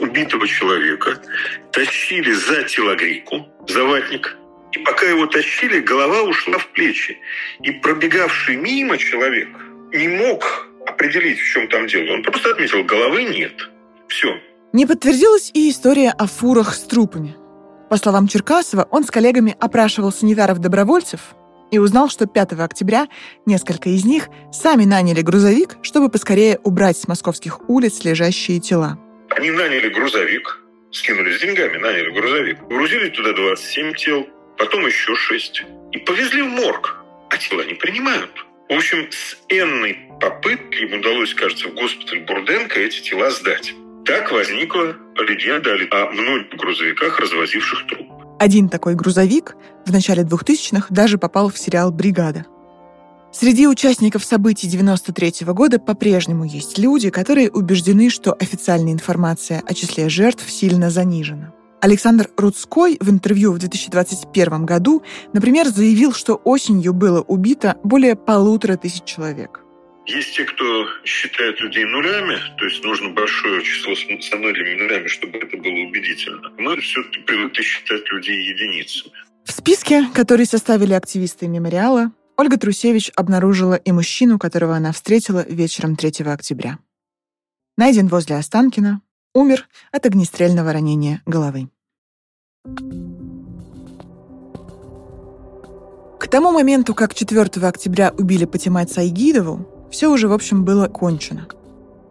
убитого 0.00 0.46
человека 0.48 1.22
тащили 1.72 2.32
за 2.32 2.64
телогрейку, 2.64 3.46
за 3.68 3.84
ватник, 3.84 4.36
и 4.72 4.78
пока 4.78 5.06
его 5.06 5.26
тащили, 5.26 5.80
голова 5.80 6.22
ушла 6.22 6.58
в 6.58 6.68
плечи. 6.68 7.18
И 7.62 7.70
пробегавший 7.72 8.56
мимо 8.56 8.98
человек 8.98 9.48
не 9.92 10.08
мог 10.08 10.68
определить, 10.86 11.40
в 11.40 11.52
чем 11.52 11.68
там 11.68 11.86
дело. 11.86 12.14
Он 12.14 12.22
просто 12.22 12.50
отметил, 12.50 12.84
головы 12.84 13.24
нет. 13.24 13.68
Все. 14.08 14.40
Не 14.72 14.86
подтвердилась 14.86 15.50
и 15.52 15.68
история 15.68 16.10
о 16.10 16.28
фурах 16.28 16.74
с 16.74 16.82
трупами. 16.82 17.36
По 17.88 17.96
словам 17.96 18.28
Черкасова, 18.28 18.86
он 18.92 19.04
с 19.04 19.10
коллегами 19.10 19.56
опрашивал 19.58 20.12
санитаров-добровольцев 20.12 21.34
и 21.72 21.78
узнал, 21.78 22.08
что 22.08 22.26
5 22.26 22.52
октября 22.52 23.08
несколько 23.46 23.88
из 23.88 24.04
них 24.04 24.28
сами 24.52 24.84
наняли 24.84 25.22
грузовик, 25.22 25.76
чтобы 25.82 26.08
поскорее 26.08 26.60
убрать 26.62 26.96
с 26.96 27.08
московских 27.08 27.68
улиц 27.68 28.04
лежащие 28.04 28.60
тела. 28.60 28.96
Они 29.30 29.50
наняли 29.50 29.88
грузовик, 29.88 30.62
скинулись 30.92 31.40
деньгами, 31.40 31.78
наняли 31.78 32.10
грузовик, 32.12 32.62
грузили 32.68 33.08
туда 33.08 33.32
27 33.32 33.94
тел, 33.94 34.26
потом 34.56 34.86
еще 34.86 35.16
6 35.16 35.64
и 35.90 35.98
повезли 35.98 36.42
в 36.42 36.48
морг, 36.48 36.96
а 37.28 37.36
тела 37.36 37.62
не 37.62 37.74
принимают. 37.74 38.46
В 38.68 38.74
общем, 38.74 39.10
с 39.10 39.36
энной 39.48 39.98
попытки 40.20 40.84
им 40.84 41.00
удалось, 41.00 41.34
кажется, 41.34 41.66
в 41.66 41.74
госпиталь 41.74 42.20
Бурденко 42.20 42.78
эти 42.78 43.02
тела 43.02 43.32
сдать. 43.32 43.74
Так 44.06 44.32
возникла 44.32 44.96
легенда 45.16 45.70
о 45.90 46.10
многих 46.10 46.58
грузовиках, 46.58 47.18
развозивших 47.20 47.86
труп. 47.86 48.06
Один 48.38 48.68
такой 48.68 48.94
грузовик 48.94 49.56
в 49.84 49.92
начале 49.92 50.22
2000-х 50.22 50.86
даже 50.90 51.18
попал 51.18 51.50
в 51.50 51.58
сериал 51.58 51.92
«Бригада». 51.92 52.46
Среди 53.32 53.68
участников 53.68 54.24
событий 54.24 54.66
93 54.66 55.44
-го 55.44 55.54
года 55.54 55.78
по-прежнему 55.78 56.44
есть 56.44 56.78
люди, 56.78 57.10
которые 57.10 57.50
убеждены, 57.50 58.10
что 58.10 58.32
официальная 58.32 58.92
информация 58.92 59.62
о 59.64 59.74
числе 59.74 60.08
жертв 60.08 60.50
сильно 60.50 60.90
занижена. 60.90 61.52
Александр 61.80 62.28
Рудской 62.36 62.98
в 63.00 63.08
интервью 63.08 63.52
в 63.52 63.58
2021 63.58 64.66
году, 64.66 65.02
например, 65.32 65.68
заявил, 65.68 66.12
что 66.12 66.34
осенью 66.44 66.92
было 66.92 67.20
убито 67.20 67.76
более 67.84 68.16
полутора 68.16 68.76
тысяч 68.76 69.04
человек. 69.04 69.59
Есть 70.10 70.34
те, 70.34 70.44
кто 70.44 70.86
считает 71.04 71.60
людей 71.60 71.84
нулями, 71.84 72.36
то 72.58 72.64
есть 72.64 72.82
нужно 72.82 73.10
большое 73.10 73.62
число 73.62 73.94
с 73.94 74.32
нолями 74.32 74.82
нулями, 74.82 75.06
чтобы 75.06 75.38
это 75.38 75.56
было 75.56 75.86
убедительно. 75.88 76.50
Мы 76.58 76.80
все-таки 76.80 77.20
привыкли 77.20 77.62
считать 77.62 78.10
людей 78.10 78.42
единицами. 78.42 79.12
В 79.44 79.52
списке, 79.52 80.08
который 80.12 80.46
составили 80.46 80.94
активисты 80.94 81.46
мемориала, 81.46 82.10
Ольга 82.36 82.56
Трусевич 82.56 83.12
обнаружила 83.14 83.74
и 83.74 83.92
мужчину, 83.92 84.40
которого 84.40 84.74
она 84.74 84.90
встретила 84.90 85.46
вечером 85.48 85.94
3 85.94 86.24
октября. 86.26 86.80
Найден 87.76 88.08
возле 88.08 88.34
Останкина, 88.34 89.02
умер 89.32 89.68
от 89.92 90.06
огнестрельного 90.06 90.72
ранения 90.72 91.22
головы. 91.24 91.68
К 96.18 96.26
тому 96.28 96.50
моменту, 96.50 96.96
как 96.96 97.14
4 97.14 97.42
октября 97.64 98.12
убили 98.18 98.44
Патимат 98.44 98.90
Сайгидову, 98.90 99.79
все 99.90 100.08
уже, 100.08 100.28
в 100.28 100.32
общем, 100.32 100.64
было 100.64 100.86
кончено. 100.86 101.46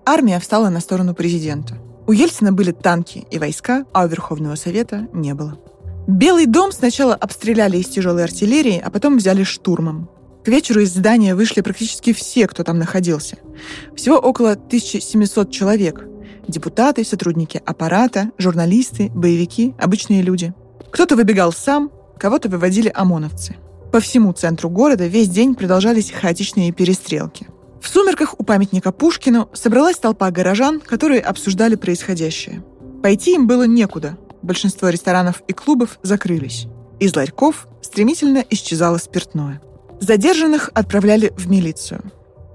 Армия 0.05 0.39
встала 0.39 0.69
на 0.69 0.79
сторону 0.79 1.13
президента. 1.13 1.75
У 2.07 2.11
Ельцина 2.11 2.51
были 2.51 2.71
танки 2.71 3.27
и 3.29 3.39
войска, 3.39 3.85
а 3.93 4.05
у 4.05 4.07
Верховного 4.07 4.55
Совета 4.55 5.07
не 5.13 5.33
было. 5.33 5.59
Белый 6.07 6.47
дом 6.47 6.71
сначала 6.71 7.13
обстреляли 7.13 7.77
из 7.77 7.87
тяжелой 7.87 8.23
артиллерии, 8.23 8.81
а 8.83 8.89
потом 8.89 9.17
взяли 9.17 9.43
штурмом. 9.43 10.09
К 10.43 10.47
вечеру 10.47 10.81
из 10.81 10.93
здания 10.93 11.35
вышли 11.35 11.61
практически 11.61 12.13
все, 12.13 12.47
кто 12.47 12.63
там 12.63 12.79
находился. 12.79 13.37
Всего 13.95 14.17
около 14.17 14.53
1700 14.53 15.51
человек. 15.51 16.05
Депутаты, 16.47 17.03
сотрудники 17.03 17.61
аппарата, 17.63 18.31
журналисты, 18.39 19.11
боевики, 19.13 19.75
обычные 19.77 20.23
люди. 20.23 20.53
Кто-то 20.91 21.15
выбегал 21.15 21.53
сам, 21.53 21.91
кого-то 22.17 22.49
выводили 22.49 22.91
ОМОНовцы. 22.93 23.57
По 23.91 23.99
всему 23.99 24.33
центру 24.33 24.69
города 24.69 25.05
весь 25.05 25.29
день 25.29 25.53
продолжались 25.53 26.09
хаотичные 26.09 26.71
перестрелки– 26.71 27.47
в 27.81 27.87
сумерках 27.87 28.35
у 28.37 28.43
памятника 28.43 28.91
Пушкину 28.91 29.49
собралась 29.53 29.97
толпа 29.97 30.29
горожан, 30.31 30.79
которые 30.79 31.21
обсуждали 31.21 31.75
происходящее. 31.75 32.63
Пойти 33.01 33.35
им 33.35 33.47
было 33.47 33.63
некуда. 33.63 34.17
Большинство 34.41 34.89
ресторанов 34.89 35.41
и 35.47 35.53
клубов 35.53 35.99
закрылись. 36.03 36.67
Из 36.99 37.15
ларьков 37.15 37.67
стремительно 37.81 38.43
исчезало 38.49 38.97
спиртное. 38.97 39.61
Задержанных 40.01 40.69
отправляли 40.73 41.33
в 41.37 41.49
милицию. 41.49 42.11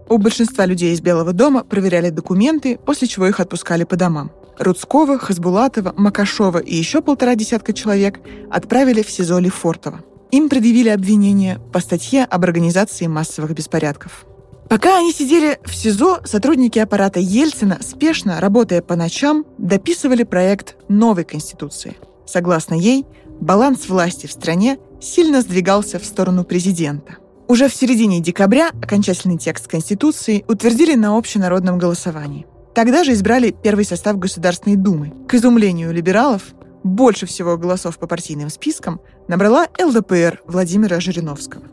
У 0.09 0.19
большинства 0.19 0.67
людей 0.67 0.93
из 0.93 1.01
Белого 1.01 1.33
дома 1.33 1.65
проверяли 1.65 2.11
документы, 2.11 2.79
после 2.79 3.09
чего 3.09 3.27
их 3.27 3.41
отпускали 3.41 3.85
по 3.85 3.97
домам. 3.97 4.31
Рудского, 4.59 5.19
Хасбулатова, 5.19 5.95
Макашова 5.97 6.59
и 6.59 6.75
еще 6.75 7.01
полтора 7.01 7.35
десятка 7.35 7.73
человек 7.73 8.21
отправили 8.51 9.03
в 9.03 9.11
СИЗО 9.11 9.39
Лефортово. 9.39 10.03
Им 10.31 10.49
предъявили 10.49 10.91
обвинение 10.91 11.59
по 11.73 11.81
статье 11.81 12.25
об 12.25 12.45
организации 12.45 13.07
массовых 13.07 13.53
беспорядков. 13.53 14.27
Пока 14.69 14.99
они 14.99 15.13
сидели 15.13 15.59
в 15.65 15.75
СИЗО, 15.75 16.21
сотрудники 16.25 16.79
аппарата 16.79 17.21
Ельцина, 17.21 17.79
спешно, 17.83 18.41
работая 18.41 18.83
по 18.83 18.97
ночам, 18.97 19.45
дописывали 19.59 20.23
проект 20.23 20.77
новой 20.89 21.25
Конституции. 21.25 21.97
Согласно 22.27 22.75
ей, 22.75 23.05
баланс 23.41 23.89
власти 23.89 24.27
в 24.27 24.33
стране 24.33 24.79
сильно 25.01 25.43
сдвигался 25.43 25.99
в 25.99 26.05
сторону 26.05 26.45
президента. 26.45 27.19
Уже 27.47 27.69
в 27.69 27.75
середине 27.75 28.21
декабря 28.21 28.71
окончательный 28.83 29.37
текст 29.37 29.69
Конституции 29.69 30.45
утвердили 30.49 30.95
на 30.95 31.19
общенародном 31.19 31.79
голосовании. 31.79 32.47
Тогда 32.75 33.05
же 33.05 33.13
избрали 33.13 33.55
первый 33.63 33.85
состав 33.85 34.19
Государственной 34.19 34.77
Думы. 34.77 35.13
К 35.29 35.35
изумлению 35.35 35.93
либералов, 35.93 36.55
больше 36.83 37.27
всего 37.27 37.57
голосов 37.57 37.99
по 37.99 38.07
партийным 38.07 38.49
спискам 38.49 39.01
набрала 39.29 39.69
ЛДПР 39.81 40.43
Владимира 40.47 41.01
Жириновского. 41.01 41.65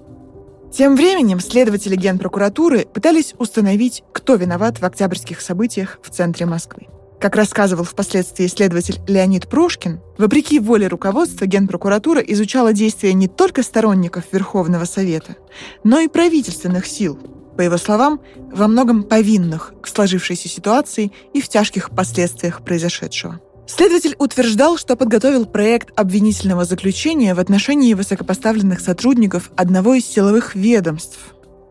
Тем 0.72 0.96
временем 0.96 1.42
следователи 1.42 1.98
Генпрокуратуры 1.98 2.86
пытались 2.86 3.36
установить, 3.38 4.04
кто 4.14 4.36
виноват 4.36 4.80
в 4.80 4.86
октябрьских 4.86 5.42
событиях 5.42 6.00
в 6.02 6.10
центре 6.10 6.46
Москвы. 6.46 6.88
Как 7.20 7.36
рассказывал 7.36 7.84
впоследствии 7.84 8.48
следователь 8.48 9.00
Леонид 9.06 9.48
Прошкин, 9.48 10.00
вопреки 10.18 10.60
воле 10.60 10.88
руководства 10.88 11.46
Генпрокуратура 11.46 12.22
изучала 12.22 12.74
действия 12.74 13.14
не 13.14 13.28
только 13.28 13.64
сторонников 13.64 14.24
Верховного 14.32 14.86
Совета, 14.86 15.36
но 15.84 16.00
и 16.00 16.08
правительственных 16.08 16.88
сил, 16.88 17.20
по 17.58 17.62
его 17.62 17.78
словам, 17.78 18.22
во 18.52 18.68
многом 18.68 19.04
повинных 19.04 19.74
к 19.82 19.88
сложившейся 19.88 20.48
ситуации 20.48 21.12
и 21.34 21.42
в 21.42 21.50
тяжких 21.50 21.92
последствиях 21.92 22.64
произошедшего. 22.64 23.40
Следователь 23.74 24.18
утверждал, 24.20 24.78
что 24.78 24.98
подготовил 24.98 25.46
проект 25.46 25.98
обвинительного 25.98 26.66
заключения 26.66 27.34
в 27.34 27.40
отношении 27.40 27.94
высокопоставленных 27.94 28.82
сотрудников 28.82 29.50
одного 29.56 29.94
из 29.94 30.06
силовых 30.06 30.56
ведомств, 30.56 31.18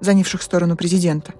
занявших 0.01 0.40
сторону 0.40 0.76
президента. 0.76 1.34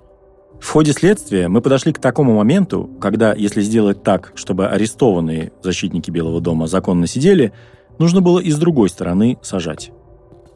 В 0.61 0.69
ходе 0.69 0.93
следствия 0.93 1.49
мы 1.49 1.63
подошли 1.63 1.95
к 1.95 1.99
такому 1.99 2.35
моменту, 2.35 2.91
когда, 3.01 3.33
если 3.33 3.63
сделать 3.63 4.03
так, 4.03 4.33
чтобы 4.35 4.69
арестованные 4.69 5.51
защитники 5.63 6.11
Белого 6.11 6.43
дома 6.43 6.67
законно 6.67 7.07
сидели, 7.07 7.55
нужно 7.99 8.21
было 8.21 8.39
и 8.39 8.51
с 8.51 8.59
другой 8.59 8.91
стороны 8.91 9.39
сажать. 9.41 9.93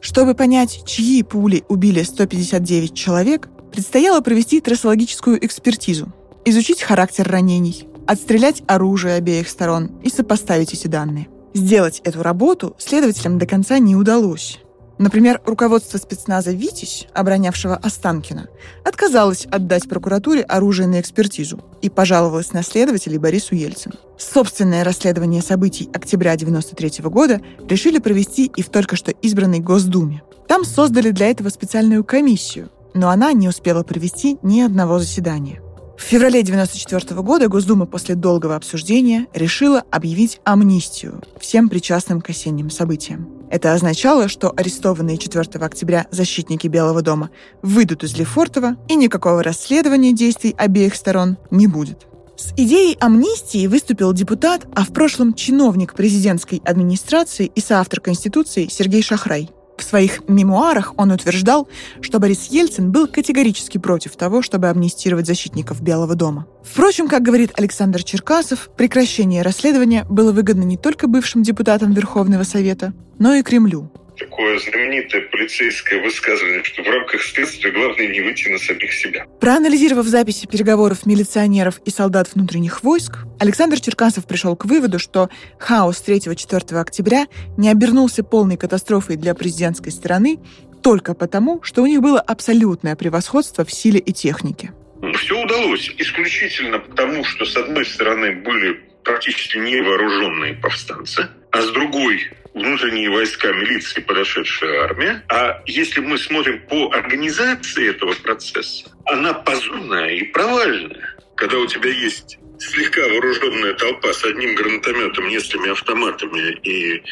Чтобы 0.01 0.35
понять, 0.35 0.83
чьи 0.85 1.23
пули 1.23 1.63
убили 1.67 2.03
159 2.03 2.93
человек, 2.93 3.49
предстояло 3.71 4.21
провести 4.21 4.61
трассологическую 4.61 5.43
экспертизу, 5.43 6.13
изучить 6.45 6.83
характер 6.83 7.27
ранений, 7.27 7.87
отстрелять 8.07 8.63
оружие 8.67 9.15
обеих 9.15 9.49
сторон 9.49 9.91
и 10.03 10.09
сопоставить 10.09 10.73
эти 10.73 10.87
данные. 10.87 11.27
Сделать 11.53 12.01
эту 12.03 12.21
работу 12.21 12.75
следователям 12.77 13.37
до 13.37 13.45
конца 13.45 13.79
не 13.79 13.95
удалось. 13.95 14.59
Например, 14.97 15.41
руководство 15.45 15.97
спецназа 15.97 16.51
«Витязь», 16.51 17.07
оборонявшего 17.13 17.75
Останкина, 17.75 18.47
отказалось 18.85 19.45
отдать 19.45 19.89
прокуратуре 19.89 20.41
оружие 20.41 20.87
на 20.87 21.01
экспертизу 21.01 21.61
и 21.81 21.89
пожаловалось 21.89 22.53
на 22.53 22.63
следователей 22.63 23.17
Борису 23.17 23.55
Ельцину. 23.55 23.95
Собственное 24.17 24.85
расследование 24.85 25.41
событий 25.41 25.89
октября 25.93 26.33
1993 26.33 27.09
года 27.09 27.41
решили 27.67 27.99
провести 27.99 28.45
и 28.55 28.61
в 28.61 28.69
только 28.69 28.95
что 28.95 29.11
избранной 29.11 29.59
Госдуме. 29.59 30.23
Там 30.47 30.63
создали 30.63 31.11
для 31.11 31.29
этого 31.29 31.49
специальную 31.49 32.05
комиссию, 32.05 32.69
но 32.93 33.09
она 33.09 33.33
не 33.33 33.49
успела 33.49 33.83
провести 33.83 34.37
ни 34.43 34.61
одного 34.61 34.99
заседания. 34.99 35.61
В 35.97 36.01
феврале 36.01 36.41
1994 36.41 37.21
года 37.21 37.47
Госдума 37.47 37.85
после 37.85 38.15
долгого 38.15 38.55
обсуждения 38.55 39.27
решила 39.33 39.83
объявить 39.91 40.41
амнистию 40.43 41.23
всем 41.39 41.69
причастным 41.69 42.21
к 42.21 42.29
осенним 42.29 42.69
событиям. 42.69 43.29
Это 43.49 43.73
означало, 43.73 44.27
что 44.27 44.53
арестованные 44.55 45.17
4 45.17 45.43
октября 45.63 46.05
защитники 46.11 46.67
Белого 46.67 47.01
дома 47.01 47.29
выйдут 47.61 48.03
из 48.03 48.17
Лефортова, 48.17 48.75
и 48.89 48.95
никакого 48.95 49.41
расследования 49.41 50.13
действий 50.13 50.53
обеих 50.57 50.95
сторон 50.95 51.37
не 51.49 51.67
будет. 51.67 52.07
С 52.37 52.51
идеей 52.57 52.97
амнистии 52.99 53.65
выступил 53.67 54.11
депутат, 54.11 54.67
а 54.75 54.83
в 54.83 54.89
прошлом 54.89 55.33
чиновник 55.33 55.93
президентской 55.93 56.61
администрации 56.65 57.49
и 57.55 57.61
соавтор 57.61 58.01
Конституции 58.01 58.67
Сергей 58.69 59.01
Шахрай. 59.01 59.49
В 59.77 59.83
своих 59.83 60.27
мемуарах 60.27 60.93
он 60.97 61.11
утверждал, 61.11 61.67
что 62.01 62.19
Борис 62.19 62.47
Ельцин 62.47 62.91
был 62.91 63.07
категорически 63.07 63.77
против 63.77 64.15
того, 64.15 64.41
чтобы 64.41 64.69
амнистировать 64.69 65.27
защитников 65.27 65.81
Белого 65.81 66.15
дома. 66.15 66.47
Впрочем, 66.63 67.07
как 67.07 67.23
говорит 67.23 67.51
Александр 67.55 68.03
Черкасов, 68.03 68.69
прекращение 68.75 69.41
расследования 69.41 70.05
было 70.09 70.31
выгодно 70.31 70.63
не 70.63 70.77
только 70.77 71.07
бывшим 71.07 71.43
депутатам 71.43 71.93
Верховного 71.93 72.43
Совета, 72.43 72.93
но 73.19 73.33
и 73.33 73.43
Кремлю 73.43 73.91
такое 74.17 74.59
знаменитое 74.59 75.21
полицейское 75.21 76.01
высказывание, 76.01 76.63
что 76.63 76.83
в 76.83 76.87
рамках 76.87 77.21
следствия 77.21 77.71
главное 77.71 78.07
не 78.07 78.21
выйти 78.21 78.47
на 78.49 78.57
самих 78.57 78.93
себя. 78.93 79.25
Проанализировав 79.39 80.05
записи 80.05 80.47
переговоров 80.47 81.05
милиционеров 81.05 81.79
и 81.85 81.89
солдат 81.89 82.33
внутренних 82.33 82.83
войск, 82.83 83.19
Александр 83.39 83.79
Черкасов 83.79 84.25
пришел 84.25 84.55
к 84.55 84.65
выводу, 84.65 84.99
что 84.99 85.29
хаос 85.59 86.03
3-4 86.05 86.79
октября 86.79 87.27
не 87.57 87.69
обернулся 87.69 88.23
полной 88.23 88.57
катастрофой 88.57 89.17
для 89.17 89.35
президентской 89.35 89.91
стороны 89.91 90.39
только 90.81 91.15
потому, 91.15 91.63
что 91.63 91.81
у 91.81 91.87
них 91.87 92.01
было 92.01 92.19
абсолютное 92.19 92.95
превосходство 92.95 93.65
в 93.65 93.71
силе 93.71 93.99
и 93.99 94.13
технике. 94.13 94.71
Все 95.15 95.43
удалось 95.43 95.91
исключительно 95.97 96.79
потому, 96.79 97.23
что 97.23 97.45
с 97.45 97.55
одной 97.57 97.85
стороны 97.85 98.35
были 98.43 98.81
практически 99.03 99.57
невооруженные 99.57 100.53
повстанцы, 100.53 101.27
а 101.51 101.61
с 101.61 101.71
другой 101.71 102.29
внутренние 102.55 103.09
войска 103.09 103.51
милиции, 103.51 104.01
подошедшая 104.01 104.83
армия. 104.85 105.23
А 105.29 105.61
если 105.67 105.99
мы 105.99 106.17
смотрим 106.17 106.61
по 106.67 106.89
организации 106.91 107.89
этого 107.89 108.13
процесса, 108.13 108.89
она 109.05 109.33
позорная 109.33 110.15
и 110.15 110.23
провальная. 110.23 111.15
Когда 111.35 111.57
у 111.57 111.67
тебя 111.67 111.89
есть 111.89 112.39
слегка 112.57 113.01
вооруженная 113.01 113.73
толпа 113.73 114.13
с 114.13 114.23
одним 114.23 114.55
гранатометом, 114.55 115.27
несколькими 115.27 115.71
автоматами 115.71 116.57
и 116.63 117.03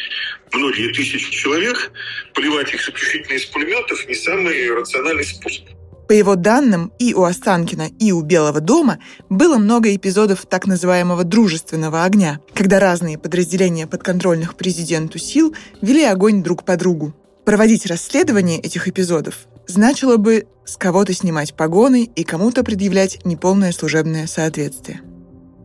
многие 0.53 0.93
тысячи 0.93 1.29
человек, 1.31 1.91
поливать 2.33 2.73
их 2.73 2.81
исключительно 2.81 3.35
из 3.35 3.45
пулеметов 3.45 4.07
не 4.07 4.15
самый 4.15 4.73
рациональный 4.73 5.25
способ. 5.25 5.67
По 6.07 6.11
его 6.11 6.35
данным, 6.35 6.91
и 6.99 7.13
у 7.13 7.23
Останкина, 7.23 7.87
и 7.99 8.11
у 8.11 8.21
Белого 8.21 8.59
дома 8.59 8.99
было 9.29 9.57
много 9.57 9.95
эпизодов 9.95 10.45
так 10.45 10.67
называемого 10.67 11.23
«дружественного 11.23 12.03
огня», 12.03 12.39
когда 12.53 12.79
разные 12.79 13.17
подразделения 13.17 13.87
подконтрольных 13.87 14.55
президенту 14.55 15.17
сил 15.17 15.55
вели 15.81 16.03
огонь 16.03 16.43
друг 16.43 16.63
по 16.63 16.75
другу. 16.75 17.13
Проводить 17.45 17.85
расследование 17.85 18.59
этих 18.59 18.87
эпизодов 18.87 19.47
значило 19.67 20.17
бы 20.17 20.45
с 20.65 20.77
кого-то 20.77 21.13
снимать 21.13 21.53
погоны 21.53 22.09
и 22.15 22.23
кому-то 22.23 22.63
предъявлять 22.63 23.25
неполное 23.25 23.71
служебное 23.71 24.27
соответствие. 24.27 25.01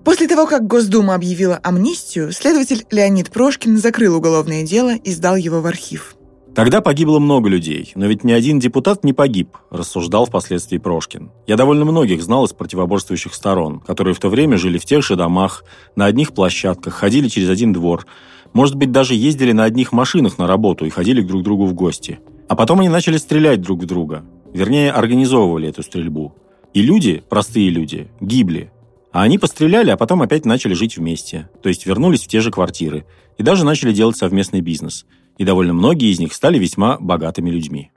После 0.05 0.27
того, 0.27 0.47
как 0.47 0.67
Госдума 0.67 1.15
объявила 1.15 1.61
амнистию, 1.63 2.33
следователь 2.33 2.87
Леонид 2.91 3.31
Прошкин 3.31 3.77
закрыл 3.77 4.17
уголовное 4.17 4.63
дело 4.63 4.95
и 4.97 5.13
сдал 5.13 5.37
его 5.37 5.61
в 5.61 5.67
архив. 5.67 6.17
Тогда 6.59 6.81
погибло 6.81 7.21
много 7.21 7.49
людей, 7.49 7.93
но 7.95 8.07
ведь 8.07 8.25
ни 8.25 8.33
один 8.33 8.59
депутат 8.59 9.05
не 9.05 9.13
погиб, 9.13 9.57
рассуждал 9.71 10.27
впоследствии 10.27 10.79
Прошкин. 10.79 11.31
Я 11.47 11.55
довольно 11.55 11.85
многих 11.85 12.21
знал 12.21 12.47
из 12.47 12.53
противоборствующих 12.53 13.33
сторон, 13.33 13.79
которые 13.79 14.13
в 14.13 14.19
то 14.19 14.29
время 14.29 14.57
жили 14.57 14.77
в 14.79 14.85
тех 14.85 15.05
же 15.05 15.15
домах, 15.15 15.63
на 15.95 16.07
одних 16.07 16.33
площадках, 16.33 16.95
ходили 16.95 17.29
через 17.29 17.49
один 17.49 17.73
двор, 17.73 18.07
может 18.55 18.75
быть, 18.75 18.91
даже 18.91 19.15
ездили 19.15 19.53
на 19.53 19.63
одних 19.63 19.93
машинах 19.93 20.37
на 20.39 20.49
работу 20.49 20.85
и 20.85 20.91
ходили 20.91 21.23
друг 21.23 21.43
к 21.43 21.45
другу 21.45 21.65
в 21.65 21.75
гости. 21.75 22.19
А 22.49 22.57
потом 22.57 22.81
они 22.81 22.89
начали 22.89 23.19
стрелять 23.19 23.61
друг 23.61 23.81
в 23.81 23.87
друга, 23.87 24.25
вернее, 24.53 24.91
организовывали 24.91 25.69
эту 25.69 25.85
стрельбу. 25.85 26.35
И 26.75 26.83
люди, 26.83 27.23
простые 27.29 27.71
люди, 27.71 28.09
гибли. 28.21 28.73
А 29.13 29.23
они 29.23 29.39
постреляли, 29.39 29.91
а 29.91 29.97
потом 29.97 30.23
опять 30.23 30.45
начали 30.45 30.75
жить 30.75 30.97
вместе, 30.97 31.51
то 31.63 31.69
есть 31.69 31.87
вернулись 31.87 32.25
в 32.25 32.27
те 32.27 32.41
же 32.41 32.51
квартиры 32.51 33.07
и 33.37 33.45
даже 33.45 33.65
начали 33.65 33.93
делать 33.93 34.17
совместный 34.17 34.61
бизнес– 34.61 35.07
и 35.39 35.45
довольно 35.45 35.73
многие 35.73 36.13
из 36.13 36.19
них 36.19 36.35
стали 36.35 36.59
весьма 36.59 36.99
богатыми 36.99 37.49
людьми. 37.49 37.91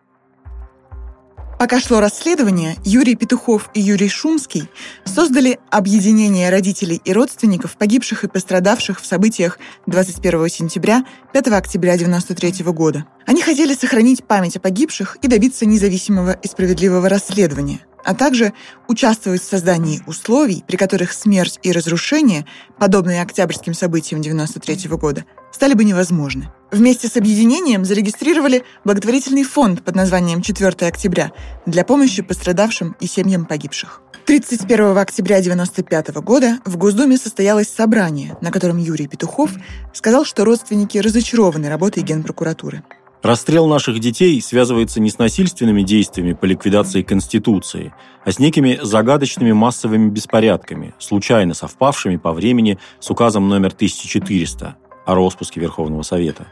Пока 1.62 1.80
шло 1.80 2.00
расследование, 2.00 2.76
Юрий 2.84 3.16
Петухов 3.16 3.70
и 3.76 3.82
Юрий 3.82 4.10
Шумский 4.10 4.68
создали 5.06 5.60
объединение 5.70 6.50
родителей 6.50 7.00
и 7.06 7.14
родственников 7.14 7.78
погибших 7.78 8.24
и 8.24 8.28
пострадавших 8.28 9.00
в 9.00 9.06
событиях 9.06 9.60
21 9.86 10.50
сентября 10.50 11.06
5 11.34 11.48
октября 11.50 11.94
1993 11.94 12.66
года. 12.74 13.06
Они 13.28 13.44
хотели 13.44 13.76
сохранить 13.76 14.24
память 14.24 14.56
о 14.56 14.60
погибших 14.60 15.18
и 15.22 15.28
добиться 15.28 15.68
независимого 15.68 16.32
и 16.32 16.48
справедливого 16.48 17.08
расследования, 17.08 17.82
а 18.04 18.16
также 18.16 18.54
участвовать 18.88 19.44
в 19.44 19.48
создании 19.48 20.02
условий, 20.08 20.64
при 20.66 20.78
которых 20.78 21.14
смерть 21.14 21.60
и 21.62 21.72
разрушение, 21.72 22.48
подобные 22.80 23.22
октябрьским 23.22 23.76
событиям 23.76 24.22
1993 24.22 24.98
года, 24.98 25.26
стали 25.52 25.74
бы 25.74 25.84
невозможны. 25.84 26.52
Вместе 26.72 27.08
с 27.08 27.18
объединением 27.18 27.84
зарегистрировали 27.84 28.64
благотворительный 28.86 29.43
фонд 29.43 29.84
под 29.84 29.95
названием 29.95 30.39
«4 30.39 30.88
октября» 30.88 31.34
для 31.66 31.84
помощи 31.84 32.22
пострадавшим 32.22 32.95
и 32.99 33.08
семьям 33.08 33.45
погибших. 33.45 34.02
31 34.26 34.97
октября 34.97 35.38
1995 35.38 36.24
года 36.24 36.60
в 36.64 36.78
Госдуме 36.78 37.18
состоялось 37.18 37.68
собрание, 37.68 38.38
на 38.39 38.52
котором 38.52 38.78
Юрий 38.78 39.08
Петухов 39.08 39.52
сказал, 39.93 40.24
что 40.24 40.45
родственники 40.45 40.97
разочарованы 40.97 41.68
работой 41.68 42.04
Генпрокуратуры. 42.04 42.84
Расстрел 43.24 43.68
наших 43.68 43.99
детей 43.99 44.41
связывается 44.41 44.99
не 44.99 45.10
с 45.10 45.20
насильственными 45.20 45.84
действиями 45.84 46.34
по 46.34 46.45
ликвидации 46.45 47.04
Конституции, 47.04 47.93
а 48.26 48.32
с 48.32 48.39
некими 48.39 48.80
загадочными 48.82 49.52
массовыми 49.52 50.10
беспорядками, 50.10 50.95
случайно 50.97 51.54
совпавшими 51.54 52.18
по 52.18 52.32
времени 52.32 52.80
с 52.99 53.12
указом 53.12 53.47
номер 53.47 53.74
1400 53.76 54.78
о 55.06 55.16
распуске 55.16 55.60
Верховного 55.60 56.04
Совета. 56.04 56.47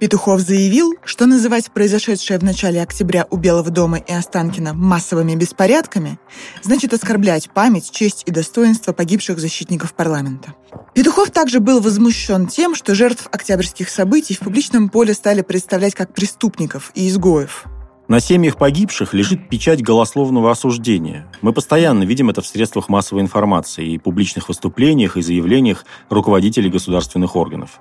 Петухов 0.00 0.40
заявил, 0.40 0.94
что 1.04 1.26
называть 1.26 1.70
произошедшее 1.70 2.38
в 2.38 2.42
начале 2.42 2.80
октября 2.80 3.26
у 3.28 3.36
Белого 3.36 3.70
дома 3.70 3.98
и 3.98 4.10
Останкина 4.10 4.72
массовыми 4.72 5.34
беспорядками 5.34 6.18
значит 6.62 6.94
оскорблять 6.94 7.50
память, 7.50 7.90
честь 7.90 8.22
и 8.24 8.30
достоинство 8.30 8.94
погибших 8.94 9.38
защитников 9.38 9.92
парламента. 9.92 10.54
Петухов 10.94 11.30
также 11.30 11.60
был 11.60 11.80
возмущен 11.80 12.46
тем, 12.46 12.74
что 12.74 12.94
жертв 12.94 13.28
октябрьских 13.30 13.90
событий 13.90 14.32
в 14.32 14.38
публичном 14.38 14.88
поле 14.88 15.12
стали 15.12 15.42
представлять 15.42 15.94
как 15.94 16.14
преступников 16.14 16.92
и 16.94 17.06
изгоев. 17.06 17.66
На 18.10 18.18
семьях 18.18 18.56
погибших 18.56 19.14
лежит 19.14 19.48
печать 19.48 19.84
голословного 19.84 20.50
осуждения. 20.50 21.30
Мы 21.42 21.52
постоянно 21.52 22.02
видим 22.02 22.28
это 22.28 22.42
в 22.42 22.46
средствах 22.48 22.88
массовой 22.88 23.22
информации 23.22 23.92
и 23.92 23.98
публичных 23.98 24.48
выступлениях 24.48 25.16
и 25.16 25.22
заявлениях 25.22 25.84
руководителей 26.08 26.70
государственных 26.70 27.36
органов. 27.36 27.78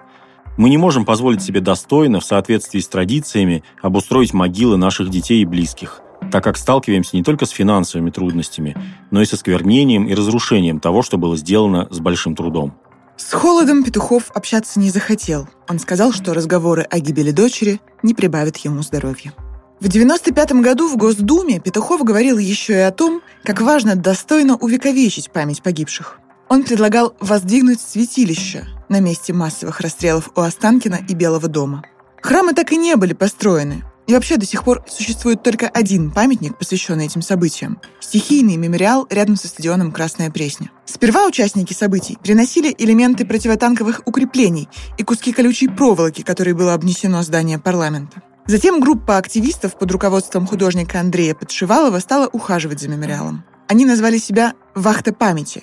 Мы 0.56 0.70
не 0.70 0.78
можем 0.78 1.04
позволить 1.04 1.42
себе 1.42 1.62
достойно, 1.62 2.20
в 2.20 2.26
соответствии 2.26 2.80
с 2.80 2.88
традициями, 2.88 3.64
обустроить 3.82 4.32
могилы 4.32 4.78
наших 4.78 5.10
детей 5.10 5.42
и 5.42 5.46
близких, 5.46 6.02
так 6.32 6.44
как 6.44 6.58
сталкиваемся 6.58 7.18
не 7.18 7.24
только 7.24 7.48
с 7.48 7.50
финансовыми 7.50 8.12
трудностями, 8.12 8.78
но 9.10 9.24
и 9.24 9.26
со 9.26 9.36
сквернением 9.36 10.08
и 10.08 10.14
разрушением 10.14 10.80
того, 10.80 11.02
что 11.02 11.18
было 11.18 11.38
сделано 11.38 11.88
с 11.90 12.00
большим 12.00 12.36
трудом. 12.36 12.76
С 13.18 13.34
Холодом 13.34 13.84
Петухов 13.84 14.30
общаться 14.36 14.80
не 14.80 14.92
захотел. 14.92 15.48
Он 15.68 15.80
сказал, 15.80 16.12
что 16.14 16.36
разговоры 16.36 16.84
о 16.84 17.00
гибели 17.00 17.32
дочери 17.32 17.82
не 18.04 18.14
прибавят 18.14 18.58
ему 18.58 18.84
здоровья. 18.84 19.34
В 19.80 19.88
1995 19.88 20.62
году 20.62 20.90
в 20.90 20.98
Госдуме 20.98 21.62
Петухов 21.62 22.04
говорил 22.04 22.38
еще 22.38 22.74
и 22.74 22.82
о 22.82 22.92
том, 22.92 23.22
как 23.46 23.62
важно 23.62 23.96
достойно 23.96 24.58
увековечить 24.58 25.32
память 25.32 25.64
погибших. 25.64 26.20
Он 26.50 26.64
предлагал 26.64 27.16
воздвигнуть 27.22 27.80
святилище 27.80 28.68
на 28.90 29.00
месте 29.00 29.32
массовых 29.32 29.80
расстрелов 29.80 30.32
у 30.36 30.42
Останкина 30.42 31.00
и 31.08 31.14
Белого 31.14 31.48
дома. 31.48 31.86
Храмы 32.22 32.52
так 32.52 32.74
и 32.74 32.78
не 32.78 32.98
были 32.98 33.14
построены, 33.14 33.86
и 34.06 34.14
вообще 34.14 34.36
до 34.36 34.46
сих 34.46 34.66
пор 34.66 34.84
существует 34.86 35.44
только 35.44 35.70
один 35.70 36.12
памятник, 36.12 36.58
посвященный 36.58 37.06
этим 37.06 37.22
событиям– 37.22 37.80
стихийный 38.02 38.58
мемориал 38.58 39.08
рядом 39.10 39.38
со 39.38 39.48
стадионом 39.48 39.94
«Красная 39.94 40.30
Пресня». 40.30 40.72
Сперва 40.84 41.26
участники 41.26 41.72
событий 41.72 42.18
приносили 42.22 42.76
элементы 42.78 43.26
противотанковых 43.26 44.02
укреплений 44.06 44.68
и 44.98 45.04
куски 45.04 45.32
колючей 45.32 45.70
проволоки, 45.70 46.24
которой 46.24 46.54
было 46.54 46.74
обнесено 46.74 47.24
здание 47.24 47.60
парламента. 47.60 48.24
Затем 48.50 48.80
группа 48.80 49.18
активистов 49.18 49.78
под 49.78 49.92
руководством 49.92 50.48
художника 50.48 51.00
Андрея 51.00 51.36
Подшивалова 51.36 52.00
стала 52.00 52.26
ухаживать 52.26 52.80
за 52.80 52.90
мемориалом. 52.90 53.44
Они 53.68 53.86
назвали 53.86 54.18
себя 54.18 54.56
«Вахта 54.74 55.14
памяти», 55.14 55.62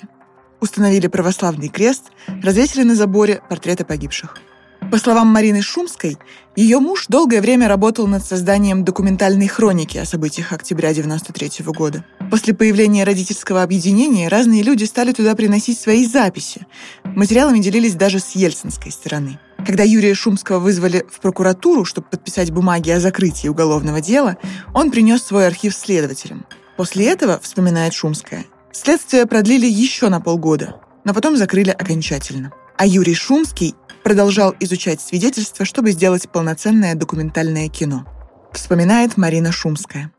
установили 0.61 1.09
православный 1.09 1.66
крест, 1.66 2.05
развесили 2.45 2.84
на 2.84 2.95
заборе 2.95 3.43
портреты 3.49 3.84
погибших. 3.84 4.39
По 4.93 4.99
словам 4.99 5.26
Марины 5.26 5.62
Шумской, 5.62 6.16
ее 6.55 6.78
муж 6.78 7.07
долгое 7.09 7.41
время 7.41 7.66
работал 7.66 8.07
над 8.07 8.24
созданием 8.24 8.84
документальной 8.84 9.49
хроники 9.49 9.99
о 9.99 10.05
событиях 10.05 10.53
октября 10.53 10.91
1993 10.91 11.66
года. 11.72 12.05
После 12.30 12.55
появления 12.55 13.03
родительского 13.03 13.64
объединения 13.64 14.28
разные 14.28 14.62
люди 14.62 14.84
стали 14.84 15.11
туда 15.11 15.34
приносить 15.34 15.80
свои 15.80 16.07
записи. 16.07 16.64
Материалами 17.03 17.59
делились 17.59 17.97
даже 17.97 18.20
с 18.20 18.37
ельцинской 18.37 18.93
стороны. 18.93 19.41
Когда 19.64 19.82
Юрия 19.82 20.14
Шумского 20.14 20.59
вызвали 20.59 21.04
в 21.11 21.20
прокуратуру, 21.20 21.84
чтобы 21.84 22.09
подписать 22.09 22.50
бумаги 22.50 22.90
о 22.90 23.00
закрытии 23.00 23.48
уголовного 23.48 24.00
дела, 24.00 24.36
он 24.74 24.90
принес 24.90 25.22
свой 25.22 25.46
архив 25.46 25.74
следователям. 25.74 26.44
После 26.76 27.07
этого, 27.07 27.40
вспоминает 27.40 27.94
Шумская, 27.94 28.44
Следствие 28.76 29.24
продлили 29.24 29.66
еще 29.66 30.11
на 30.11 30.20
полгода, 30.20 30.76
но 31.04 31.14
потом 31.14 31.34
закрыли 31.38 31.70
окончательно. 31.70 32.52
А 32.76 32.86
Юрий 32.86 33.14
Шумский 33.14 33.74
продолжал 34.04 34.54
изучать 34.61 35.00
свидетельства, 35.00 35.64
чтобы 35.64 35.92
сделать 35.92 36.28
полноценное 36.28 36.94
документальное 36.94 37.70
кино. 37.70 38.04
Вспоминает 38.52 39.16
Марина 39.16 39.50
Шумская. 39.50 40.12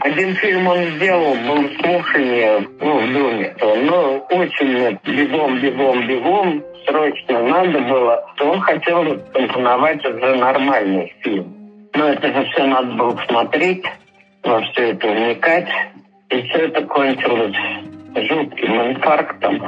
Один 0.00 0.34
фильм 0.34 0.66
он 0.66 0.84
сделал, 0.96 1.34
был 1.34 1.70
слушание 1.80 2.60
ну, 2.78 2.98
в 2.98 3.12
Думе. 3.12 3.56
Но 3.60 4.18
очень 4.30 4.98
бегом, 5.04 5.60
бегом, 5.60 6.06
бегом, 6.06 6.62
срочно 6.86 7.42
надо 7.42 7.80
было. 7.80 8.22
Он 8.40 8.60
хотел 8.60 9.18
компоновать 9.32 10.04
уже 10.04 10.34
нормальный 10.36 11.14
фильм. 11.20 11.54
Но 11.94 12.06
это 12.06 12.28
же 12.28 12.44
все 12.50 12.64
надо 12.66 12.92
было 12.96 13.18
смотреть, 13.28 13.84
во 14.42 14.60
все 14.60 14.90
это 14.90 15.08
вникать. 15.08 15.68
И 16.28 16.42
все 16.42 16.66
это 16.66 16.82
кончилось 16.82 17.56
жутким 18.14 18.92
инфарктом, 18.92 19.62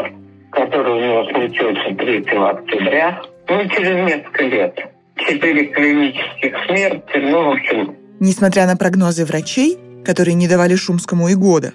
который 0.52 0.92
у 0.92 1.00
него 1.00 1.24
случился 1.30 1.94
3 1.94 2.18
октября, 2.36 3.22
ну, 3.48 3.66
через 3.68 4.04
несколько 4.04 4.42
лет. 4.42 4.78
Четыре 5.16 5.66
клинических 5.66 6.54
смерти, 6.66 7.16
ну, 7.16 7.44
в 7.44 7.50
общем... 7.52 7.96
Несмотря 8.20 8.66
на 8.66 8.76
прогнозы 8.76 9.24
врачей, 9.24 9.78
которые 10.04 10.34
не 10.34 10.48
давали 10.48 10.76
Шумскому 10.76 11.28
и 11.28 11.34
года, 11.34 11.72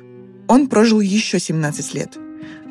он 0.48 0.68
прожил 0.68 1.00
еще 1.00 1.40
17 1.40 1.94
лет, 1.94 2.18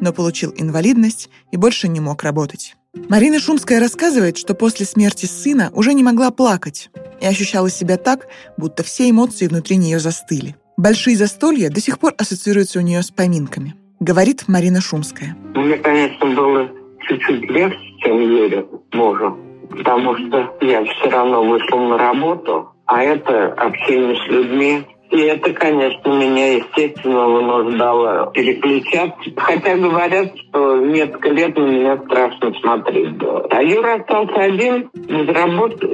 но 0.01 0.13
получил 0.13 0.53
инвалидность 0.57 1.31
и 1.51 1.57
больше 1.57 1.89
не 1.89 2.01
мог 2.01 2.23
работать. 2.23 2.77
Марина 3.09 3.41
Шумская 3.41 3.81
рассказывает, 3.81 4.39
что 4.39 4.55
после 4.55 4.87
смерти 4.87 5.27
сына 5.27 5.71
уже 5.75 5.95
не 5.95 6.03
могла 6.03 6.31
плакать 6.31 6.91
и 7.21 7.27
ощущала 7.27 7.71
себя 7.71 7.97
так, 7.97 8.29
будто 8.57 8.83
все 8.83 9.11
эмоции 9.11 9.49
внутри 9.49 9.77
нее 9.77 9.99
застыли. 9.99 10.55
Большие 10.77 11.17
застолья 11.17 11.71
до 11.71 11.81
сих 11.81 11.99
пор 11.99 12.15
ассоциируются 12.19 12.79
у 12.79 12.83
нее 12.83 13.03
с 13.03 13.11
поминками 13.11 13.75
говорит 14.05 14.45
Марина 14.49 14.81
Шумская. 14.81 15.37
Мне, 15.55 15.77
конечно, 15.79 16.27
было 16.35 16.69
чуть-чуть 17.01 17.51
легче, 17.51 17.79
чем 17.99 18.21
Юре, 18.21 18.67
мужу, 18.93 19.39
потому 19.71 20.17
что 20.17 20.57
я 20.61 20.85
все 20.85 21.11
равно 21.11 21.45
вышел 21.45 21.79
на 21.89 21.99
работу, 21.99 22.69
а 22.87 23.03
это 23.03 23.53
общение 23.55 24.17
с 24.17 24.29
людьми, 24.29 24.87
и 25.11 25.19
это, 25.19 25.53
конечно, 25.53 26.09
меня, 26.09 26.57
естественно, 26.57 27.27
вынуждало 27.27 28.33
переключаться. 28.33 29.31
Хотя 29.37 29.77
говорят, 29.77 30.33
что 30.37 30.79
несколько 30.79 31.29
лет 31.31 31.57
на 31.57 31.63
меня 31.63 31.99
страшно 32.05 32.53
смотреть 32.61 33.17
было. 33.17 33.47
А 33.51 33.63
Юра 33.63 33.97
остался 34.01 34.35
один, 34.35 34.91
без 34.95 35.29
работы, 35.29 35.87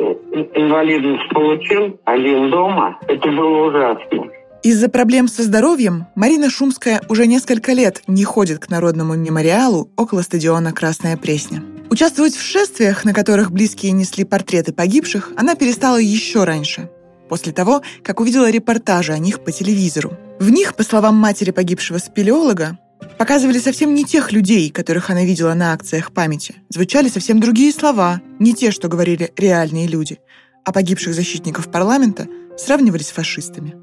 инвалидность 0.54 1.28
получил, 1.30 2.00
один 2.04 2.50
дома. 2.50 2.98
Это 3.08 3.28
было 3.28 3.68
ужасно. 3.68 4.30
Из-за 4.62 4.90
проблем 4.90 5.26
со 5.26 5.42
здоровьем 5.42 6.06
Марина 6.14 6.50
Шумская 6.50 7.00
уже 7.08 7.26
несколько 7.26 7.72
лет 7.72 8.02
не 8.06 8.24
ходит 8.24 8.58
к 8.58 8.68
Народному 8.68 9.14
мемориалу 9.14 9.88
около 9.96 10.20
стадиона 10.20 10.72
«Красная 10.72 11.16
Пресня». 11.16 11.62
Участвовать 11.88 12.36
в 12.36 12.42
шествиях, 12.42 13.04
на 13.04 13.14
которых 13.14 13.50
близкие 13.50 13.92
несли 13.92 14.24
портреты 14.24 14.72
погибших, 14.72 15.32
она 15.36 15.54
перестала 15.54 15.96
еще 15.96 16.44
раньше, 16.44 16.90
после 17.30 17.52
того, 17.52 17.80
как 18.02 18.20
увидела 18.20 18.50
репортажи 18.50 19.12
о 19.12 19.18
них 19.18 19.42
по 19.44 19.52
телевизору. 19.52 20.18
В 20.40 20.50
них, 20.50 20.74
по 20.74 20.82
словам 20.82 21.14
матери 21.16 21.52
погибшего 21.52 21.98
спелеолога, 21.98 22.76
показывали 23.18 23.60
совсем 23.60 23.94
не 23.94 24.04
тех 24.04 24.32
людей, 24.32 24.68
которых 24.70 25.10
она 25.10 25.24
видела 25.24 25.54
на 25.54 25.72
акциях 25.72 26.12
памяти. 26.12 26.56
Звучали 26.68 27.08
совсем 27.08 27.38
другие 27.38 27.72
слова, 27.72 28.20
не 28.40 28.52
те, 28.52 28.72
что 28.72 28.88
говорили 28.88 29.32
реальные 29.36 29.86
люди. 29.86 30.18
А 30.64 30.72
погибших 30.72 31.14
защитников 31.14 31.70
парламента 31.70 32.26
сравнивали 32.58 33.02
с 33.02 33.10
фашистами. 33.10 33.76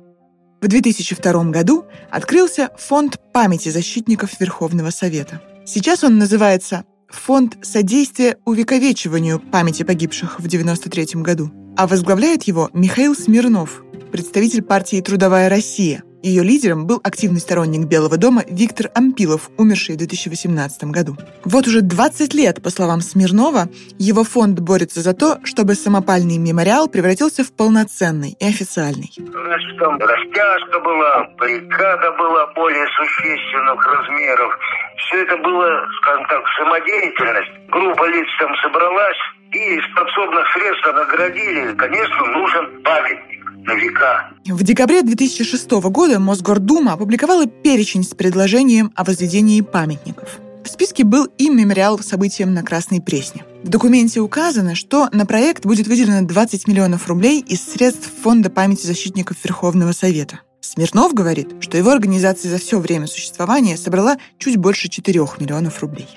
В 0.62 0.68
2002 0.68 1.46
году 1.46 1.86
открылся 2.12 2.72
Фонд 2.78 3.18
памяти 3.32 3.70
защитников 3.70 4.40
Верховного 4.42 4.90
Совета. 4.90 5.42
Сейчас 5.66 6.04
он 6.04 6.18
называется 6.18 6.84
Фонд 7.10 7.58
содействия 7.62 8.38
увековечиванию 8.46 9.40
памяти 9.40 9.84
погибших 9.84 10.40
в 10.40 10.46
1993 10.46 11.22
году, 11.22 11.52
а 11.78 11.88
возглавляет 11.88 12.44
его 12.44 12.70
Михаил 12.74 13.16
Смирнов, 13.16 13.84
представитель 14.12 14.62
партии 14.62 15.02
«Трудовая 15.02 15.50
Россия», 15.50 16.04
ее 16.24 16.44
лидером 16.44 16.88
был 16.88 17.00
активный 17.04 17.40
сторонник 17.40 17.88
Белого 17.88 18.18
дома 18.18 18.44
Виктор 18.50 18.90
Ампилов, 18.96 19.50
умерший 19.58 19.96
в 19.96 19.98
2018 20.00 20.84
году. 20.86 21.16
Вот 21.46 21.68
уже 21.68 21.82
20 21.82 22.34
лет, 22.34 22.62
по 22.62 22.70
словам 22.70 23.02
Смирнова, 23.02 23.70
его 24.00 24.24
фонд 24.24 24.60
борется 24.60 25.02
за 25.02 25.14
то, 25.14 25.40
чтобы 25.44 25.76
самопальный 25.76 26.38
мемориал 26.38 26.88
превратился 26.88 27.44
в 27.44 27.52
полноценный 27.56 28.36
и 28.40 28.46
официальный. 28.46 29.12
Значит, 29.18 29.78
там 29.80 29.98
растяжка 30.00 30.80
была, 30.80 31.30
баррикада 31.38 32.12
была 32.14 32.48
более 32.54 32.86
существенных 32.98 33.86
размеров. 33.86 34.58
Все 34.98 35.24
это 35.24 35.38
было, 35.38 35.88
скажем 36.02 36.26
так, 36.28 36.44
самодеятельность. 36.58 37.70
Группа 37.70 38.10
лиц 38.10 38.28
там 38.40 38.56
собралась, 38.64 39.18
и 39.52 39.58
из 39.58 39.96
подсобных 39.96 40.46
средств 40.54 40.94
наградили. 40.94 41.74
Конечно, 41.76 42.26
нужен 42.26 42.84
памятник 42.84 43.37
на 43.68 43.76
века. 43.76 44.30
В 44.46 44.64
декабре 44.64 45.04
2006 45.04 45.70
года 45.92 46.20
Мосгордума 46.20 46.94
опубликовала 46.94 47.46
перечень 47.46 48.04
с 48.04 48.16
предложением 48.16 48.92
о 48.96 49.04
возведении 49.04 49.62
памятников. 49.62 50.40
В 50.64 50.70
списке 50.70 51.04
был 51.04 51.28
и 51.38 51.50
мемориал 51.50 52.00
событиям 52.00 52.54
на 52.54 52.64
Красной 52.64 53.02
Пресне. 53.02 53.46
В 53.64 53.70
документе 53.70 54.20
указано, 54.20 54.76
что 54.76 55.10
на 55.12 55.26
проект 55.26 55.66
будет 55.66 55.88
выделено 55.88 56.26
20 56.26 56.68
миллионов 56.68 57.08
рублей 57.08 57.42
из 57.42 57.62
средств 57.62 58.10
Фонда 58.24 58.50
памяти 58.50 58.86
защитников 58.86 59.38
Верховного 59.44 59.92
Совета. 59.92 60.42
Смирнов 60.62 61.14
говорит, 61.14 61.50
что 61.62 61.78
его 61.78 61.92
организация 61.92 62.50
за 62.52 62.58
все 62.58 62.80
время 62.80 63.08
существования 63.08 63.78
собрала 63.78 64.18
чуть 64.40 64.58
больше 64.58 64.90
4 64.90 65.20
миллионов 65.40 65.82
рублей. 65.82 66.08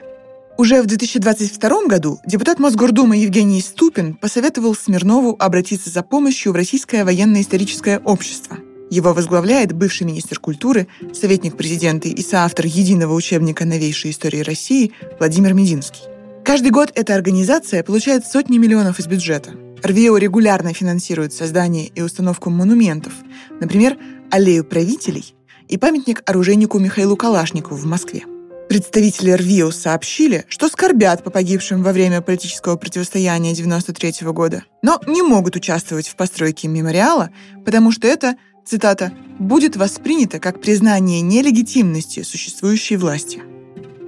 Уже 0.60 0.82
в 0.82 0.86
2022 0.86 1.86
году 1.86 2.20
депутат 2.26 2.58
Мосгордумы 2.58 3.16
Евгений 3.16 3.62
Ступин 3.62 4.12
посоветовал 4.12 4.74
Смирнову 4.74 5.34
обратиться 5.38 5.88
за 5.88 6.02
помощью 6.02 6.52
в 6.52 6.54
Российское 6.54 7.02
военно-историческое 7.02 7.98
общество. 8.00 8.58
Его 8.90 9.14
возглавляет 9.14 9.72
бывший 9.72 10.02
министр 10.02 10.38
культуры, 10.38 10.86
советник 11.14 11.56
президента 11.56 12.08
и 12.08 12.22
соавтор 12.22 12.66
единого 12.66 13.14
учебника 13.14 13.64
новейшей 13.64 14.10
истории 14.10 14.40
России 14.40 14.92
Владимир 15.18 15.54
Мединский. 15.54 16.02
Каждый 16.44 16.72
год 16.72 16.92
эта 16.94 17.14
организация 17.14 17.82
получает 17.82 18.26
сотни 18.26 18.58
миллионов 18.58 18.98
из 18.98 19.06
бюджета. 19.06 19.52
РВИО 19.82 20.18
регулярно 20.18 20.74
финансирует 20.74 21.32
создание 21.32 21.86
и 21.86 22.02
установку 22.02 22.50
монументов, 22.50 23.14
например, 23.60 23.96
аллею 24.30 24.64
правителей 24.64 25.34
и 25.68 25.78
памятник 25.78 26.22
оружейнику 26.26 26.78
Михаилу 26.78 27.16
Калашникову 27.16 27.76
в 27.76 27.86
Москве. 27.86 28.24
Представители 28.70 29.32
РВИО 29.32 29.72
сообщили, 29.72 30.44
что 30.46 30.68
скорбят 30.68 31.24
по 31.24 31.30
погибшим 31.30 31.82
во 31.82 31.92
время 31.92 32.20
политического 32.20 32.76
противостояния 32.76 33.50
1993 33.50 34.28
года, 34.30 34.62
но 34.80 35.00
не 35.08 35.22
могут 35.22 35.56
участвовать 35.56 36.06
в 36.06 36.14
постройке 36.14 36.68
мемориала, 36.68 37.30
потому 37.64 37.90
что 37.90 38.06
это, 38.06 38.36
цитата, 38.64 39.12
«будет 39.40 39.74
воспринято 39.74 40.38
как 40.38 40.60
признание 40.60 41.20
нелегитимности 41.20 42.22
существующей 42.22 42.96
власти». 42.96 43.42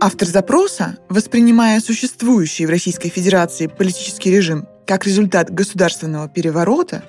Автор 0.00 0.28
запроса, 0.28 0.96
воспринимая 1.08 1.80
существующий 1.80 2.64
в 2.66 2.70
Российской 2.70 3.08
Федерации 3.08 3.66
политический 3.66 4.30
режим 4.30 4.68
как 4.86 5.04
результат 5.06 5.50
государственного 5.50 6.28
переворота, 6.28 7.04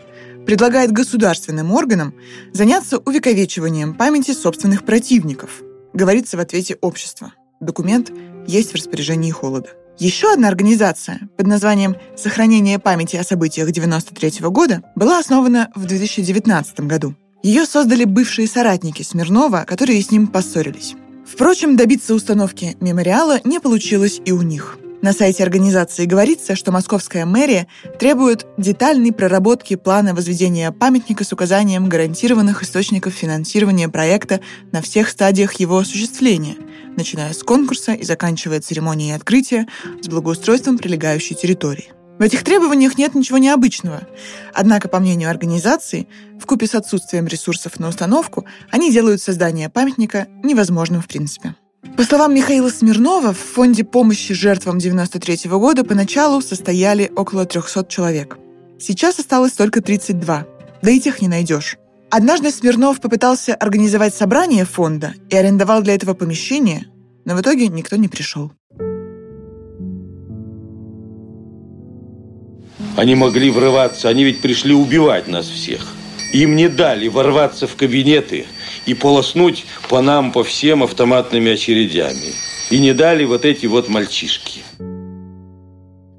предлагает 0.48 0.92
государственным 0.92 1.72
органам 1.72 2.16
заняться 2.52 2.98
увековечиванием 2.98 3.94
памяти 3.94 4.32
собственных 4.32 4.88
противников, 4.88 5.62
говорится 5.94 6.36
в 6.36 6.40
ответе 6.40 6.80
общества. 6.82 7.32
Документ 7.64 8.12
есть 8.48 8.72
в 8.72 8.76
распоряжении 8.76 9.32
Холода. 9.32 9.70
Еще 10.00 10.34
одна 10.34 10.48
организация 10.48 11.30
под 11.38 11.48
названием 11.48 11.96
«Сохранение 12.16 12.80
памяти 12.80 13.16
о 13.16 13.24
событиях 13.24 13.70
1993 13.70 14.50
года» 14.50 14.84
была 14.96 15.20
основана 15.20 15.70
в 15.76 15.86
2019 15.86 16.82
году. 16.82 17.16
Ее 17.44 17.66
создали 17.66 18.06
бывшие 18.06 18.48
соратники 18.48 19.04
Смирнова, 19.04 19.66
которые 19.68 20.02
с 20.02 20.12
ним 20.12 20.28
поссорились. 20.28 20.96
Впрочем, 21.26 21.76
добиться 21.76 22.14
установки 22.16 22.76
мемориала 22.80 23.40
не 23.44 23.60
получилось 23.60 24.20
и 24.26 24.32
у 24.32 24.42
них. 24.42 24.78
На 25.04 25.12
сайте 25.12 25.44
организации 25.44 26.06
говорится, 26.06 26.56
что 26.56 26.72
московская 26.72 27.26
мэрия 27.26 27.68
требует 28.00 28.48
детальной 28.58 29.12
проработки 29.12 29.76
плана 29.76 30.16
возведения 30.16 30.72
памятника 30.72 31.26
с 31.26 31.34
указанием 31.34 31.90
гарантированных 31.90 32.64
источников 32.64 33.14
финансирования 33.14 33.90
проекта 33.90 34.40
на 34.72 34.82
всех 34.82 35.10
стадиях 35.10 35.56
его 35.56 35.78
осуществления, 35.78 36.56
начиная 36.96 37.34
с 37.34 37.44
конкурса 37.44 37.92
и 37.92 38.04
заканчивая 38.04 38.62
церемонией 38.62 39.14
открытия 39.14 39.68
с 40.02 40.08
благоустройством 40.08 40.78
прилегающей 40.78 41.36
территории. 41.36 41.92
В 42.18 42.22
этих 42.22 42.46
требованиях 42.46 42.98
нет 42.98 43.14
ничего 43.14 43.40
необычного. 43.40 44.08
Однако, 44.54 44.88
по 44.88 45.02
мнению 45.02 45.30
организации, 45.30 46.08
в 46.40 46.46
купе 46.46 46.66
с 46.66 46.76
отсутствием 46.76 47.28
ресурсов 47.28 47.78
на 47.78 47.90
установку, 47.90 48.46
они 48.72 48.90
делают 48.90 49.22
создание 49.22 49.68
памятника 49.68 50.28
невозможным 50.44 51.02
в 51.02 51.10
принципе. 51.10 51.56
По 51.98 52.04
словам 52.04 52.34
Михаила 52.34 52.70
Смирнова, 52.70 53.34
в 53.34 53.38
фонде 53.38 53.84
помощи 53.84 54.34
жертвам 54.34 54.80
93 54.80 55.50
года 55.52 55.84
поначалу 55.84 56.42
состояли 56.42 57.12
около 57.16 57.46
300 57.46 57.86
человек. 57.88 58.38
Сейчас 58.80 59.20
осталось 59.20 59.52
только 59.52 59.82
32, 59.82 60.48
да 60.82 60.92
и 60.92 61.00
тех 61.00 61.22
не 61.22 61.28
найдешь. 61.28 61.78
Однажды 62.10 62.52
Смирнов 62.52 63.00
попытался 63.00 63.54
организовать 63.54 64.16
собрание 64.16 64.66
фонда 64.66 65.14
и 65.30 65.36
арендовал 65.36 65.82
для 65.84 65.94
этого 65.94 66.14
помещение, 66.14 66.88
но 67.26 67.36
в 67.36 67.42
итоге 67.42 67.68
никто 67.68 67.96
не 67.96 68.08
пришел. 68.08 68.52
Они 72.96 73.16
могли 73.16 73.52
врываться, 73.52 74.10
они 74.10 74.24
ведь 74.24 74.42
пришли 74.42 74.74
убивать 74.74 75.28
нас 75.28 75.48
всех. 75.48 75.88
Им 76.34 76.56
не 76.56 76.70
дали 76.70 77.08
ворваться 77.08 77.68
в 77.68 77.76
кабинеты 77.76 78.46
и 78.86 78.94
полоснуть 78.94 79.66
по 79.90 80.02
нам 80.02 80.32
по 80.32 80.44
всем 80.44 80.84
автоматными 80.84 81.52
очередями. 81.52 82.34
И 82.70 82.80
не 82.80 82.94
дали 82.94 83.26
вот 83.26 83.46
эти 83.46 83.66
вот 83.66 83.90
мальчишки. 83.90 84.62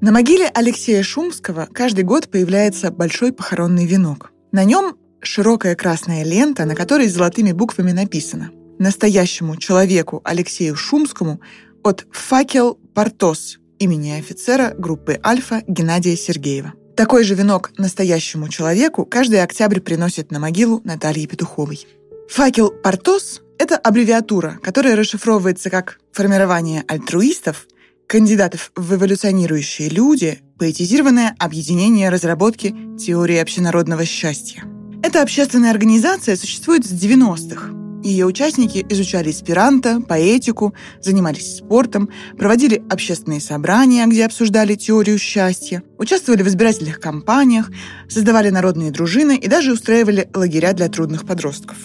На 0.01 0.11
могиле 0.11 0.47
Алексея 0.53 1.01
Шумского 1.03 1.67
каждый 1.71 2.03
год 2.03 2.29
появляется 2.29 2.91
большой 2.91 3.33
похоронный 3.33 3.85
венок. 3.85 4.31
На 4.51 4.63
нем 4.63 4.95
широкая 5.21 5.75
красная 5.75 6.23
лента, 6.23 6.65
на 6.65 6.75
которой 6.75 7.07
золотыми 7.07 7.51
буквами 7.51 7.91
написано 7.91 8.51
«Настоящему 8.77 9.57
человеку 9.57 10.21
Алексею 10.23 10.75
Шумскому 10.75 11.41
от 11.83 12.05
«Факел 12.11 12.77
Портос» 12.93 13.57
имени 13.79 14.11
офицера 14.11 14.73
группы 14.77 15.19
«Альфа» 15.23 15.63
Геннадия 15.67 16.15
Сергеева». 16.15 16.73
Такой 16.95 17.23
же 17.25 17.35
венок 17.35 17.71
настоящему 17.77 18.47
человеку 18.47 19.05
каждый 19.05 19.43
октябрь 19.43 19.81
приносит 19.81 20.31
на 20.31 20.39
могилу 20.39 20.81
Натальи 20.85 21.25
Петуховой. 21.25 21.85
Факел 22.29 22.71
Портос– 22.71 23.41
это 23.59 23.77
аббревиатура, 23.77 24.59
которая 24.61 24.95
расшифровывается 24.95 25.69
как 25.69 25.99
«формирование 26.11 26.83
альтруистов», 26.87 27.67
кандидатов 28.07 28.71
в 28.75 28.95
эволюционирующие 28.95 29.89
люди, 29.89 30.39
поэтизированное 30.59 31.35
объединение 31.39 32.09
разработки 32.09 32.75
теории 32.99 33.37
общенародного 33.37 34.05
счастья. 34.05 34.63
Эта 35.01 35.21
общественная 35.21 35.71
организация 35.71 36.35
существует 36.35 36.85
с 36.85 36.91
90-х, 36.91 37.75
ее 38.05 38.27
участники 38.27 38.85
изучали 38.87 39.31
эсперанто, 39.31 39.99
поэтику, 39.99 40.75
занимались 41.01 41.57
спортом, 41.57 42.09
проводили 42.37 42.83
общественные 42.87 43.41
собрания, 43.41 44.05
где 44.05 44.25
обсуждали 44.25 44.75
теорию 44.75 45.17
счастья, 45.17 45.81
участвовали 45.97 46.43
в 46.43 46.47
избирательных 46.47 46.99
кампаниях, 46.99 47.71
создавали 48.07 48.51
народные 48.51 48.91
дружины 48.91 49.37
и 49.37 49.47
даже 49.47 49.73
устраивали 49.73 50.29
лагеря 50.35 50.73
для 50.73 50.87
трудных 50.87 51.25
подростков. 51.25 51.77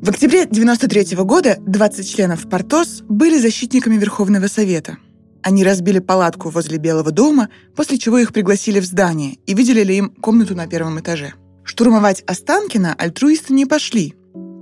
В 0.00 0.10
октябре 0.10 0.42
1993 0.42 1.16
года 1.24 1.58
20 1.66 2.08
членов 2.08 2.48
Портос 2.48 3.02
были 3.08 3.36
защитниками 3.36 3.96
Верховного 3.96 4.46
Совета. 4.46 4.98
Они 5.42 5.64
разбили 5.64 5.98
палатку 5.98 6.50
возле 6.50 6.78
Белого 6.78 7.10
дома, 7.10 7.48
после 7.74 7.98
чего 7.98 8.18
их 8.18 8.32
пригласили 8.32 8.78
в 8.78 8.84
здание 8.84 9.38
и 9.46 9.56
выделили 9.56 9.94
им 9.94 10.10
комнату 10.10 10.54
на 10.54 10.68
первом 10.68 11.00
этаже. 11.00 11.34
Штурмовать 11.64 12.22
Останкина 12.28 12.94
альтруисты 12.94 13.52
не 13.52 13.66
пошли, 13.66 14.14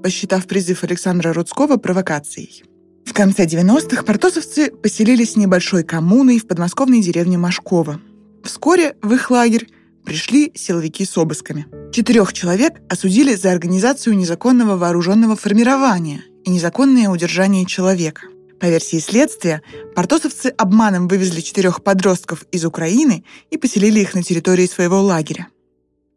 посчитав 0.02 0.46
призыв 0.46 0.82
Александра 0.84 1.34
Рудского 1.34 1.76
провокацией. 1.76 2.64
В 3.04 3.12
конце 3.12 3.44
90-х 3.44 4.04
портосовцы 4.04 4.70
поселились 4.70 5.36
небольшой 5.36 5.84
коммуной 5.84 6.38
в 6.38 6.46
подмосковной 6.46 7.02
деревне 7.02 7.36
Машково. 7.36 8.00
Вскоре 8.42 8.96
в 9.02 9.12
их 9.12 9.30
лагерь 9.30 9.68
пришли 10.06 10.52
силовики 10.54 11.04
с 11.04 11.18
обысками. 11.18 11.66
Четырех 11.92 12.32
человек 12.32 12.80
осудили 12.88 13.34
за 13.34 13.50
организацию 13.50 14.16
незаконного 14.16 14.76
вооруженного 14.76 15.36
формирования 15.36 16.22
и 16.44 16.50
незаконное 16.50 17.10
удержание 17.10 17.66
человека. 17.66 18.22
По 18.60 18.66
версии 18.66 18.98
следствия, 18.98 19.60
портосовцы 19.94 20.46
обманом 20.46 21.08
вывезли 21.08 21.40
четырех 21.42 21.82
подростков 21.82 22.46
из 22.52 22.64
Украины 22.64 23.24
и 23.50 23.58
поселили 23.58 24.00
их 24.00 24.14
на 24.14 24.22
территории 24.22 24.66
своего 24.66 25.02
лагеря. 25.02 25.48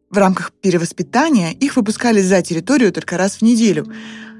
В 0.09 0.17
рамках 0.17 0.51
перевоспитания 0.53 1.51
их 1.51 1.75
выпускали 1.75 2.21
за 2.21 2.41
территорию 2.41 2.93
только 2.93 3.17
раз 3.17 3.37
в 3.37 3.41
неделю, 3.41 3.91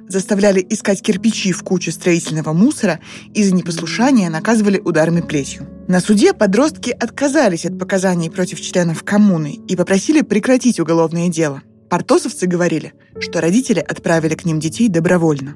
заставляли 0.10 0.66
искать 0.70 1.02
кирпичи 1.02 1.54
в 1.54 1.64
куче 1.64 1.92
строительного 1.92 2.52
мусора 2.52 3.00
и 3.34 3.44
за 3.44 3.54
непослушание 3.54 4.30
наказывали 4.30 4.80
ударами 4.80 5.22
плетью. 5.22 5.68
На 5.88 6.02
суде 6.02 6.34
подростки 6.34 6.90
отказались 6.90 7.66
от 7.66 7.80
показаний 7.80 8.30
против 8.30 8.60
членов 8.60 9.04
коммуны 9.04 9.60
и 9.68 9.76
попросили 9.76 10.22
прекратить 10.22 10.80
уголовное 10.80 11.30
дело. 11.30 11.62
Портосовцы 11.90 12.46
говорили, 12.46 12.94
что 13.20 13.40
родители 13.40 13.80
отправили 13.80 14.36
к 14.36 14.46
ним 14.46 14.60
детей 14.60 14.90
добровольно. 14.90 15.56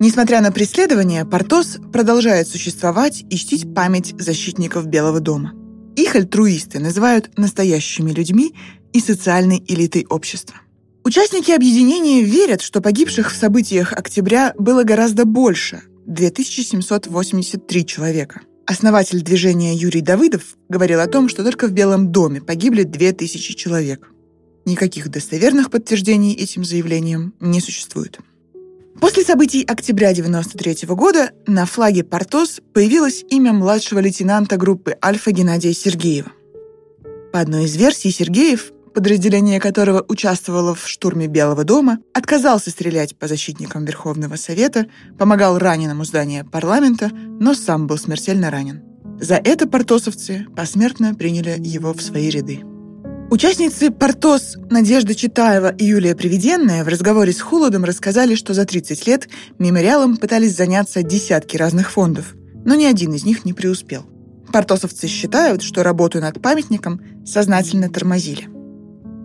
Несмотря 0.00 0.40
на 0.40 0.52
преследование, 0.52 1.24
Портос 1.24 1.78
продолжает 1.92 2.48
существовать 2.48 3.24
и 3.30 3.36
чтить 3.36 3.74
память 3.74 4.14
защитников 4.18 4.86
Белого 4.86 5.20
дома. 5.20 5.52
Их 5.96 6.14
альтруисты 6.14 6.78
называют 6.78 7.36
настоящими 7.36 8.12
людьми 8.12 8.54
и 8.92 9.00
социальной 9.00 9.64
элитой 9.66 10.06
общества. 10.08 10.56
Участники 11.04 11.50
объединения 11.52 12.22
верят, 12.22 12.60
что 12.60 12.80
погибших 12.80 13.32
в 13.32 13.36
событиях 13.36 13.92
октября 13.92 14.54
было 14.58 14.82
гораздо 14.82 15.24
больше– 15.24 15.82
2783 16.06 17.86
человека. 17.86 18.40
Основатель 18.66 19.22
движения 19.22 19.74
Юрий 19.74 20.00
Давыдов 20.00 20.56
говорил 20.68 21.00
о 21.00 21.06
том, 21.06 21.28
что 21.28 21.44
только 21.44 21.66
в 21.66 21.72
Белом 21.72 22.12
доме 22.12 22.40
погибли 22.40 22.82
2000 22.82 23.54
человек. 23.54 24.10
Никаких 24.64 25.08
достоверных 25.10 25.70
подтверждений 25.70 26.34
этим 26.34 26.64
заявлениям 26.64 27.34
не 27.40 27.60
существует. 27.60 28.18
После 29.00 29.22
событий 29.22 29.64
октября 29.64 30.10
1993 30.10 30.94
года 30.94 31.30
на 31.46 31.66
флаге 31.66 32.04
«Портос» 32.04 32.60
появилось 32.74 33.24
имя 33.30 33.52
младшего 33.52 34.00
лейтенанта 34.00 34.56
группы 34.56 34.96
«Альфа» 35.02 35.30
Геннадия 35.30 35.72
Сергеева. 35.72 36.32
По 37.32 37.40
одной 37.40 37.64
из 37.66 37.76
версий, 37.76 38.10
Сергеев, 38.10 38.72
подразделение 38.98 39.60
которого 39.60 40.04
участвовало 40.08 40.74
в 40.74 40.88
штурме 40.88 41.28
Белого 41.28 41.62
дома, 41.62 41.98
отказался 42.12 42.70
стрелять 42.70 43.16
по 43.16 43.28
защитникам 43.28 43.84
Верховного 43.84 44.34
Совета, 44.34 44.86
помогал 45.16 45.56
раненому 45.56 46.04
зданию 46.04 46.44
парламента, 46.44 47.08
но 47.12 47.54
сам 47.54 47.86
был 47.86 47.96
смертельно 47.96 48.50
ранен. 48.50 48.82
За 49.20 49.36
это 49.36 49.68
портосовцы 49.68 50.46
посмертно 50.56 51.14
приняли 51.14 51.54
его 51.60 51.92
в 51.92 52.02
свои 52.02 52.28
ряды. 52.28 52.64
Участницы 53.30 53.92
«Портос» 53.92 54.56
Надежда 54.68 55.14
Читаева 55.14 55.72
и 55.72 55.84
Юлия 55.84 56.16
Привиденная 56.16 56.82
в 56.82 56.88
разговоре 56.88 57.32
с 57.32 57.40
Холодом 57.40 57.84
рассказали, 57.84 58.34
что 58.34 58.52
за 58.52 58.64
30 58.64 59.06
лет 59.06 59.28
мемориалом 59.60 60.16
пытались 60.16 60.56
заняться 60.56 61.04
десятки 61.04 61.56
разных 61.56 61.92
фондов, 61.92 62.34
но 62.64 62.74
ни 62.74 62.84
один 62.84 63.14
из 63.14 63.24
них 63.24 63.44
не 63.44 63.52
преуспел. 63.52 64.06
Портосовцы 64.52 65.06
считают, 65.06 65.62
что 65.62 65.84
работу 65.84 66.18
над 66.18 66.42
памятником 66.42 67.00
сознательно 67.24 67.88
тормозили. 67.88 68.57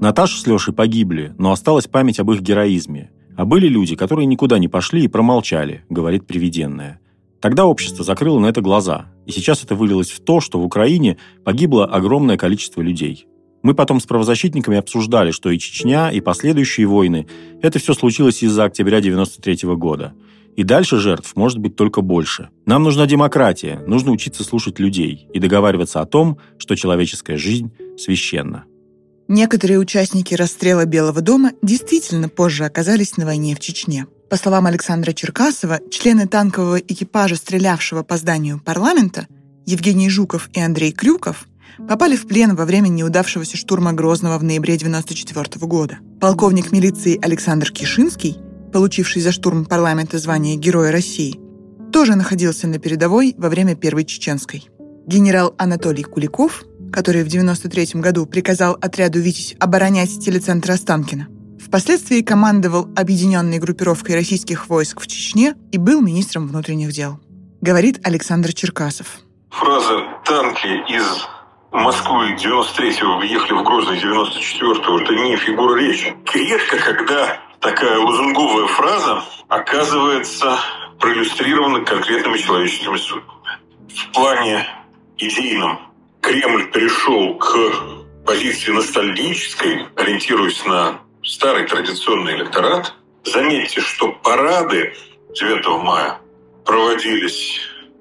Наташа 0.04 0.38
с 0.38 0.46
Лешей 0.46 0.74
погибли, 0.74 1.34
но 1.38 1.54
осталась 1.54 1.88
память 1.88 2.20
об 2.20 2.30
их 2.30 2.42
героизме. 2.42 3.10
А 3.38 3.46
были 3.46 3.70
люди, 3.70 3.96
которые 3.96 4.26
никуда 4.26 4.60
не 4.60 4.68
пошли 4.68 5.06
и 5.06 5.08
промолчали, 5.08 5.86
говорит 5.90 6.28
Привиденная. 6.28 7.00
Тогда 7.40 7.66
общество 7.66 8.04
закрыло 8.04 8.38
на 8.40 8.48
это 8.48 8.60
глаза, 8.60 9.06
и 9.26 9.32
сейчас 9.32 9.64
это 9.64 9.76
вылилось 9.76 10.12
в 10.12 10.20
то, 10.20 10.42
что 10.42 10.60
в 10.60 10.66
Украине 10.66 11.16
погибло 11.46 11.86
огромное 11.86 12.36
количество 12.36 12.82
людей– 12.82 13.28
мы 13.64 13.74
потом 13.76 14.02
с 14.02 14.06
правозащитниками 14.06 14.78
обсуждали, 14.78 15.32
что 15.32 15.50
и 15.50 15.58
Чечня, 15.58 16.12
и 16.12 16.20
последующие 16.20 16.86
войны– 16.86 17.28
это 17.62 17.80
все 17.80 17.94
случилось 17.94 18.44
из-за 18.44 18.66
октября 18.66 19.00
93 19.00 19.74
года. 19.76 20.12
И 20.58 20.64
дальше 20.64 20.98
жертв 20.98 21.34
может 21.38 21.60
быть 21.60 21.78
только 21.78 22.02
больше. 22.02 22.50
Нам 22.66 22.84
нужна 22.84 23.06
демократия, 23.06 23.82
нужно 23.88 24.12
учиться 24.12 24.44
слушать 24.44 24.80
людей 24.80 25.30
и 25.34 25.40
договариваться 25.40 26.02
о 26.02 26.06
том, 26.06 26.40
что 26.58 26.76
человеческая 26.76 27.38
жизнь 27.38 27.72
священна. 27.98 28.66
Некоторые 29.28 29.80
участники 29.80 30.34
расстрела 30.34 30.86
Белого 30.86 31.22
дома 31.22 31.52
действительно 31.62 32.30
позже 32.30 32.66
оказались 32.66 33.18
на 33.18 33.26
войне 33.26 33.56
в 33.56 33.60
Чечне. 33.60 34.06
По 34.30 34.38
словам 34.38 34.66
Александра 34.66 35.14
Черкасова, 35.14 35.80
члены 35.92 36.28
танкового 36.28 36.80
экипажа, 36.80 37.36
стрелявшего 37.36 38.04
по 38.04 38.18
зданию 38.18 38.60
парламента, 38.60 39.28
Евгений 39.66 40.10
Жуков 40.10 40.50
и 40.54 40.60
Андрей 40.60 40.92
Крюков, 40.92 41.48
попали 41.88 42.16
в 42.16 42.28
плен 42.28 42.56
во 42.56 42.66
время 42.66 42.90
неудавшегося 42.90 43.58
штурма 43.58 43.94
Грозного 43.94 44.38
в 44.38 44.44
ноябре 44.44 44.76
1994 44.76 45.66
года. 45.68 46.00
Полковник 46.20 46.72
милиции 46.72 47.20
Александр 47.22 47.72
Кишинский, 47.72 48.38
получивший 48.72 49.22
за 49.22 49.32
штурм 49.32 49.66
парламента 49.66 50.18
звание 50.18 50.58
Героя 50.58 50.92
России, 50.92 51.40
тоже 51.92 52.16
находился 52.16 52.68
на 52.68 52.80
передовой 52.80 53.36
во 53.38 53.50
время 53.50 53.76
Первой 53.76 54.04
Чеченской. 54.04 54.68
Генерал 55.06 55.54
Анатолий 55.58 56.04
Куликов, 56.04 56.64
который 56.94 57.24
в 57.24 57.28
1993 57.28 58.00
году 58.00 58.26
приказал 58.28 58.78
отряду 58.80 59.20
«Витязь» 59.20 59.56
оборонять 59.60 60.20
телецентр 60.20 60.72
Останкина, 60.72 61.28
впоследствии 61.60 62.22
командовал 62.22 62.88
объединенной 62.96 63.58
группировкой 63.58 64.16
российских 64.16 64.70
войск 64.70 65.02
в 65.02 65.08
Чечне 65.08 65.56
и 65.72 65.80
был 65.80 66.02
министром 66.02 66.48
внутренних 66.48 66.92
дел. 66.92 67.20
Говорит 67.62 68.00
Александр 68.06 68.54
Черкасов. 68.54 69.20
Фраза 69.50 70.04
«танки 70.24 70.68
из 70.92 71.28
Москвы 71.72 72.36
93-го 72.36 73.18
выехали 73.18 73.54
в 73.54 73.64
Грозный 73.64 73.98
94-го, 73.98 75.00
это 75.00 75.14
не 75.16 75.36
фигура 75.38 75.76
речи. 75.80 76.16
Редко, 76.32 76.78
когда 76.78 77.40
такая 77.60 77.98
лозунговая 77.98 78.68
фраза 78.68 79.24
оказывается 79.48 80.60
проиллюстрирована 81.00 81.84
конкретными 81.84 82.38
человеческими 82.38 82.98
судьбами. 82.98 83.58
В 83.90 84.12
плане 84.14 84.68
идейном 85.18 85.93
Кремль 86.24 86.72
перешел 86.72 87.38
к 87.38 87.54
позиции 88.26 88.72
ностальгической, 88.72 89.88
ориентируясь 89.98 90.66
на 90.66 91.02
старый 91.22 91.68
традиционный 91.68 92.38
электорат. 92.38 92.94
Заметьте, 93.26 93.82
что 93.82 94.14
парады 94.24 94.94
9 95.36 95.84
мая 95.84 96.22
проводились 96.66 97.60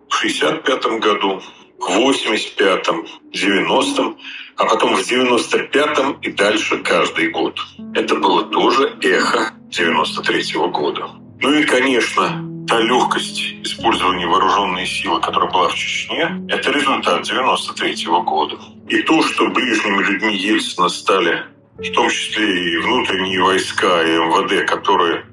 в 0.08 0.18
1965 0.18 1.00
году, 1.00 1.42
в 1.80 1.88
85-м, 1.88 3.06
90-м, 3.32 4.16
а 4.56 4.64
потом 4.66 4.94
в 4.94 5.00
95-м 5.00 6.20
и 6.22 6.30
дальше 6.30 6.78
каждый 6.78 7.30
год. 7.30 7.58
Это 7.92 8.14
было 8.14 8.44
тоже 8.44 8.96
эхо 9.02 9.50
93-го 9.68 10.68
года. 10.68 11.10
Ну 11.40 11.54
и, 11.54 11.64
конечно, 11.64 12.51
та 12.68 12.80
легкость 12.80 13.40
использования 13.62 14.26
вооруженной 14.26 14.86
силы, 14.86 15.20
которая 15.20 15.50
была 15.50 15.68
в 15.68 15.74
Чечне, 15.74 16.44
это 16.48 16.70
результат 16.70 17.22
93-го 17.22 18.22
года. 18.22 18.56
И 18.88 19.02
то, 19.02 19.22
что 19.22 19.48
ближними 19.48 20.02
людьми 20.02 20.36
Ельцина 20.36 20.88
стали 20.88 21.42
в 21.78 21.92
том 21.92 22.08
числе 22.10 22.74
и 22.74 22.76
внутренние 22.78 23.42
войска 23.42 24.02
и 24.02 24.10
МВД, 24.10 24.68
которые 24.68 25.24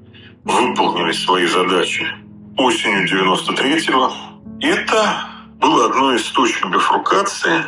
выполнили 0.44 1.12
свои 1.12 1.46
задачи 1.46 2.08
осенью 2.58 3.08
93-го, 3.08 4.12
это 4.62 5.26
было 5.60 5.86
одной 5.86 6.18
из 6.18 6.24
точек 6.32 6.66
бифрукации 6.68 7.66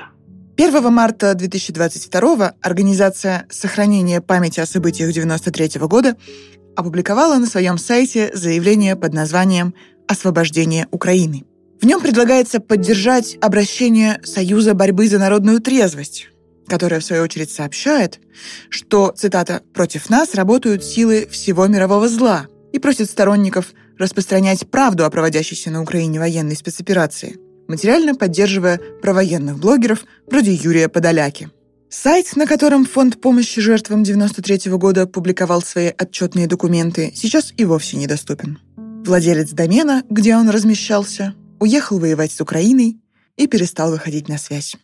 1 0.57 0.93
марта 0.93 1.33
2022 1.33 2.53
Организация 2.61 3.47
сохранения 3.49 4.21
памяти 4.21 4.59
о 4.59 4.65
событиях 4.65 5.11
93 5.11 5.79
года 5.81 6.15
опубликовала 6.75 7.37
на 7.37 7.45
своем 7.45 7.77
сайте 7.77 8.31
заявление 8.33 8.95
под 8.95 9.13
названием 9.13 9.73
«Освобождение 10.07 10.87
Украины». 10.91 11.45
В 11.81 11.85
нем 11.85 12.01
предлагается 12.01 12.59
поддержать 12.59 13.37
обращение 13.41 14.19
Союза 14.23 14.73
борьбы 14.73 15.07
за 15.07 15.19
народную 15.19 15.59
трезвость, 15.61 16.27
которая, 16.67 16.99
в 16.99 17.03
свою 17.03 17.23
очередь, 17.23 17.51
сообщает, 17.51 18.19
что, 18.69 19.13
цитата, 19.15 19.61
«против 19.73 20.09
нас 20.09 20.35
работают 20.35 20.83
силы 20.83 21.27
всего 21.29 21.67
мирового 21.67 22.07
зла» 22.07 22.47
и 22.71 22.79
просит 22.79 23.09
сторонников 23.09 23.73
распространять 23.97 24.69
правду 24.69 25.05
о 25.05 25.09
проводящейся 25.09 25.71
на 25.71 25.81
Украине 25.81 26.19
военной 26.19 26.55
спецоперации– 26.55 27.37
материально 27.71 28.15
поддерживая 28.15 28.79
провоенных 29.01 29.57
блогеров 29.57 30.05
вроде 30.29 30.53
Юрия 30.53 30.89
Подоляки. 30.89 31.49
Сайт, 31.93 32.37
на 32.37 32.47
котором 32.47 32.85
Фонд 32.85 33.19
помощи 33.19 33.59
жертвам 33.59 34.03
93 34.03 34.71
года 34.77 35.07
публиковал 35.07 35.61
свои 35.61 35.87
отчетные 35.87 36.47
документы, 36.47 37.11
сейчас 37.13 37.53
и 37.57 37.65
вовсе 37.65 37.97
недоступен. 37.97 38.59
Владелец 39.05 39.51
домена, 39.51 40.01
где 40.09 40.37
он 40.37 40.49
размещался, 40.49 41.33
уехал 41.59 41.99
воевать 41.99 42.31
с 42.31 42.39
Украиной 42.39 43.01
и 43.35 43.45
перестал 43.45 43.91
выходить 43.91 44.29
на 44.29 44.37
связь. 44.37 44.77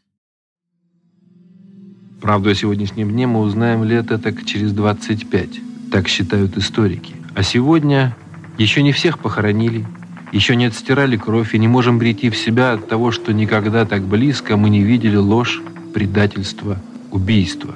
Правду 2.22 2.50
о 2.50 2.56
сегодняшнем 2.56 3.10
дне 3.10 3.26
мы 3.26 3.40
узнаем 3.40 3.86
лет 3.86 4.08
так 4.22 4.44
через 4.44 4.74
25. 4.74 5.50
Так 5.90 6.10
считают 6.10 6.58
историки. 6.58 7.16
А 7.34 7.42
сегодня 7.42 8.18
еще 8.58 8.84
не 8.84 8.92
всех 8.92 9.20
похоронили, 9.20 9.88
еще 10.34 10.58
не 10.58 10.66
отстирали 10.66 11.16
кровь 11.16 11.56
и 11.56 11.58
не 11.58 11.70
можем 11.70 12.00
прийти 12.00 12.30
в 12.30 12.36
себя 12.36 12.74
от 12.74 12.90
того, 12.90 13.12
что 13.12 13.32
никогда 13.32 13.86
так 13.86 14.02
близко 14.02 14.58
мы 14.58 14.70
не 14.70 14.84
видели 14.84 15.16
ложь, 15.16 15.62
предательство, 15.94 16.82
убийство. 17.12 17.76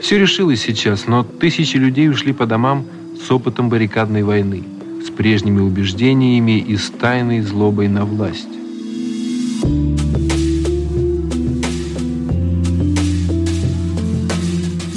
Все 0.00 0.18
решилось 0.18 0.60
сейчас, 0.60 1.06
но 1.06 1.24
тысячи 1.24 1.76
людей 1.76 2.08
ушли 2.08 2.32
по 2.32 2.46
домам 2.46 2.84
с 3.20 3.30
опытом 3.30 3.68
баррикадной 3.68 4.22
войны, 4.22 4.62
с 5.04 5.10
прежними 5.10 5.60
убеждениями 5.60 6.58
и 6.58 6.76
с 6.76 6.90
тайной 6.90 7.40
злобой 7.40 7.88
на 7.88 8.04
власть. 8.04 8.48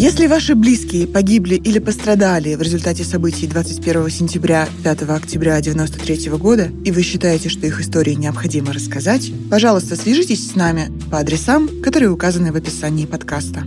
Если 0.01 0.25
ваши 0.25 0.55
близкие 0.55 1.05
погибли 1.05 1.53
или 1.53 1.77
пострадали 1.77 2.55
в 2.55 2.61
результате 2.63 3.03
событий 3.03 3.45
21 3.45 4.09
сентября 4.09 4.67
5 4.83 5.03
октября 5.03 5.57
1993 5.57 6.31
года, 6.39 6.71
и 6.83 6.89
вы 6.89 7.03
считаете, 7.03 7.49
что 7.49 7.67
их 7.67 7.79
истории 7.79 8.15
необходимо 8.15 8.73
рассказать, 8.73 9.31
пожалуйста, 9.51 9.95
свяжитесь 9.95 10.49
с 10.49 10.55
нами 10.55 10.91
по 11.11 11.19
адресам, 11.19 11.69
которые 11.83 12.09
указаны 12.09 12.51
в 12.51 12.55
описании 12.55 13.05
подкаста. 13.05 13.63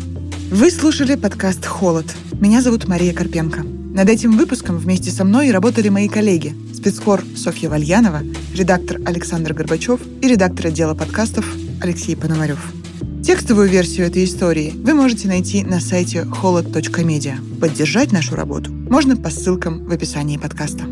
Вы 0.50 0.72
слушали 0.72 1.14
подкаст 1.14 1.64
«Холод». 1.66 2.06
Меня 2.40 2.62
зовут 2.62 2.88
Мария 2.88 3.14
Карпенко. 3.14 3.62
Над 3.62 4.08
этим 4.08 4.36
выпуском 4.36 4.76
вместе 4.76 5.12
со 5.12 5.22
мной 5.22 5.52
работали 5.52 5.88
мои 5.88 6.08
коллеги, 6.08 6.52
спецкор 6.74 7.22
Софья 7.36 7.68
Вальянова, 7.68 8.22
редактор 8.52 9.00
Александр 9.06 9.54
Горбачев 9.54 10.00
и 10.20 10.26
редактор 10.26 10.66
отдела 10.66 10.94
подкастов 10.94 11.46
Алексей 11.80 12.16
Пономарев. 12.16 12.58
Текстовую 13.24 13.70
версию 13.70 14.08
этой 14.08 14.24
истории 14.24 14.74
вы 14.74 14.92
можете 14.92 15.28
найти 15.28 15.64
на 15.64 15.80
сайте 15.80 16.26
холод.медиа. 16.26 17.36
Поддержать 17.58 18.12
нашу 18.12 18.36
работу 18.36 18.70
можно 18.70 19.16
по 19.16 19.30
ссылкам 19.30 19.86
в 19.86 19.92
описании 19.92 20.36
подкаста. 20.36 20.84